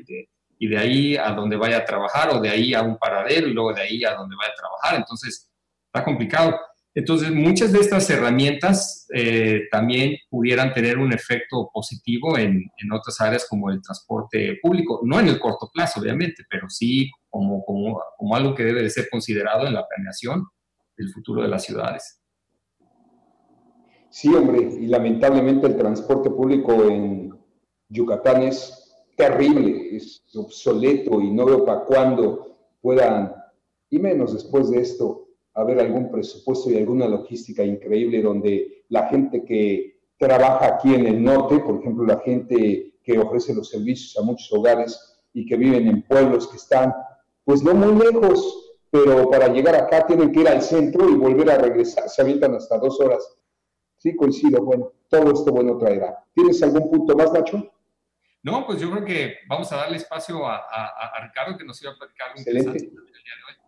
y 0.57 0.67
de 0.67 0.77
ahí 0.77 1.17
a 1.17 1.31
donde 1.31 1.57
vaya 1.57 1.77
a 1.77 1.85
trabajar, 1.85 2.29
o 2.31 2.39
de 2.39 2.49
ahí 2.49 2.73
a 2.73 2.81
un 2.81 2.97
paradero 2.97 3.47
y 3.47 3.53
luego 3.53 3.73
de 3.73 3.81
ahí 3.81 4.03
a 4.03 4.15
donde 4.15 4.35
vaya 4.35 4.51
a 4.51 4.55
trabajar. 4.55 4.95
Entonces, 4.95 5.49
está 5.85 6.03
complicado. 6.03 6.59
Entonces, 6.93 7.31
muchas 7.31 7.71
de 7.71 7.79
estas 7.79 8.09
herramientas 8.09 9.07
eh, 9.13 9.61
también 9.71 10.17
pudieran 10.29 10.73
tener 10.73 10.97
un 10.97 11.13
efecto 11.13 11.69
positivo 11.73 12.37
en, 12.37 12.69
otras 12.91 13.21
áreas 13.21 13.47
como 13.49 13.69
el 13.69 13.81
transporte 13.81 14.57
público, 14.61 14.99
no 15.03 15.19
en 15.19 15.29
el 15.29 15.39
corto 15.39 15.69
plazo, 15.73 16.01
obviamente, 16.01 16.43
pero 16.49 16.69
sí 16.69 17.09
como, 17.29 17.63
como, 17.63 18.01
como 18.17 18.35
algo 18.35 18.53
que 18.53 18.63
debe 18.63 18.83
de 18.83 18.89
ser 18.89 19.07
considerado 19.09 19.65
en 19.65 19.73
la 19.73 19.87
planeación 19.87 20.45
del 20.97 21.09
futuro 21.13 21.41
de 21.41 21.47
las 21.47 21.63
ciudades. 21.63 22.21
Sí, 24.09 24.27
hombre, 24.33 24.59
y 24.61 24.87
lamentablemente 24.87 25.67
el 25.67 25.77
transporte 25.77 26.29
público 26.29 26.89
en 26.89 27.33
Yucatán 27.87 28.41
es 28.43 28.93
terrible, 29.15 29.95
es 29.95 30.21
obsoleto 30.35 31.21
y 31.21 31.31
no 31.31 31.45
veo 31.45 31.63
para 31.63 31.85
cuándo 31.85 32.57
puedan, 32.81 33.33
y 33.89 33.99
menos 33.99 34.33
después 34.33 34.69
de 34.69 34.81
esto, 34.81 35.20
haber 35.53 35.79
algún 35.79 36.11
presupuesto 36.11 36.69
y 36.69 36.77
alguna 36.77 37.07
logística 37.07 37.63
increíble 37.63 38.21
donde 38.21 38.83
la 38.89 39.07
gente 39.09 39.43
que 39.43 39.99
trabaja 40.17 40.75
aquí 40.75 40.93
en 40.93 41.07
el 41.07 41.23
norte, 41.23 41.59
por 41.59 41.79
ejemplo, 41.79 42.05
la 42.05 42.19
gente 42.19 42.93
que 43.03 43.19
ofrece 43.19 43.53
los 43.53 43.69
servicios 43.69 44.17
a 44.17 44.25
muchos 44.25 44.51
hogares 44.53 45.21
y 45.33 45.45
que 45.45 45.57
viven 45.57 45.87
en 45.87 46.01
pueblos 46.03 46.47
que 46.47 46.57
están, 46.57 46.93
pues 47.43 47.63
no 47.63 47.73
muy 47.73 47.95
lejos, 48.05 48.77
pero 48.89 49.29
para 49.29 49.47
llegar 49.47 49.75
acá 49.75 50.05
tienen 50.05 50.31
que 50.31 50.41
ir 50.41 50.47
al 50.47 50.61
centro 50.61 51.09
y 51.09 51.15
volver 51.15 51.49
a 51.49 51.57
regresar, 51.57 52.07
se 52.09 52.21
avientan 52.21 52.55
hasta 52.55 52.77
dos 52.77 52.99
horas. 52.99 53.37
Sí, 53.97 54.15
coincido, 54.15 54.63
bueno, 54.63 54.91
todo 55.09 55.31
esto 55.31 55.51
bueno 55.51 55.77
traerá. 55.77 56.23
¿Tienes 56.33 56.61
algún 56.63 56.89
punto 56.89 57.15
más, 57.15 57.31
Nacho? 57.31 57.71
No, 58.43 58.65
pues 58.65 58.79
yo 58.79 58.89
creo 58.89 59.05
que 59.05 59.35
vamos 59.47 59.71
a 59.71 59.77
darle 59.77 59.97
espacio 59.97 60.47
a, 60.47 60.61
Ricardo 61.21 61.57
que 61.57 61.63
nos 61.63 61.81
iba 61.81 61.91
a 61.91 61.97
platicar 61.97 62.31
Excelente. 62.31 62.77
el 62.77 62.79
día 62.79 62.89
de 62.89 63.43
hoy. 63.47 63.60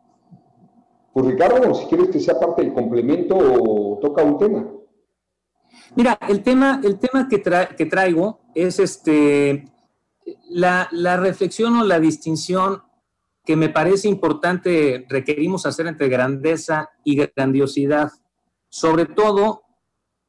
Pues 1.14 1.28
Ricardo, 1.28 1.76
si 1.76 1.86
quieres 1.86 2.10
que 2.10 2.20
sea 2.20 2.40
parte 2.40 2.64
del 2.64 2.74
complemento 2.74 3.38
o 3.38 4.00
toca 4.00 4.24
un 4.24 4.40
tema. 4.40 4.68
Mira, 5.96 6.18
el 6.28 6.42
tema, 6.42 6.82
el 6.84 6.98
tema 6.98 7.28
que, 7.30 7.38
traigo 7.86 8.40
es 8.56 8.80
este, 8.80 9.66
la, 10.50 10.90
la, 10.92 11.18
reflexión 11.18 11.76
o 11.78 11.84
la 11.84 12.00
distinción 12.00 12.82
que 13.46 13.56
me 13.56 13.70
parece 13.70 14.08
importante 14.08 15.06
requerimos 15.08 15.68
hacer 15.68 15.86
entre 15.86 16.10
grandeza 16.10 16.90
y 17.04 17.16
grandiosidad, 17.16 18.12
sobre 18.70 19.06
todo 19.06 19.64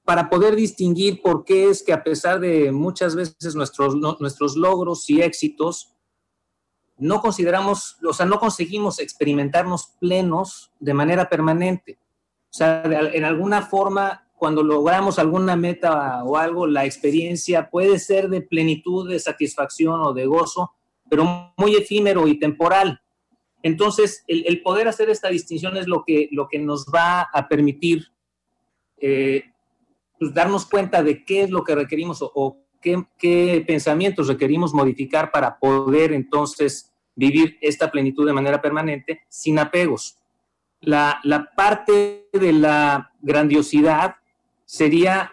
para 0.05 0.29
poder 0.29 0.55
distinguir 0.55 1.23
por 1.23 1.45
qué 1.45 1.71
es 1.71 1.83
que 1.83 1.95
a 1.95 2.05
pesar 2.05 2.41
de 2.41 2.73
muchas 2.73 3.15
veces 3.17 3.55
nuestros, 3.55 3.97
nuestros 3.97 4.57
logros 4.57 5.09
y 5.09 5.23
éxitos, 5.23 5.94
no 6.97 7.21
consideramos, 7.21 7.97
o 8.05 8.13
sea, 8.13 8.27
no 8.27 8.39
conseguimos 8.39 8.99
experimentarnos 8.99 9.95
plenos 9.99 10.71
de 10.79 10.95
manera 10.95 11.29
permanente. 11.29 11.99
O 12.51 12.57
sea, 12.57 12.83
en 12.85 13.25
alguna 13.25 13.63
forma, 13.63 14.29
cuando 14.37 14.63
logramos 14.63 15.19
alguna 15.19 15.57
meta 15.57 16.23
o 16.25 16.37
algo, 16.37 16.67
la 16.67 16.85
experiencia 16.85 17.69
puede 17.69 17.99
ser 17.99 18.29
de 18.29 18.43
plenitud, 18.43 19.11
de 19.11 19.19
satisfacción 19.19 20.01
o 20.03 20.13
de 20.13 20.27
gozo, 20.27 20.73
pero 21.09 21.53
muy 21.57 21.75
efímero 21.75 22.29
y 22.29 22.39
temporal. 22.39 23.01
Entonces, 23.63 24.25
el, 24.27 24.63
poder 24.63 24.89
hacer 24.89 25.09
esta 25.09 25.29
distinción 25.29 25.77
es 25.77 25.89
lo 25.89 26.05
que, 26.05 26.29
lo 26.33 26.49
que 26.49 26.59
nos 26.59 26.87
va 26.87 27.23
a 27.23 27.49
permitir 27.49 28.09
eh, 28.99 29.45
pues, 30.19 30.35
darnos 30.35 30.67
cuenta 30.67 31.03
de 31.03 31.25
qué 31.25 31.43
es 31.45 31.51
lo 31.51 31.65
que 31.65 31.75
requerimos 31.75 32.19
o, 32.23 32.59
qué, 32.85 33.03
qué, 33.19 33.65
pensamientos 33.67 34.29
requerimos 34.29 34.75
modificar 34.75 35.31
para 35.33 35.59
poder 35.59 36.13
entonces 36.13 36.93
vivir 37.17 37.57
esta 37.63 37.91
plenitud 37.91 38.27
de 38.27 38.35
manera 38.35 38.61
permanente 38.61 39.23
sin 39.29 39.59
apegos. 39.59 40.19
La, 40.81 41.19
la 41.25 41.51
parte 41.57 42.29
de 42.33 42.53
la 42.53 43.13
grandiosidad 43.23 44.17
sería 44.67 45.33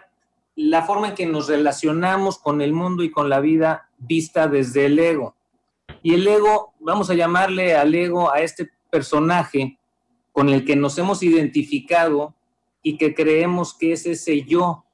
la 0.56 0.82
forma 0.82 1.08
en 1.08 1.14
que 1.14 1.26
nos 1.26 1.48
relacionamos 1.48 2.38
con 2.38 2.62
el 2.62 2.72
mundo 2.72 3.02
y 3.02 3.10
con 3.10 3.28
la 3.28 3.40
vida 3.40 3.90
vista 3.98 4.48
desde 4.48 4.86
el 4.86 4.98
ego. 4.98 5.36
Y 6.02 6.14
el 6.14 6.26
ego, 6.26 6.72
vamos 6.80 7.10
a 7.10 7.14
llamarle 7.14 7.76
al 7.76 7.94
ego 7.94 8.32
a 8.32 8.40
este 8.40 8.70
personaje 8.90 9.78
con 10.32 10.48
el 10.48 10.64
que 10.64 10.76
nos 10.76 10.96
hemos 10.98 11.22
identificado 11.22 12.34
y 12.82 12.96
que 12.96 13.14
creemos 13.14 13.74
que 13.74 13.92
es 13.92 14.06
ese 14.06 14.42
yo. 14.42 14.84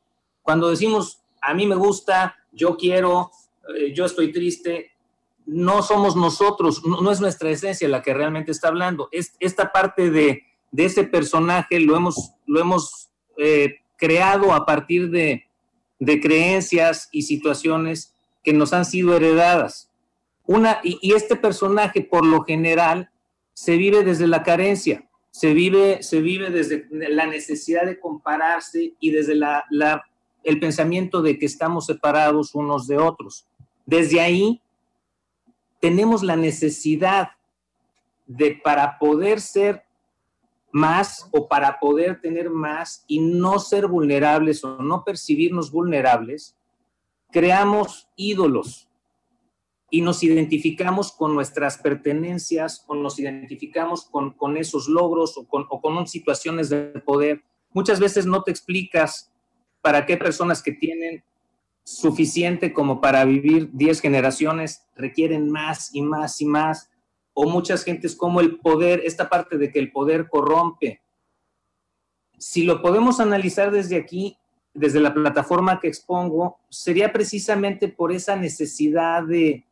Cuando 0.43 0.69
decimos, 0.69 1.23
a 1.41 1.55
mí 1.55 1.67
me 1.67 1.75
gusta, 1.75 2.37
yo 2.59 2.77
quiero, 2.77 3.31
eh, 3.77 3.93
yo 3.95 4.05
estoy 4.05 4.33
triste, 4.33 4.91
no 5.47 5.83
somos 5.83 6.17
nosotros, 6.17 6.83
no, 6.85 7.11
es 7.11 7.21
nuestra 7.21 7.51
esencia 7.51 7.89
la 7.89 8.03
que 8.03 8.13
realmente 8.13 8.53
está 8.53 8.69
hablando. 8.69 9.09
Es, 9.13 9.35
esta 9.41 9.73
parte 9.73 10.11
de, 10.11 10.43
ese 10.77 11.05
personaje 11.05 11.81
lo 11.81 11.97
hemos, 11.97 12.33
lo 12.47 12.61
hemos 12.61 13.09
eh, 13.39 13.77
creado 13.97 14.53
a 14.53 14.67
partir 14.67 15.11
de, 15.11 15.47
de 15.99 16.21
creencias 16.21 17.09
y 17.13 17.23
situaciones 17.23 18.15
que 18.45 18.53
nos 18.53 18.73
han 18.73 18.85
sido 18.85 19.17
heredadas. 19.17 19.91
Una, 20.47 20.81
y, 20.83 21.13
este 21.13 21.37
personaje, 21.37 22.03
por 22.03 22.25
lo 22.25 22.43
general, 22.43 23.11
se 23.53 23.77
vive 23.77 24.03
desde 24.03 24.27
la 24.27 24.43
carencia, 24.43 25.07
se 25.31 25.53
vive, 25.53 26.03
se 26.03 26.21
vive 26.23 26.51
desde 26.51 26.87
la 26.91 27.27
necesidad 27.27 27.85
de 27.85 28.01
compararse 28.01 28.95
y 28.99 29.11
desde 29.11 29.35
la, 29.35 29.65
el 30.49 30.59
pensamiento 30.59 31.21
de 31.21 31.39
que 31.39 31.45
estamos 31.45 31.85
separados 31.85 32.55
unos 32.55 32.87
de 32.87 32.97
otros. 32.97 33.47
Desde 33.85 34.23
ahí 34.23 34.63
tenemos 35.79 36.23
la 36.23 36.37
necesidad 36.37 37.33
de 38.27 38.59
para 38.65 38.99
poder 38.99 39.43
ser 39.43 39.85
más 40.73 41.29
o 41.33 41.49
para 41.49 41.79
poder 41.79 42.23
tener 42.23 42.49
más 42.49 43.05
y 43.07 43.21
no 43.21 43.59
ser 43.59 43.89
vulnerables 43.89 44.65
o 44.65 44.83
no 44.83 45.05
percibirnos 45.05 45.71
vulnerables, 45.71 46.57
creamos 47.31 48.09
ídolos 48.17 48.89
y 49.91 50.01
nos 50.01 50.23
identificamos 50.23 51.13
con 51.13 51.35
nuestras 51.35 51.77
pertenencias 51.77 52.85
o 52.87 52.95
nos 52.95 53.19
identificamos 53.19 54.07
con, 54.07 54.31
con 54.31 54.57
esos 54.57 54.89
logros 54.89 55.37
o 55.37 55.47
con, 55.47 55.67
o 55.69 55.81
con 55.83 56.07
situaciones 56.07 56.71
de 56.71 57.03
poder. 57.05 57.43
Muchas 57.75 58.01
veces 58.01 58.25
no 58.25 58.43
te 58.43 58.51
explicas 58.51 59.31
para 59.81 60.07
qué 60.07 60.17
personas 60.17 60.63
que 60.63 60.73
tienen 60.73 61.23
suficiente 61.85 62.75
como 62.75 63.01
para 63.01 63.25
vivir 63.25 63.71
10 63.73 64.01
generaciones 64.01 64.85
requieren 64.95 65.51
más 65.51 65.95
y 65.95 66.03
más 66.03 66.41
y 66.41 66.45
más. 66.45 66.91
O 67.33 67.49
muchas 67.49 67.85
gentes 67.85 68.15
como 68.15 68.41
el 68.41 68.59
poder, 68.59 69.01
esta 69.05 69.29
parte 69.29 69.57
de 69.57 69.71
que 69.71 69.79
el 69.79 69.91
poder 69.93 70.29
corrompe. 70.29 71.01
Si 72.37 72.65
lo 72.65 72.83
podemos 72.83 73.21
analizar 73.21 73.71
desde 73.71 73.97
aquí, 73.97 74.37
desde 74.75 75.01
la 75.01 75.15
plataforma 75.15 75.81
que 75.81 75.89
expongo, 75.89 76.59
sería 76.69 77.13
precisamente 77.13 77.89
por 77.89 78.13
esa 78.13 78.37
necesidad 78.37 79.23
de, 79.23 79.65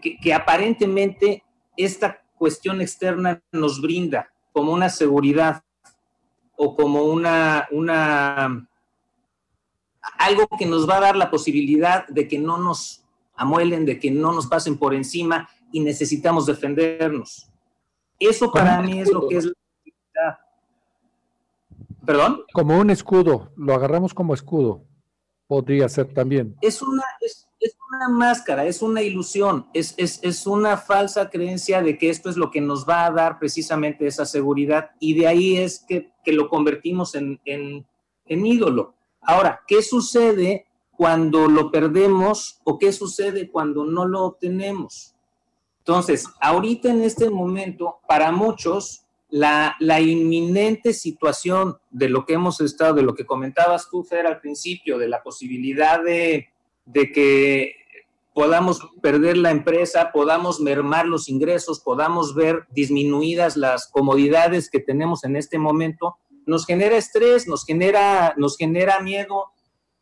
que, 0.00 0.34
aparentemente 0.34 1.44
esta 1.76 2.22
cuestión 2.36 2.80
externa 2.80 3.42
nos 3.52 3.80
brinda 3.80 4.32
como 4.52 4.72
una 4.72 4.88
seguridad 4.88 5.62
o 6.56 6.74
como 6.74 7.04
una, 7.04 7.68
una 7.70 8.66
algo 10.18 10.46
que 10.58 10.66
nos 10.66 10.88
va 10.88 10.98
a 10.98 11.00
dar 11.00 11.16
la 11.16 11.30
posibilidad 11.30 12.06
de 12.08 12.28
que 12.28 12.38
no 12.38 12.58
nos 12.58 13.04
amuelen, 13.34 13.84
de 13.84 13.98
que 13.98 14.10
no 14.10 14.32
nos 14.32 14.46
pasen 14.46 14.78
por 14.78 14.94
encima 14.94 15.48
y 15.72 15.80
necesitamos 15.80 16.46
defendernos. 16.46 17.50
Eso 18.18 18.50
para 18.50 18.80
mí 18.80 19.00
es 19.00 19.12
lo 19.12 19.28
que 19.28 19.36
es 19.36 19.44
la 19.44 20.40
¿Perdón? 22.04 22.42
Como 22.52 22.78
un 22.78 22.90
escudo, 22.90 23.50
lo 23.56 23.74
agarramos 23.74 24.14
como 24.14 24.32
escudo, 24.32 24.84
podría 25.48 25.88
ser 25.88 26.14
también. 26.14 26.56
Es 26.62 26.80
una, 26.80 27.02
es 27.20 27.76
una 27.90 28.08
máscara, 28.08 28.64
es 28.66 28.82
una 28.82 29.02
ilusión, 29.02 29.66
es, 29.72 29.94
es, 29.98 30.46
una 30.46 30.76
falsa 30.76 31.30
creencia 31.30 31.82
de 31.82 31.98
que 31.98 32.10
esto 32.10 32.28
es 32.28 32.36
lo 32.36 32.50
que 32.50 32.60
nos 32.60 32.88
va 32.88 33.06
a 33.06 33.10
dar 33.10 33.38
precisamente 33.38 34.06
esa 34.06 34.26
seguridad 34.26 34.90
y 35.00 35.14
de 35.14 35.26
ahí 35.26 35.56
es 35.56 35.84
que, 35.86 36.12
lo 36.26 36.48
convertimos 36.48 37.14
en, 37.14 37.40
en, 37.44 37.86
en 38.26 38.46
ídolo. 38.46 38.95
Ahora, 39.26 39.62
¿qué 39.66 39.82
sucede 39.82 40.66
cuando 40.96 41.48
lo 41.48 41.70
perdemos 41.70 42.60
o 42.64 42.78
qué 42.78 42.92
sucede 42.92 43.50
cuando 43.50 43.84
no 43.84 44.06
lo 44.06 44.24
obtenemos? 44.24 45.14
Entonces, 45.78 46.26
ahorita 46.40 46.90
en 46.90 47.02
este 47.02 47.28
momento, 47.28 47.98
para 48.08 48.32
muchos, 48.32 49.04
la, 49.28 49.76
inminente 50.00 50.92
situación 50.92 51.76
de 51.90 52.08
lo 52.08 52.24
que 52.24 52.34
hemos 52.34 52.60
estado, 52.60 52.94
de 52.94 53.02
lo 53.02 53.14
que 53.14 53.26
comentabas 53.26 53.88
tú, 53.90 54.04
Fer, 54.04 54.26
al 54.26 54.40
principio, 54.40 54.98
de 54.98 55.08
la 55.08 55.22
posibilidad 55.22 56.00
de 56.02 56.48
que 57.12 57.74
podamos 58.36 58.86
perder 59.00 59.38
la 59.38 59.50
empresa, 59.50 60.12
podamos 60.12 60.60
mermar 60.60 61.06
los 61.06 61.30
ingresos, 61.30 61.80
podamos 61.80 62.34
ver 62.34 62.66
disminuidas 62.70 63.56
las 63.56 63.88
comodidades 63.88 64.68
que 64.68 64.78
tenemos 64.78 65.24
en 65.24 65.36
este 65.36 65.58
momento, 65.58 66.18
nos 66.46 66.64
genera 66.64 66.96
estrés, 66.96 67.46
nos 67.46 67.64
genera, 67.64 68.34
nos 68.36 68.56
genera 68.56 69.00
miedo 69.00 69.46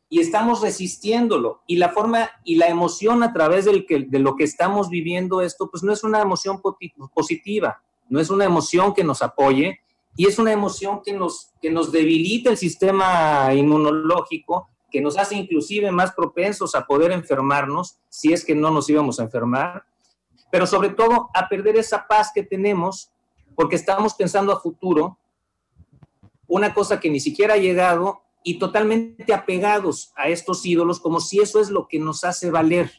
y 0.08 0.20
estamos 0.20 0.60
resistiéndolo. 0.60 1.62
Y 1.66 1.76
la 1.76 1.88
forma 1.88 2.30
y 2.44 2.56
la 2.56 2.68
emoción 2.68 3.22
a 3.22 3.32
través 3.32 3.64
de 3.64 4.18
lo 4.18 4.36
que 4.36 4.44
estamos 4.44 4.88
viviendo 4.88 5.40
esto, 5.40 5.70
pues 5.70 5.82
no 5.82 5.92
es 5.92 6.04
una 6.04 6.20
emoción 6.20 6.60
positiva, 6.60 7.82
no 8.08 8.20
es 8.20 8.30
una 8.30 8.44
emoción 8.44 8.94
que 8.94 9.02
nos 9.02 9.22
apoye 9.22 9.80
y 10.16 10.28
es 10.28 10.38
una 10.38 10.52
emoción 10.52 11.02
que 11.02 11.12
nos, 11.12 11.50
que 11.60 11.70
nos 11.70 11.90
debilita 11.90 12.50
el 12.50 12.56
sistema 12.56 13.52
inmunológico 13.54 14.68
que 14.94 15.00
nos 15.00 15.18
hace 15.18 15.34
inclusive 15.34 15.90
más 15.90 16.12
propensos 16.12 16.76
a 16.76 16.86
poder 16.86 17.10
enfermarnos, 17.10 17.98
si 18.08 18.32
es 18.32 18.44
que 18.44 18.54
no 18.54 18.70
nos 18.70 18.88
íbamos 18.88 19.18
a 19.18 19.24
enfermar, 19.24 19.84
pero 20.52 20.68
sobre 20.68 20.90
todo 20.90 21.30
a 21.34 21.48
perder 21.48 21.74
esa 21.74 22.06
paz 22.06 22.30
que 22.32 22.44
tenemos 22.44 23.10
porque 23.56 23.74
estamos 23.74 24.14
pensando 24.14 24.52
a 24.52 24.60
futuro, 24.60 25.18
una 26.46 26.74
cosa 26.74 27.00
que 27.00 27.10
ni 27.10 27.20
siquiera 27.20 27.54
ha 27.54 27.58
llegado 27.58 28.22
y 28.42 28.58
totalmente 28.58 29.32
apegados 29.32 30.12
a 30.16 30.28
estos 30.28 30.64
ídolos 30.66 31.00
como 31.00 31.20
si 31.20 31.40
eso 31.40 31.60
es 31.60 31.70
lo 31.70 31.88
que 31.88 31.98
nos 31.98 32.24
hace 32.24 32.50
valer. 32.50 32.90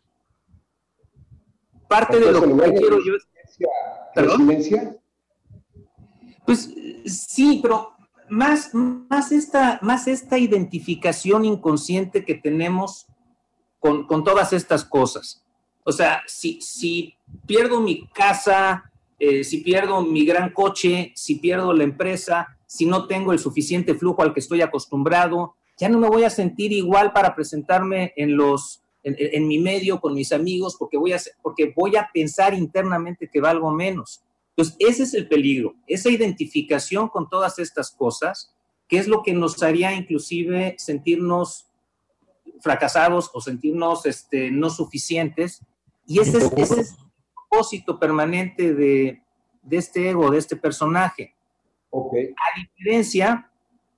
Parte 1.88 2.20
de 2.20 2.32
lo 2.32 2.42
que 2.42 2.74
quiero 2.74 2.98
yo... 3.04 3.14
¿Perdón? 4.14 4.50
Pues 6.46 6.74
sí, 7.06 7.60
pero 7.62 7.96
más, 8.30 8.74
más, 8.74 9.32
esta, 9.32 9.80
más 9.82 10.08
esta 10.08 10.38
identificación 10.38 11.46
inconsciente 11.46 12.26
que 12.26 12.36
tenemos 12.36 13.08
con, 13.80 14.08
todas 14.24 14.52
estas 14.52 14.84
cosas. 14.84 15.44
O 15.84 15.92
sea, 15.92 16.24
si, 16.26 16.60
si 16.62 17.16
pierdo 17.46 17.80
mi 17.80 18.08
casa, 18.08 18.92
eh, 19.20 19.44
si 19.44 19.60
pierdo 19.60 20.02
mi 20.02 20.26
gran 20.26 20.52
coche, 20.52 21.12
si 21.16 21.36
pierdo 21.36 21.72
la 21.74 21.84
empresa, 21.84 22.55
si 22.68 22.86
no 22.86 23.08
tengo 23.08 23.32
el 23.32 23.40
suficiente 23.40 23.96
flujo 23.96 24.22
al 24.22 24.34
que 24.34 24.40
estoy 24.40 24.62
acostumbrado, 24.62 25.56
ya 25.78 25.90
no 25.90 26.00
me 26.00 26.10
voy 26.10 26.24
a 26.24 26.30
sentir 26.30 26.72
igual 26.72 27.14
para 27.14 27.36
presentarme 27.36 28.14
en 28.16 28.38
los 28.38 28.82
en, 29.04 29.48
mi 29.48 29.60
medio 29.60 30.02
con 30.02 30.16
mis 30.16 30.32
amigos 30.32 30.76
porque 30.80 30.98
voy 30.98 31.14
a 31.14 31.20
porque 31.44 31.72
voy 31.76 31.96
a 31.96 32.10
pensar 32.12 32.54
internamente 32.54 33.30
que 33.32 33.40
valgo 33.40 33.72
menos. 33.72 34.24
Entonces, 34.50 34.76
ese 34.80 35.04
es 35.04 35.14
el 35.14 35.28
peligro, 35.28 35.76
esa 35.86 36.10
identificación 36.10 37.10
con 37.10 37.30
todas 37.30 37.60
estas 37.60 37.92
cosas, 37.92 38.54
que 38.88 38.98
es 38.98 39.08
lo 39.08 39.22
que 39.22 39.34
nos 39.34 39.62
haría 39.62 39.94
inclusive 39.94 40.76
sentirnos 40.80 41.68
fracasados 42.62 43.30
o 43.34 43.42
sentirnos 43.42 44.06
este, 44.06 44.50
no 44.52 44.70
suficientes. 44.70 45.62
Y 46.08 46.20
ese 46.20 46.38
es, 46.38 46.52
ese 46.56 46.82
es 46.82 46.92
el 46.92 46.98
propósito 47.34 48.00
permanente 48.00 48.74
de, 48.74 49.22
de, 49.62 49.78
este 49.78 50.10
ego, 50.10 50.32
de 50.32 50.38
este 50.38 50.56
personaje. 50.56 51.35
Okay. 51.98 52.34
A 52.34 52.60
diferencia 52.60 53.50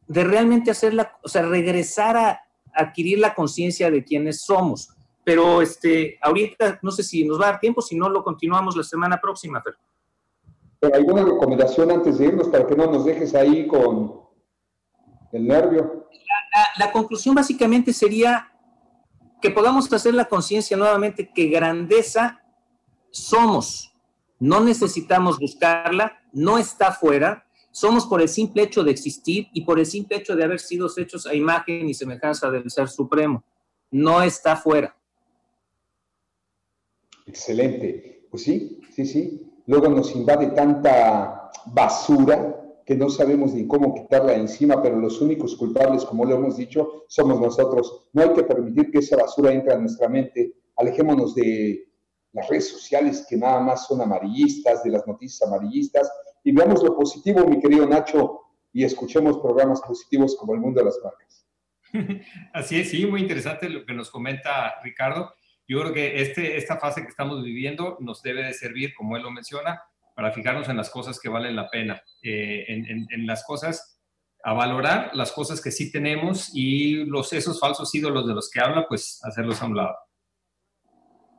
de 0.08 0.24
realmente 0.24 0.70
hacerla, 0.70 1.18
o 1.24 1.28
sea, 1.28 1.42
regresar 1.42 2.16
a 2.16 2.42
adquirir 2.74 3.18
la 3.18 3.34
conciencia 3.34 3.90
de 3.90 4.04
quiénes 4.04 4.42
somos. 4.42 4.90
Pero 5.24 5.62
este, 5.62 6.18
ahorita 6.22 6.80
no 6.84 6.92
sé 6.92 7.04
si 7.04 7.26
nos 7.26 7.42
va 7.42 7.48
a 7.48 7.52
dar 7.54 7.60
tiempo, 7.60 7.82
si 7.82 7.96
no 7.98 8.08
lo 8.08 8.24
continuamos 8.24 8.78
la 8.78 8.84
semana 8.84 9.20
próxima, 9.20 9.62
Fer. 9.62 9.76
¿Alguna 10.94 11.26
recomendación 11.26 11.90
antes 11.92 12.20
de 12.20 12.28
irnos 12.28 12.50
para 12.50 12.68
que 12.68 12.76
no 12.76 12.86
nos 12.86 13.04
dejes 13.04 13.34
ahí 13.34 13.68
con 13.68 14.22
el 15.32 15.48
nervio? 15.48 16.08
La, 16.78 16.92
conclusión 16.92 17.34
básicamente 17.34 17.94
sería 17.94 18.52
que 19.42 19.50
podamos 19.50 19.92
hacer 19.92 20.14
la 20.14 20.26
conciencia 20.26 20.78
nuevamente 20.78 21.32
que 21.34 21.48
grandeza 21.48 22.44
somos. 23.10 23.96
No 24.40 24.60
necesitamos 24.60 25.40
buscarla, 25.40 26.22
no 26.32 26.60
está 26.60 26.92
fuera, 26.92 27.47
somos 27.78 28.08
por 28.08 28.24
el 28.24 28.28
simple 28.28 28.64
hecho 28.64 28.84
de 28.84 28.90
existir 28.90 29.50
y 29.54 29.62
por 29.62 29.78
el 29.78 29.86
simple 29.86 30.18
hecho 30.18 30.36
de 30.36 30.44
haber 30.44 30.60
sido 30.60 30.88
hechos 30.98 31.28
a 31.28 31.36
imagen 31.36 31.88
y 31.88 31.94
semejanza 31.94 32.50
del 32.50 32.72
Ser 32.72 32.88
Supremo. 32.88 33.44
No 33.92 34.24
está 34.24 34.56
fuera. 34.56 34.98
Excelente. 37.28 38.26
Pues 38.32 38.42
sí, 38.42 38.82
sí, 38.96 39.06
sí. 39.06 39.52
Luego 39.68 39.90
nos 39.90 40.16
invade 40.16 40.48
tanta 40.48 41.52
basura 41.68 42.82
que 42.84 42.96
no 42.96 43.12
sabemos 43.12 43.54
ni 43.54 43.68
cómo 43.68 43.94
quitarla 43.94 44.34
encima, 44.34 44.82
pero 44.82 45.00
los 45.00 45.22
únicos 45.22 45.56
culpables, 45.56 46.04
como 46.04 46.26
lo 46.26 46.34
hemos 46.34 46.58
dicho, 46.58 47.04
somos 47.08 47.40
nosotros. 47.40 48.10
No 48.12 48.24
hay 48.24 48.34
que 48.34 48.44
permitir 48.44 48.90
que 48.90 49.00
esa 49.00 49.18
basura 49.18 49.54
entre 49.54 49.74
a 49.74 49.78
nuestra 49.78 50.10
mente. 50.10 50.52
Alejémonos 50.78 51.36
de 51.36 51.88
las 52.34 52.50
redes 52.50 52.70
sociales 52.70 53.24
que 53.30 53.38
nada 53.38 53.60
más 53.60 53.86
son 53.86 54.02
amarillistas, 54.02 54.84
de 54.84 54.90
las 54.90 55.06
noticias 55.06 55.48
amarillistas, 55.48 56.10
y 56.48 56.54
veamos 56.54 56.82
lo 56.82 56.96
positivo, 56.96 57.46
mi 57.46 57.60
querido 57.60 57.86
Nacho, 57.86 58.40
y 58.72 58.86
escuchemos 58.86 59.38
programas 59.40 59.82
positivos 59.82 60.38
como 60.38 60.54
El 60.54 60.62
Mundo 60.62 60.80
de 60.80 60.86
las 60.86 60.98
Marcas. 61.04 61.46
Así 62.54 62.80
es, 62.80 62.90
sí, 62.90 63.06
muy 63.06 63.20
interesante 63.20 63.68
lo 63.68 63.86
que 63.86 63.94
nos 63.94 64.10
comenta 64.10 64.80
Ricardo. 64.82 65.34
Yo 65.68 65.82
creo 65.82 65.94
que 65.94 66.22
este, 66.22 66.56
esta 66.56 66.78
fase 66.78 67.02
que 67.02 67.10
estamos 67.10 67.44
viviendo 67.44 67.98
nos 68.00 68.24
debe 68.24 68.44
de 68.46 68.54
servir, 68.54 68.94
como 68.96 69.18
él 69.18 69.24
lo 69.24 69.32
menciona, 69.32 69.82
para 70.16 70.32
fijarnos 70.32 70.70
en 70.70 70.78
las 70.78 70.90
cosas 70.90 71.20
que 71.20 71.28
valen 71.28 71.54
la 71.54 71.70
pena, 71.70 72.02
eh, 72.24 72.64
en, 72.70 73.28
las 73.28 73.44
cosas, 73.44 74.00
a 74.42 74.54
valorar 74.54 75.12
las 75.16 75.34
cosas 75.34 75.60
que 75.60 75.72
sí 75.72 75.92
tenemos 75.92 76.52
y 76.54 77.04
los, 77.04 77.34
esos 77.34 77.60
falsos 77.60 77.94
ídolos 77.94 78.26
de 78.26 78.36
los 78.36 78.50
que 78.50 78.62
habla, 78.62 78.88
pues 78.88 79.20
hacerlos 79.26 79.62
a 79.62 79.66
un 79.66 79.76
lado. 79.76 79.98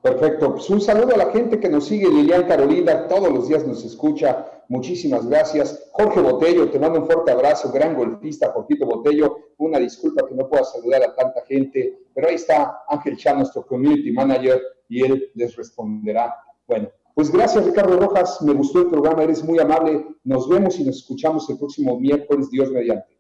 Perfecto. 0.03 0.53
Pues 0.53 0.69
un 0.69 0.83
saludo 0.83 1.15
a 1.15 1.17
la 1.17 1.33
gente 1.33 1.59
que 1.59 1.71
nos 1.71 1.87
sigue, 1.87 2.11
Lilian 2.11 2.47
Carolina, 2.47 3.09
todos 3.09 3.33
los 3.33 3.49
días 3.49 3.67
nos 3.67 3.83
escucha. 3.83 4.58
Muchísimas 4.69 5.27
gracias. 5.27 5.89
Jorge 5.93 6.21
Botello, 6.21 6.71
te 6.71 6.79
mando 6.79 7.01
un 7.01 7.07
fuerte 7.07 7.31
abrazo, 7.31 7.73
gran 7.73 7.95
golfista, 7.97 8.53
Jorgito 8.53 8.85
Botello. 8.85 9.37
Una 9.57 9.79
disculpa 9.79 10.27
que 10.29 10.35
no 10.35 10.47
pueda 10.47 10.63
saludar 10.65 11.03
a 11.03 11.15
tanta 11.15 11.45
gente, 11.47 11.99
pero 12.15 12.29
ahí 12.29 12.35
está 12.35 12.83
Ángel 12.89 13.17
Chan, 13.17 13.39
nuestro 13.39 13.67
community 13.67 14.13
manager, 14.13 14.61
y 14.89 15.05
él 15.05 15.31
les 15.35 15.57
responderá. 15.57 16.35
Bueno, 16.67 16.91
pues 17.15 17.33
gracias, 17.33 17.65
Ricardo 17.65 17.99
Rojas. 17.99 18.43
Me 18.43 18.53
gustó 18.53 18.81
el 18.81 18.89
programa, 18.89 19.23
eres 19.23 19.43
muy 19.43 19.59
amable. 19.59 20.07
Nos 20.23 20.49
vemos 20.49 20.79
y 20.79 20.85
nos 20.85 20.99
escuchamos 20.99 21.49
el 21.49 21.59
próximo 21.59 21.99
miércoles, 21.99 22.51
Dios 22.51 22.71
mediante. 22.71 23.19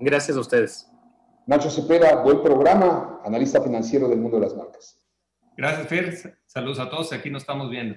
Gracias 0.00 0.36
a 0.36 0.40
ustedes. 0.40 0.90
Nacho 1.46 1.70
Cepeda, 1.70 2.22
buen 2.22 2.42
programa, 2.42 3.20
analista 3.24 3.60
financiero 3.60 4.08
del 4.08 4.18
mundo 4.18 4.38
de 4.38 4.44
las 4.44 4.56
marcas. 4.56 4.98
Gracias, 5.56 5.88
Fer. 5.88 6.38
Saludos 6.46 6.78
a 6.78 6.88
todos. 6.88 7.12
Aquí 7.12 7.30
nos 7.30 7.42
estamos 7.42 7.68
viendo. 7.68 7.96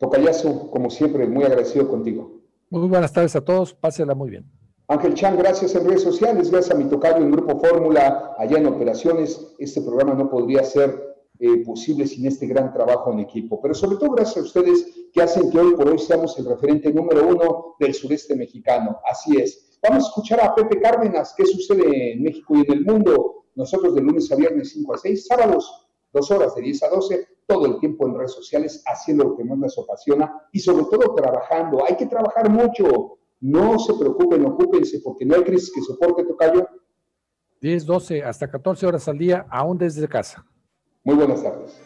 Tocayazo, 0.00 0.70
como 0.70 0.88
siempre, 0.88 1.28
muy 1.28 1.44
agradecido 1.44 1.86
contigo. 1.86 2.40
Muy 2.70 2.88
buenas 2.88 3.12
tardes 3.12 3.36
a 3.36 3.44
todos. 3.44 3.74
Pásela 3.74 4.14
muy 4.14 4.30
bien. 4.30 4.50
Ángel 4.88 5.12
Chan, 5.12 5.36
gracias 5.36 5.74
en 5.74 5.86
redes 5.86 6.02
sociales, 6.02 6.50
gracias 6.50 6.74
a 6.74 6.78
mi 6.78 6.88
tocayo 6.88 7.18
en 7.18 7.30
Grupo 7.30 7.60
Fórmula, 7.60 8.34
allá 8.38 8.56
en 8.56 8.66
Operaciones. 8.66 9.54
Este 9.58 9.82
programa 9.82 10.14
no 10.14 10.30
podría 10.30 10.64
ser 10.64 11.18
eh, 11.38 11.62
posible 11.66 12.06
sin 12.06 12.26
este 12.26 12.46
gran 12.46 12.72
trabajo 12.72 13.12
en 13.12 13.20
equipo. 13.20 13.60
Pero 13.60 13.74
sobre 13.74 13.98
todo 13.98 14.12
gracias 14.12 14.38
a 14.38 14.46
ustedes 14.46 14.86
que 15.12 15.20
hacen 15.20 15.50
que 15.50 15.58
hoy 15.58 15.74
por 15.74 15.90
hoy 15.90 15.98
seamos 15.98 16.38
el 16.38 16.46
referente 16.46 16.90
número 16.92 17.28
uno 17.28 17.76
del 17.78 17.92
sureste 17.92 18.34
mexicano. 18.34 18.98
Así 19.04 19.36
es. 19.36 19.78
Vamos 19.82 20.04
a 20.04 20.08
escuchar 20.08 20.40
a 20.40 20.54
Pepe 20.54 20.80
Cárdenas, 20.80 21.34
qué 21.36 21.44
sucede 21.44 22.14
en 22.14 22.22
México 22.22 22.56
y 22.56 22.60
en 22.60 22.72
el 22.72 22.86
mundo. 22.86 23.44
Nosotros 23.54 23.94
de 23.94 24.00
lunes 24.00 24.32
a 24.32 24.36
viernes 24.36 24.72
5 24.72 24.94
a 24.94 24.96
6, 24.96 25.26
sábados 25.26 25.89
dos 26.12 26.30
horas 26.30 26.54
de 26.54 26.62
10 26.62 26.82
a 26.84 26.88
12, 26.88 27.28
todo 27.46 27.66
el 27.66 27.78
tiempo 27.78 28.06
en 28.06 28.14
redes 28.14 28.32
sociales, 28.32 28.82
haciendo 28.86 29.24
lo 29.24 29.36
que 29.36 29.44
más 29.44 29.58
nos 29.58 29.78
apasiona 29.78 30.32
y 30.52 30.60
sobre 30.60 30.84
todo 30.84 31.14
trabajando. 31.14 31.84
Hay 31.86 31.96
que 31.96 32.06
trabajar 32.06 32.48
mucho. 32.48 33.18
No 33.40 33.78
se 33.78 33.94
preocupen, 33.94 34.44
ocúpense, 34.44 35.00
porque 35.02 35.24
no 35.24 35.34
hay 35.34 35.42
crisis 35.42 35.72
que 35.74 35.80
soporte, 35.80 36.24
Tocayo. 36.24 36.68
10, 37.60 37.86
12, 37.86 38.22
hasta 38.22 38.50
14 38.50 38.86
horas 38.86 39.08
al 39.08 39.18
día, 39.18 39.46
aún 39.50 39.78
desde 39.78 40.06
casa. 40.08 40.44
Muy 41.04 41.16
buenas 41.16 41.42
tardes. 41.42 41.80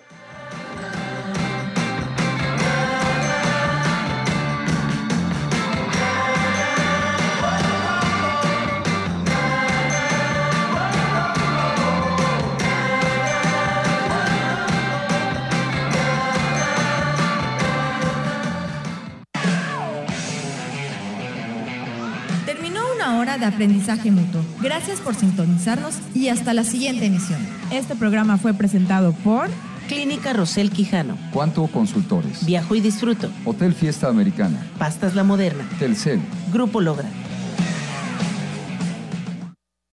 De 23.44 23.54
aprendizaje 23.54 24.10
mutuo. 24.10 24.40
Gracias 24.62 25.00
por 25.00 25.14
sintonizarnos 25.14 25.96
y 26.14 26.28
hasta 26.28 26.54
la 26.54 26.64
siguiente 26.64 27.06
emisión. 27.06 27.40
Este 27.70 27.94
programa 27.94 28.38
fue 28.38 28.54
presentado 28.54 29.12
por 29.12 29.48
Clínica 29.86 30.32
Rosel 30.32 30.70
Quijano, 30.70 31.18
Cuanto 31.30 31.66
Consultores, 31.66 32.46
Viajo 32.46 32.74
y 32.74 32.80
Disfruto, 32.80 33.30
Hotel 33.44 33.74
Fiesta 33.74 34.08
Americana, 34.08 34.66
Pastas 34.78 35.14
La 35.14 35.24
Moderna, 35.24 35.68
Telcel, 35.78 36.20
Grupo 36.52 36.80
Logra. 36.80 37.10